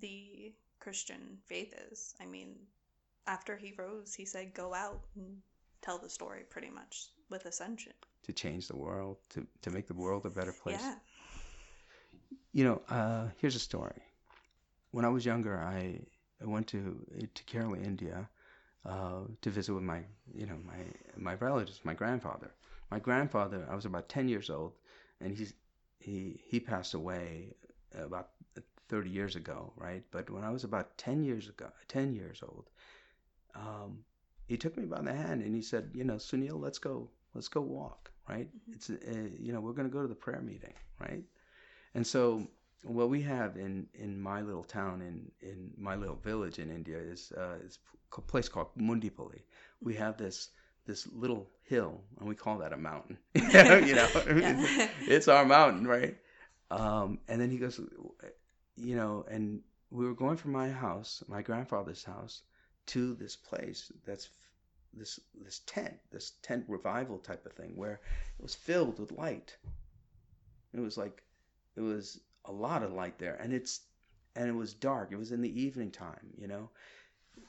the 0.00 0.52
Christian 0.80 1.38
faith 1.46 1.74
is? 1.90 2.14
I 2.20 2.26
mean, 2.26 2.56
after 3.26 3.56
he 3.56 3.72
rose, 3.76 4.14
he 4.14 4.24
said 4.24 4.54
go 4.54 4.74
out 4.74 5.00
and 5.16 5.38
tell 5.80 5.98
the 5.98 6.08
story 6.08 6.42
pretty 6.48 6.70
much 6.70 7.08
with 7.30 7.46
ascension. 7.46 7.92
to 8.24 8.32
change 8.32 8.68
the 8.68 8.76
world, 8.76 9.16
to, 9.30 9.46
to 9.62 9.70
make 9.70 9.86
the 9.86 9.94
world 9.94 10.24
a 10.26 10.30
better 10.30 10.52
place. 10.52 10.80
Yeah. 10.80 10.94
You 12.52 12.64
know, 12.64 12.82
uh, 12.88 13.28
here's 13.38 13.56
a 13.56 13.58
story. 13.58 14.02
When 14.90 15.04
I 15.04 15.08
was 15.08 15.24
younger, 15.24 15.58
I, 15.58 16.00
I 16.42 16.46
went 16.46 16.66
to 16.68 16.80
to 17.34 17.44
Kerala, 17.44 17.82
India, 17.84 18.28
uh, 18.84 19.22
to 19.40 19.50
visit 19.50 19.72
with 19.74 19.82
my 19.84 20.00
you 20.34 20.46
know 20.46 20.58
my 20.66 20.80
my 21.16 21.34
relatives, 21.34 21.80
my 21.84 21.94
grandfather. 21.94 22.50
My 22.90 22.98
grandfather, 22.98 23.66
I 23.70 23.74
was 23.74 23.86
about 23.86 24.08
ten 24.08 24.28
years 24.28 24.50
old, 24.50 24.72
and 25.20 25.34
he's 25.36 25.54
he 25.98 26.40
he 26.44 26.60
passed 26.60 26.94
away 26.94 27.54
about 27.94 28.28
thirty 28.88 29.10
years 29.10 29.34
ago, 29.36 29.72
right? 29.76 30.04
But 30.10 30.28
when 30.30 30.44
I 30.44 30.50
was 30.50 30.64
about 30.64 30.96
ten 30.98 31.22
years 31.24 31.48
ago, 31.48 31.68
ten 31.88 32.12
years 32.14 32.42
old, 32.42 32.68
um, 33.54 34.04
he 34.46 34.56
took 34.56 34.76
me 34.76 34.84
by 34.84 35.00
the 35.02 35.12
hand 35.12 35.42
and 35.42 35.54
he 35.54 35.62
said, 35.62 35.90
you 35.94 36.04
know, 36.04 36.14
Sunil, 36.16 36.60
let's 36.60 36.78
go, 36.78 37.08
let's 37.34 37.48
go 37.48 37.60
walk, 37.60 38.10
right? 38.28 38.48
Mhm. 38.68 38.74
It's 38.74 38.90
uh, 38.90 39.28
you 39.38 39.52
know 39.52 39.60
we're 39.60 39.72
going 39.72 39.88
to 39.88 39.92
go 39.92 40.02
to 40.02 40.08
the 40.08 40.14
prayer 40.14 40.40
meeting, 40.40 40.74
right? 41.00 41.22
And 41.94 42.06
so 42.06 42.48
what 42.84 43.08
we 43.10 43.22
have 43.22 43.56
in 43.56 43.86
in 43.94 44.20
my 44.20 44.40
little 44.42 44.64
town 44.64 45.02
in 45.02 45.30
in 45.40 45.72
my 45.76 45.94
little 45.96 46.16
village 46.16 46.58
in 46.58 46.70
India 46.70 46.98
is 46.98 47.32
uh, 47.36 47.56
is 47.64 47.78
a 48.16 48.20
place 48.20 48.48
called 48.48 48.68
Mundipally. 48.76 49.42
We 49.80 49.94
have 49.94 50.16
this 50.16 50.50
this 50.86 51.06
little 51.12 51.48
hill, 51.64 52.00
and 52.18 52.28
we 52.28 52.34
call 52.34 52.58
that 52.58 52.72
a 52.72 52.76
mountain. 52.76 53.18
you 53.34 53.94
know, 53.94 54.08
Yeah. 54.36 54.88
it's 55.06 55.28
our 55.28 55.44
mountain, 55.44 55.86
right? 55.86 56.16
Um, 56.70 57.18
and 57.28 57.40
then 57.40 57.50
he 57.50 57.58
goes, 57.58 57.80
you 58.76 58.96
know, 58.96 59.24
and 59.30 59.60
we 59.90 60.06
were 60.06 60.14
going 60.14 60.36
from 60.36 60.52
my 60.52 60.70
house, 60.70 61.22
my 61.28 61.42
grandfather's 61.42 62.04
house, 62.04 62.42
to 62.86 63.14
this 63.14 63.36
place 63.36 63.90
that's 64.04 64.30
this 64.94 65.20
this 65.34 65.60
tent, 65.66 65.94
this 66.10 66.32
tent 66.42 66.64
revival 66.68 67.18
type 67.18 67.46
of 67.46 67.52
thing, 67.52 67.72
where 67.76 67.94
it 68.38 68.42
was 68.42 68.54
filled 68.54 68.98
with 68.98 69.12
light. 69.12 69.56
It 70.74 70.80
was 70.80 70.96
like 70.98 71.22
it 71.76 71.80
was 71.80 72.20
a 72.44 72.52
lot 72.52 72.82
of 72.82 72.92
light 72.92 73.18
there, 73.18 73.36
and 73.36 73.52
it's 73.52 73.80
and 74.36 74.48
it 74.48 74.54
was 74.54 74.74
dark. 74.74 75.12
It 75.12 75.16
was 75.16 75.32
in 75.32 75.40
the 75.42 75.60
evening 75.60 75.90
time, 75.90 76.32
you 76.36 76.46
know. 76.46 76.70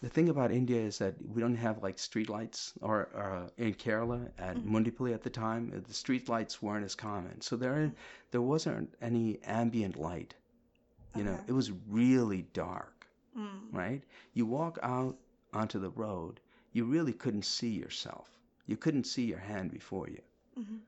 The 0.02 0.10
thing 0.10 0.30
about 0.30 0.52
India 0.52 0.80
is 0.82 0.98
that 1.00 1.16
we 1.28 1.42
don't 1.42 1.56
have 1.56 1.84
like 1.84 2.00
street 2.00 2.30
lights, 2.30 2.74
or 2.82 3.10
uh, 3.16 3.50
in 3.58 3.74
Kerala 3.74 4.32
at 4.38 4.58
Mhm. 4.58 4.66
Mundipally 4.66 5.14
at 5.14 5.24
the 5.24 5.30
time, 5.30 5.72
uh, 5.76 5.80
the 5.86 5.94
street 5.94 6.30
lights 6.30 6.62
weren't 6.62 6.86
as 6.86 6.96
common, 6.96 7.42
so 7.42 7.56
there 7.56 7.92
there 8.32 8.42
wasn't 8.42 8.94
any 9.02 9.40
ambient 9.44 9.98
light. 9.98 10.36
You 11.16 11.24
know, 11.24 11.40
it 11.48 11.54
was 11.54 11.72
really 11.90 12.44
dark, 12.54 13.03
Mm. 13.38 13.74
right? 13.74 14.04
You 14.34 14.46
walk 14.46 14.78
out 14.84 15.18
onto 15.54 15.80
the 15.80 15.90
road, 15.90 16.40
you 16.72 16.86
really 16.86 17.14
couldn't 17.14 17.46
see 17.46 17.70
yourself. 17.70 18.30
You 18.68 18.78
couldn't 18.78 19.06
see 19.06 19.26
your 19.26 19.40
hand 19.40 19.72
before 19.72 20.08
you. 20.10 20.22
Mhm. 20.58 20.80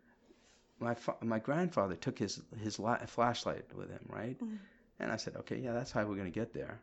My 0.80 0.94
fa- 0.94 1.18
my 1.22 1.40
grandfather 1.40 1.96
took 1.96 2.20
his 2.20 2.42
his 2.60 2.80
la- 2.80 3.06
flashlight 3.06 3.74
with 3.76 3.90
him, 3.90 4.06
right? 4.10 4.38
Mhm. 4.40 4.60
And 5.00 5.12
I 5.12 5.18
said, 5.18 5.36
okay, 5.38 5.58
yeah, 5.60 5.74
that's 5.74 5.92
how 5.92 6.06
we're 6.06 6.16
gonna 6.18 6.30
get 6.30 6.54
there. 6.54 6.80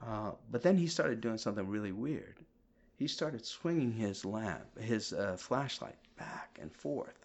Uh, 0.00 0.32
but 0.50 0.62
then 0.62 0.76
he 0.76 0.86
started 0.86 1.20
doing 1.20 1.38
something 1.38 1.66
really 1.68 1.92
weird. 1.92 2.36
He 2.96 3.08
started 3.08 3.44
swinging 3.44 3.92
his 3.92 4.24
lamp, 4.24 4.78
his 4.78 5.12
uh, 5.12 5.36
flashlight, 5.36 5.96
back 6.16 6.58
and 6.60 6.72
forth, 6.72 7.18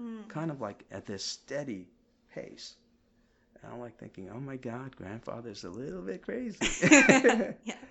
Mm. 0.00 0.28
kind 0.28 0.50
of 0.50 0.60
like 0.60 0.84
at 0.90 1.06
this 1.06 1.24
steady 1.24 1.88
pace. 2.30 2.76
And 3.62 3.72
I'm 3.72 3.80
like 3.80 3.98
thinking, 3.98 4.30
oh 4.34 4.40
my 4.40 4.56
God, 4.56 4.94
grandfather's 4.96 5.64
a 5.64 5.70
little 5.70 6.02
bit 6.02 6.22
crazy. 6.22 6.58
yeah. 7.64 7.74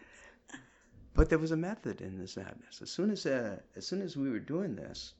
But 1.16 1.30
there 1.30 1.40
was 1.40 1.52
a 1.52 1.58
method 1.58 2.02
in 2.02 2.18
this 2.20 2.36
madness. 2.36 2.82
As 2.82 2.92
soon 2.92 3.10
as 3.10 3.26
uh, 3.26 3.58
as 3.78 3.88
soon 3.88 4.02
as 4.02 4.18
we 4.18 4.30
were 4.30 4.40
doing 4.40 4.76
this, 4.76 5.14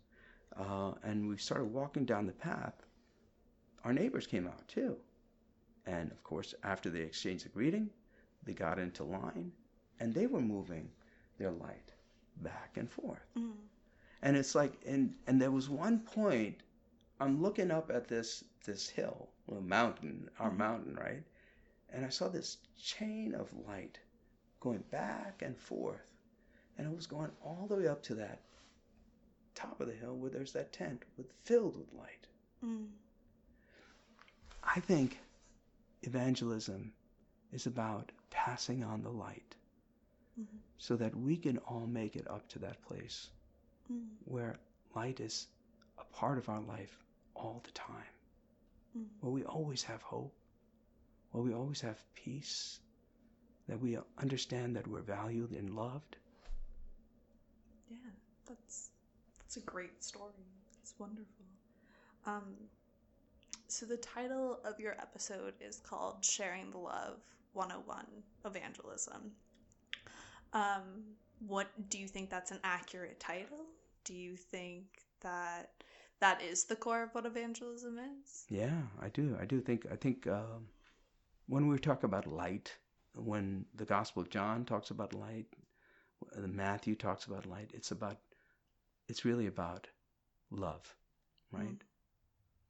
uh, 0.58 0.92
and 1.04 1.26
we 1.30 1.38
started 1.38 1.72
walking 1.72 2.04
down 2.04 2.28
the 2.28 2.34
path, 2.34 2.74
our 3.86 3.94
neighbors 3.94 4.28
came 4.28 4.46
out 4.46 4.68
too, 4.68 4.98
and 5.86 6.12
of 6.12 6.22
course, 6.22 6.54
after 6.64 6.90
they 6.90 7.00
exchanged 7.00 7.46
a 7.46 7.50
greeting, 7.50 7.90
they 8.44 8.52
got 8.54 8.78
into 8.78 9.06
line, 9.06 9.54
and 10.02 10.14
they 10.14 10.28
were 10.28 10.42
moving 10.42 10.90
their 11.38 11.52
light 11.52 11.94
back 12.42 12.76
and 12.76 12.92
forth. 12.92 13.26
Mm. 13.38 13.54
And 14.22 14.36
it's 14.36 14.54
like, 14.54 14.74
and 14.86 15.16
and 15.28 15.42
there 15.42 15.52
was 15.52 15.70
one 15.70 16.00
point, 16.00 16.62
I'm 17.20 17.42
looking 17.42 17.72
up 17.72 17.90
at 17.92 18.08
this 18.08 18.44
this 18.66 18.90
hill, 18.90 19.30
a 19.50 19.62
mountain, 19.62 20.30
our 20.40 20.52
Mhm. 20.52 20.58
mountain, 20.58 20.96
right? 20.96 21.24
And 21.90 22.04
I 22.06 22.10
saw 22.10 22.28
this 22.30 22.58
chain 22.78 23.34
of 23.36 23.54
light 23.54 24.00
going 24.60 24.82
back 24.90 25.42
and 25.42 25.56
forth, 25.58 26.02
and 26.78 26.88
it 26.88 26.96
was 26.96 27.08
going 27.08 27.32
all 27.44 27.68
the 27.68 27.76
way 27.78 27.88
up 27.88 28.02
to 28.04 28.16
that 28.16 28.42
top 29.54 29.80
of 29.80 29.88
the 29.88 29.94
hill 29.94 30.18
where 30.18 30.32
there's 30.32 30.52
that 30.54 30.74
tent 30.74 31.06
with 31.16 31.32
filled 31.44 31.78
with 31.78 31.94
light. 31.94 32.28
Mm. 32.64 32.90
I 34.64 34.80
think 34.80 35.20
evangelism 36.02 36.94
is 37.54 37.68
about 37.68 38.12
passing 38.32 38.84
on 38.84 39.02
the 39.04 39.12
light 39.12 39.56
Mhm. 40.40 40.60
so 40.78 40.96
that 40.98 41.16
we 41.16 41.38
can 41.38 41.60
all 41.60 41.88
make 41.88 42.16
it 42.16 42.28
up 42.28 42.48
to 42.50 42.60
that 42.60 42.82
place 42.82 43.30
Mm. 43.92 44.18
where 44.26 44.58
light 44.96 45.20
is 45.20 45.48
a 45.98 46.04
part 46.06 46.38
of 46.38 46.50
our 46.50 46.62
life 46.62 47.05
all 47.36 47.62
the 47.64 47.72
time, 47.72 48.06
Mm. 48.98 49.08
where 49.20 49.32
we 49.32 49.44
always 49.44 49.84
have 49.84 50.02
hope, 50.02 50.34
where 51.32 51.44
we 51.44 51.54
always 51.54 51.82
have 51.82 52.04
peace, 52.16 52.80
that 53.68 53.80
we 53.80 53.98
understand 54.18 54.76
that 54.76 54.88
we're 54.88 55.02
valued 55.02 55.52
and 55.52 55.76
loved. 55.76 56.18
Yeah, 57.90 57.98
that's 58.46 58.92
that's 59.38 59.58
a 59.58 59.62
great 59.62 60.04
story. 60.04 60.34
It's 60.82 60.94
wonderful. 61.00 61.46
Um, 62.26 62.56
so 63.68 63.86
the 63.86 63.98
title 63.98 64.60
of 64.64 64.80
your 64.80 64.94
episode 64.94 65.54
is 65.60 65.80
called 65.80 66.24
"Sharing 66.24 66.72
the 66.72 66.78
Love 66.78 67.20
101 67.54 68.06
Evangelism." 68.46 69.36
Um, 70.54 71.16
what 71.48 71.68
do 71.90 71.98
you 72.00 72.08
think 72.08 72.30
that's 72.30 72.52
an 72.52 72.60
accurate 72.64 73.20
title? 73.20 73.66
Do 74.06 74.14
you 74.14 74.36
think 74.38 74.86
that 75.22 75.84
that 76.20 76.42
is 76.42 76.66
the 76.66 76.76
core 76.76 77.04
of 77.04 77.10
what 77.14 77.26
evangelism 77.26 78.00
is? 78.00 78.46
Yeah, 78.50 78.82
I 79.02 79.10
do. 79.10 79.38
I 79.40 79.46
do 79.46 79.62
think. 79.62 79.86
I 79.92 79.96
think 79.96 80.28
um, 80.28 80.68
when 81.48 81.68
we 81.68 81.78
talk 81.78 82.04
about 82.04 82.28
light, 82.28 82.76
when 83.16 83.66
the 83.76 83.86
Gospel 83.86 84.22
of 84.22 84.30
John 84.30 84.66
talks 84.66 84.92
about 84.92 85.14
light, 85.14 85.48
Matthew 86.38 86.96
talks 86.96 87.26
about 87.26 87.46
light. 87.46 87.72
It's 87.74 87.92
about. 87.92 88.18
It's 89.08 89.26
really 89.26 89.48
about 89.48 89.88
love, 90.50 90.96
right? 91.52 91.82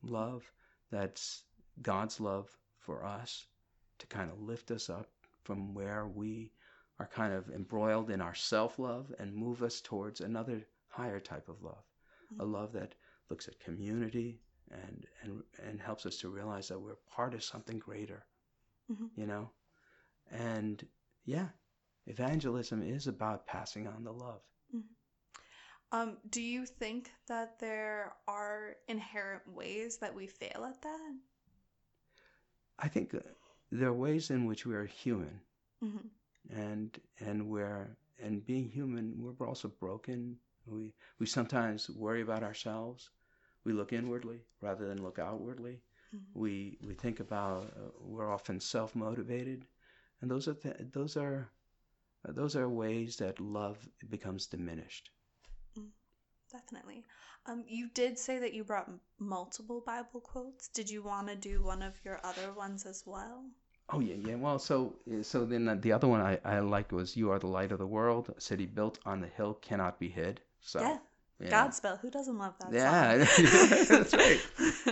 Love 0.04 0.52
that's 0.92 1.44
God's 1.82 2.20
love 2.20 2.50
for 2.80 3.04
us 3.06 3.46
to 4.00 4.08
kind 4.08 4.30
of 4.32 4.42
lift 4.42 4.72
us 4.72 4.90
up 4.90 5.10
from 5.44 5.74
where 5.74 6.08
we 6.08 6.52
are 7.00 7.08
kind 7.08 7.34
of 7.34 7.50
embroiled 7.50 8.10
in 8.10 8.22
our 8.22 8.36
self 8.36 8.80
love 8.80 9.14
and 9.20 9.34
move 9.34 9.64
us 9.64 9.82
towards 9.82 10.22
another 10.22 10.62
higher 10.90 11.20
type 11.20 11.50
of 11.50 11.62
love, 11.64 11.84
a 12.40 12.44
Mhm. 12.44 12.52
love 12.52 12.72
that 12.74 12.96
looks 13.30 13.48
at 13.48 13.60
community 13.60 14.40
and 14.72 15.06
and 15.24 15.44
and 15.64 15.80
helps 15.82 16.06
us 16.06 16.18
to 16.18 16.30
realize 16.30 16.68
that 16.68 16.80
we're 16.80 16.96
part 17.10 17.34
of 17.34 17.44
something 17.44 17.80
greater 17.80 18.26
Mhm. 18.92 19.10
you 19.16 19.26
know? 19.26 19.50
And 20.32 20.86
yeah 21.26 21.50
evangelism 22.08 22.84
is 22.84 23.08
about 23.08 23.48
passing 23.48 23.88
on 23.88 24.04
the 24.04 24.12
love. 24.14 24.42
Um, 25.92 26.18
do 26.30 26.42
you 26.42 26.66
think 26.66 27.12
that 27.28 27.60
there 27.60 28.14
are 28.28 28.76
inherent 28.88 29.48
ways 29.48 29.98
that 29.98 30.14
we 30.14 30.28
fail 30.28 30.66
at 30.66 30.82
that? 30.82 31.16
i 32.80 32.88
think 32.90 33.14
uh, 33.14 33.20
there 33.72 33.88
are 33.90 33.94
ways 33.94 34.30
in 34.30 34.46
which 34.46 34.66
we 34.66 34.76
are 34.76 34.86
human. 34.86 35.40
Hmm 35.80 36.08
and 36.50 37.00
and 37.20 37.48
we're 37.50 37.98
and 38.22 38.46
being 38.46 38.70
human 38.70 39.16
we're 39.18 39.48
also 39.48 39.68
broken. 39.68 40.38
We 40.68 40.94
we 41.20 41.26
sometimes 41.26 41.90
worry 41.90 42.22
about 42.22 42.44
ourselves 42.44 43.10
we 43.66 43.74
look 43.74 43.94
inwardly 43.94 44.40
rather 44.62 44.88
than 44.88 45.04
look 45.04 45.20
outwardly 45.20 45.82
Mhm. 46.14 46.34
we 46.34 46.78
we 46.88 46.94
think 46.94 47.20
about 47.20 47.64
uh, 47.78 47.90
we're 48.00 48.32
often 48.34 48.60
self-motivated 48.60 49.66
and 50.22 50.32
those 50.32 50.48
are 50.48 50.56
th- 50.56 50.78
those 50.94 51.18
are 51.18 51.50
uh, 52.28 52.32
those 52.34 52.56
are 52.56 52.70
ways 52.70 53.18
that 53.18 53.40
love 53.40 53.78
becomes 54.10 54.48
diminished 54.48 55.12
Definitely. 56.52 57.06
Um, 57.46 57.66
you 57.68 57.90
did 57.90 58.18
say 58.18 58.40
that 58.40 58.54
you 58.54 58.64
brought 58.64 58.88
m- 58.88 59.02
multiple 59.20 59.82
Bible 59.82 60.22
quotes. 60.22 60.68
Did 60.70 60.90
you 60.90 61.04
want 61.04 61.28
to 61.28 61.36
do 61.36 61.62
one 61.62 61.82
of 61.84 61.94
your 62.04 62.20
other 62.26 62.52
ones 62.54 62.86
as 62.86 63.04
well? 63.06 63.46
oh 63.90 64.00
yeah 64.00 64.16
yeah 64.16 64.36
well 64.36 64.58
so 64.60 64.96
so 65.22 65.46
then 65.46 65.80
the 65.82 65.92
other 65.92 66.08
one 66.08 66.22
i 66.22 66.40
i 66.44 66.60
liked 66.60 66.92
was 66.92 67.16
you 67.16 67.32
are 67.32 67.40
the 67.40 67.48
light 67.48 67.72
of 67.72 67.78
the 67.80 67.88
world 67.88 68.34
a 68.38 68.42
city 68.42 68.66
built 68.66 69.00
on 69.06 69.22
the 69.22 69.28
hill 69.28 69.54
cannot 69.56 70.00
be 70.00 70.10
hid 70.10 70.42
so 70.62 70.80
yeah. 70.80 70.98
Yeah. 71.40 71.50
Godspell. 71.68 72.00
Who 72.00 72.10
doesn't 72.10 72.38
love 72.38 72.54
that 72.60 72.74
Yeah, 72.74 73.26
song? 73.26 73.86
that's 73.90 74.14
right. 74.14 74.42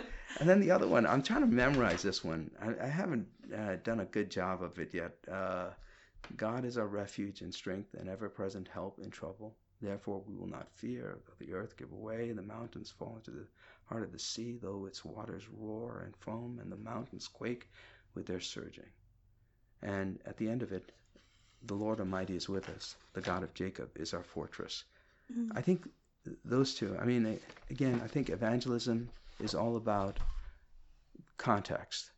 And 0.40 0.50
then 0.50 0.60
the 0.60 0.72
other 0.72 0.88
one, 0.88 1.06
I'm 1.06 1.22
trying 1.22 1.42
to 1.42 1.48
memorize 1.48 2.02
this 2.02 2.24
one. 2.24 2.50
I, 2.60 2.86
I 2.86 2.88
haven't 2.88 3.28
uh, 3.56 3.76
done 3.84 4.00
a 4.00 4.06
good 4.06 4.32
job 4.32 4.64
of 4.64 4.80
it 4.80 4.94
yet. 4.94 5.16
Uh, 5.32 5.70
God 6.38 6.66
is 6.66 6.78
our 6.78 6.88
refuge 6.88 7.42
and 7.42 7.54
strength 7.54 7.94
and 7.94 8.10
ever 8.10 8.30
present 8.30 8.68
help 8.68 9.00
in 9.00 9.12
trouble. 9.12 9.56
Therefore, 9.82 10.24
we 10.26 10.36
will 10.36 10.48
not 10.48 10.70
fear, 10.72 11.20
though 11.28 11.34
the 11.46 11.54
earth 11.54 11.78
give 11.78 11.94
way 11.94 12.30
and 12.30 12.38
the 12.38 12.42
mountains 12.44 12.90
fall 12.90 13.16
into 13.18 13.32
the 13.32 13.46
heart 13.86 14.04
of 14.04 14.12
the 14.12 14.20
sea, 14.20 14.58
though 14.62 14.86
its 14.88 15.06
waters 15.06 15.48
roar 15.50 16.02
and 16.06 16.16
foam 16.18 16.60
and 16.62 16.72
the 16.72 16.78
mountains 16.78 17.28
quake 17.28 17.70
with 18.16 18.26
their 18.26 18.40
surging. 18.40 18.90
And 19.84 20.20
at 20.26 20.38
the 20.38 20.50
end 20.50 20.64
of 20.64 20.72
it, 20.72 20.92
the 21.66 21.76
Lord 21.76 22.00
Almighty 22.00 22.36
is 22.36 22.50
with 22.50 22.70
us. 22.70 22.96
The 23.14 23.22
God 23.22 23.44
of 23.44 23.54
Jacob 23.54 23.90
is 23.98 24.14
our 24.14 24.24
fortress. 24.24 24.86
Mhm. 25.32 25.52
I 25.56 25.62
think 25.62 25.84
th- 25.84 25.94
those 26.46 26.74
two. 26.76 26.98
I 26.98 27.06
mean, 27.06 27.40
again, 27.70 28.02
I 28.04 28.08
think 28.08 28.30
evangelism 28.30 29.10
is 29.40 29.54
all 29.56 29.76
about 29.76 30.20
context. 31.38 32.12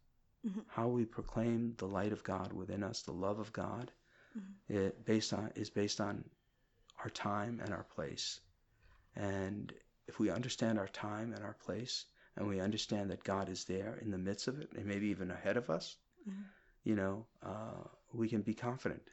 Mhm. 0.45 0.65
How 0.67 0.87
we 0.87 1.05
proclaim 1.05 1.75
the 1.77 1.87
light 1.87 2.11
of 2.11 2.23
God 2.23 2.53
within 2.53 2.83
us, 2.83 3.01
the 3.01 3.11
love 3.11 3.39
of 3.39 3.51
God, 3.51 3.91
Mhm. 4.37 4.55
it 4.69 5.05
based 5.05 5.33
on 5.33 5.51
is 5.55 5.69
based 5.69 5.99
on 5.99 6.29
our 6.99 7.09
time 7.09 7.59
and 7.59 7.73
our 7.73 7.83
place. 7.83 8.39
And 9.15 9.73
if 10.07 10.19
we 10.19 10.29
understand 10.29 10.77
our 10.77 10.87
time 10.89 11.33
and 11.33 11.43
our 11.43 11.53
place, 11.55 12.05
and 12.35 12.47
we 12.47 12.59
understand 12.59 13.09
that 13.11 13.23
God 13.23 13.49
is 13.49 13.65
there 13.65 13.95
in 13.97 14.11
the 14.11 14.17
midst 14.17 14.47
of 14.47 14.59
it, 14.59 14.71
and 14.73 14.85
maybe 14.85 15.07
even 15.07 15.31
ahead 15.31 15.57
of 15.57 15.69
us, 15.69 15.97
Mhm. 16.27 16.45
you 16.83 16.95
know, 16.95 17.25
uh, 17.41 17.83
we 18.13 18.29
can 18.29 18.41
be 18.41 18.53
confident, 18.53 19.09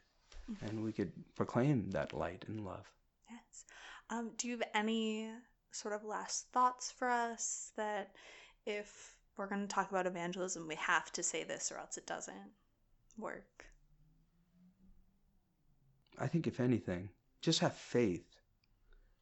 and 0.61 0.83
we 0.83 0.91
could 0.93 1.13
proclaim 1.35 1.89
that 1.91 2.13
light 2.13 2.45
and 2.47 2.63
love. 2.65 2.85
Yes. 3.29 3.65
Um, 4.09 4.31
do 4.37 4.47
you 4.47 4.57
have 4.57 4.69
any 4.73 5.29
sort 5.71 5.95
of 5.95 6.03
last 6.03 6.47
thoughts 6.51 6.91
for 6.91 7.09
us 7.09 7.71
that 7.77 8.15
if 8.65 9.15
we're 9.37 9.47
going 9.47 9.61
to 9.61 9.67
talk 9.67 9.89
about 9.89 10.05
evangelism, 10.05 10.67
we 10.67 10.75
have 10.75 11.11
to 11.13 11.23
say 11.23 11.43
this 11.43 11.71
or 11.71 11.77
else 11.77 11.97
it 11.97 12.05
doesn't 12.05 12.51
work? 13.17 13.65
I 16.19 16.27
think, 16.27 16.45
if 16.47 16.59
anything, 16.59 17.09
just 17.41 17.59
have 17.59 17.73
faith 17.75 18.25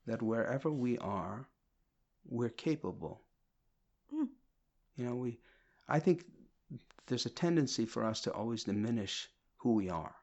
that 0.06 0.22
wherever 0.22 0.70
we 0.70 0.98
are, 0.98 1.48
we're 2.26 2.50
capable. 2.50 3.22
Mm. 4.14 4.28
You 4.98 5.06
know, 5.06 5.16
we, 5.16 5.40
I 5.88 6.00
think 6.00 6.26
there's 7.08 7.26
a 7.26 7.30
tendency 7.30 7.86
for 7.86 8.04
us 8.04 8.22
to 8.22 8.32
always 8.34 8.66
diminish 8.66 9.30
who 9.58 9.74
we 9.74 9.90
are 9.90 10.16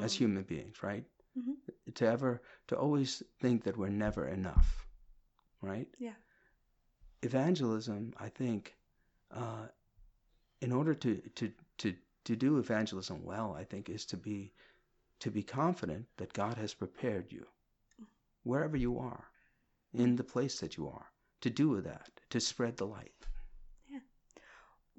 as 0.00 0.14
Mm. 0.14 0.18
human 0.18 0.42
beings, 0.44 0.82
right? 0.82 1.04
Mhm. 1.36 1.94
To 1.94 2.06
ever, 2.06 2.42
to 2.68 2.76
always 2.78 3.22
think 3.40 3.64
that 3.64 3.76
we're 3.76 3.88
never 3.88 4.28
enough, 4.28 4.86
right? 5.60 5.88
Yeah. 5.98 6.14
Evangelism, 7.22 8.12
I 8.18 8.28
think, 8.28 8.76
uh, 9.30 9.68
in 10.60 10.72
order 10.72 10.94
to, 10.94 11.16
to, 11.36 11.52
to, 11.78 11.96
to 12.24 12.36
do 12.36 12.58
evangelism 12.58 13.24
well, 13.24 13.54
I 13.54 13.64
think, 13.64 13.88
is 13.88 14.04
to 14.06 14.16
be 14.16 14.52
to 15.20 15.30
be 15.30 15.42
confident 15.44 16.08
that 16.16 16.32
God 16.32 16.56
has 16.58 16.74
prepared 16.74 17.30
you 17.30 17.46
wherever 18.42 18.76
you 18.76 18.98
are, 18.98 19.30
in 19.92 20.16
the 20.16 20.24
place 20.24 20.58
that 20.58 20.76
you 20.76 20.88
are, 20.88 21.12
to 21.40 21.48
do 21.48 21.80
that, 21.80 22.10
to 22.30 22.40
spread 22.40 22.76
the 22.76 22.86
light. 22.86 23.26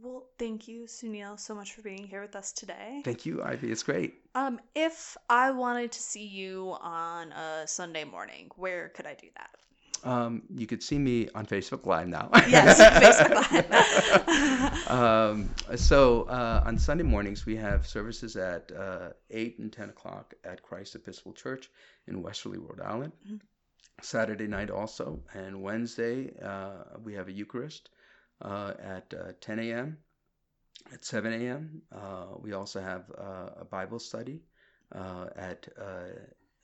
Well, 0.03 0.25
thank 0.37 0.67
you, 0.67 0.83
Sunil, 0.83 1.39
so 1.39 1.55
much 1.55 1.71
for 1.71 1.81
being 1.81 2.05
here 2.05 2.21
with 2.21 2.35
us 2.35 2.51
today. 2.51 3.01
Thank 3.05 3.25
you, 3.25 3.41
Ivy. 3.41 3.71
It's 3.71 3.83
great. 3.83 4.15
Um, 4.35 4.59
if 4.75 5.15
I 5.29 5.49
wanted 5.51 5.93
to 5.93 5.99
see 6.01 6.25
you 6.25 6.75
on 6.81 7.31
a 7.31 7.65
Sunday 7.65 8.03
morning, 8.03 8.51
where 8.57 8.89
could 8.89 9.05
I 9.05 9.13
do 9.13 9.27
that? 9.37 9.49
Um, 10.03 10.41
you 10.53 10.67
could 10.67 10.83
see 10.83 10.99
me 10.99 11.29
on 11.33 11.45
Facebook 11.45 11.85
Live 11.85 12.09
now. 12.09 12.29
Yes, 12.49 12.81
Facebook 13.05 13.69
Live. 13.69 14.87
um, 14.91 15.49
so 15.77 16.23
uh, 16.23 16.63
on 16.65 16.77
Sunday 16.77 17.05
mornings, 17.05 17.45
we 17.45 17.55
have 17.55 17.87
services 17.87 18.35
at 18.35 18.73
uh, 18.77 19.11
8 19.31 19.59
and 19.59 19.71
10 19.71 19.87
o'clock 19.91 20.33
at 20.43 20.61
Christ 20.61 20.95
Episcopal 20.95 21.31
Church 21.31 21.71
in 22.07 22.21
Westerly, 22.21 22.57
Rhode 22.57 22.81
Island. 22.81 23.13
Mhm. 23.25 23.39
Saturday 24.01 24.47
night 24.47 24.69
also. 24.69 25.21
And 25.33 25.61
Wednesday, 25.61 26.33
uh, 26.41 26.97
we 27.01 27.13
have 27.13 27.29
a 27.29 27.31
Eucharist 27.31 27.89
at 28.43 29.13
uh, 29.13 29.31
10 29.41 29.59
a.m. 29.59 29.97
At 30.91 31.05
7 31.05 31.31
a.m., 31.33 31.81
uh, 31.91 32.25
we 32.39 32.53
also 32.53 32.81
have 32.81 33.03
uh, 33.17 33.61
a 33.61 33.65
Bible 33.65 33.99
study 33.99 34.41
uh, 34.93 35.27
at 35.35 35.67
uh, 35.79 36.09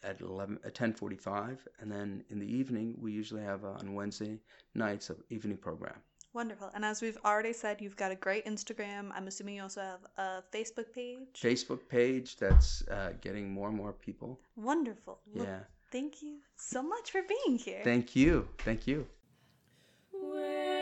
at 0.04 0.22
11 0.22 0.60
at 0.64 0.74
10:45 0.76 1.58
and 1.80 1.92
then 1.92 2.24
in 2.30 2.40
the 2.40 2.46
evening 2.46 2.96
we 3.00 3.12
usually 3.12 3.44
have 3.44 3.66
uh, 3.66 3.80
on 3.80 3.94
Wednesday 3.94 4.40
nights 4.76 5.10
an 5.10 5.18
evening 5.30 5.58
program. 5.58 5.96
Wonderful. 6.34 6.70
And 6.76 6.86
as 6.86 7.02
we've 7.02 7.18
already 7.26 7.54
said, 7.54 7.82
you've 7.82 7.98
got 7.98 8.12
a 8.12 8.16
great 8.16 8.46
Instagram. 8.46 9.10
I'm 9.16 9.28
assuming 9.28 9.56
you 9.56 9.64
also 9.64 9.82
have 9.82 10.00
a 10.18 10.44
Facebook 10.56 10.94
page. 10.94 11.42
Facebook 11.42 11.80
page 11.90 12.38
that's 12.38 12.84
uh, 12.88 13.14
getting 13.20 13.52
more 13.52 13.68
and 13.70 13.76
more 13.76 13.94
people. 13.94 14.40
Wonderful. 14.56 15.20
Well, 15.34 15.46
Yeah. 15.46 15.60
Thank 15.92 16.22
you 16.22 16.38
so 16.56 16.84
much 16.84 17.10
for 17.10 17.22
being 17.24 17.58
here. 17.58 17.82
Thank 17.84 18.16
you. 18.16 18.48
Thank 18.60 18.86
you. 18.86 19.08
Where 20.12 20.79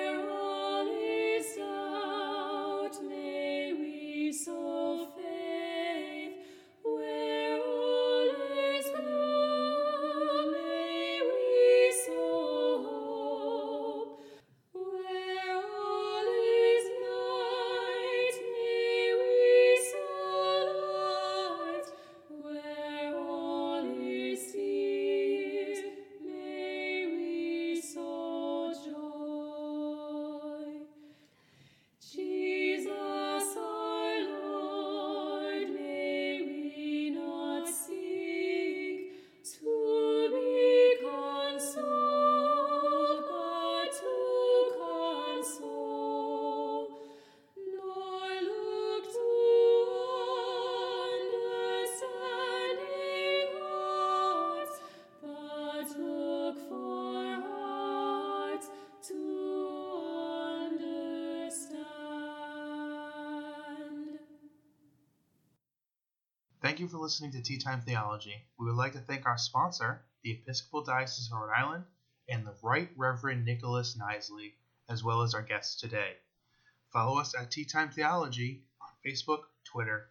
Thank 66.78 66.91
you 66.91 66.95
for 66.95 67.03
listening 67.03 67.32
to 67.32 67.41
Tea 67.41 67.57
Time 67.57 67.82
Theology. 67.82 68.36
We 68.59 68.67
would 68.67 68.75
like 68.75 68.91
to 68.91 68.99
thank 68.99 69.25
our 69.25 69.39
sponsor, 69.39 70.03
the 70.21 70.34
Episcopal 70.34 70.84
Diocese 70.84 71.28
of 71.32 71.39
Rhode 71.39 71.51
Island, 71.57 71.86
and 72.30 72.45
the 72.45 72.53
Right 72.61 72.88
Reverend 72.95 73.45
Nicholas 73.45 73.97
Knisely, 73.97 74.53
as 74.88 75.03
well 75.03 75.23
as 75.23 75.34
our 75.34 75.41
guests 75.41 75.82
today. 75.82 76.17
Follow 76.93 77.17
us 77.17 77.34
at 77.34 77.49
Tea 77.49 77.65
Time 77.65 77.89
Theology 77.89 78.61
on 78.80 78.89
Facebook, 79.03 79.45
Twitter. 79.63 80.09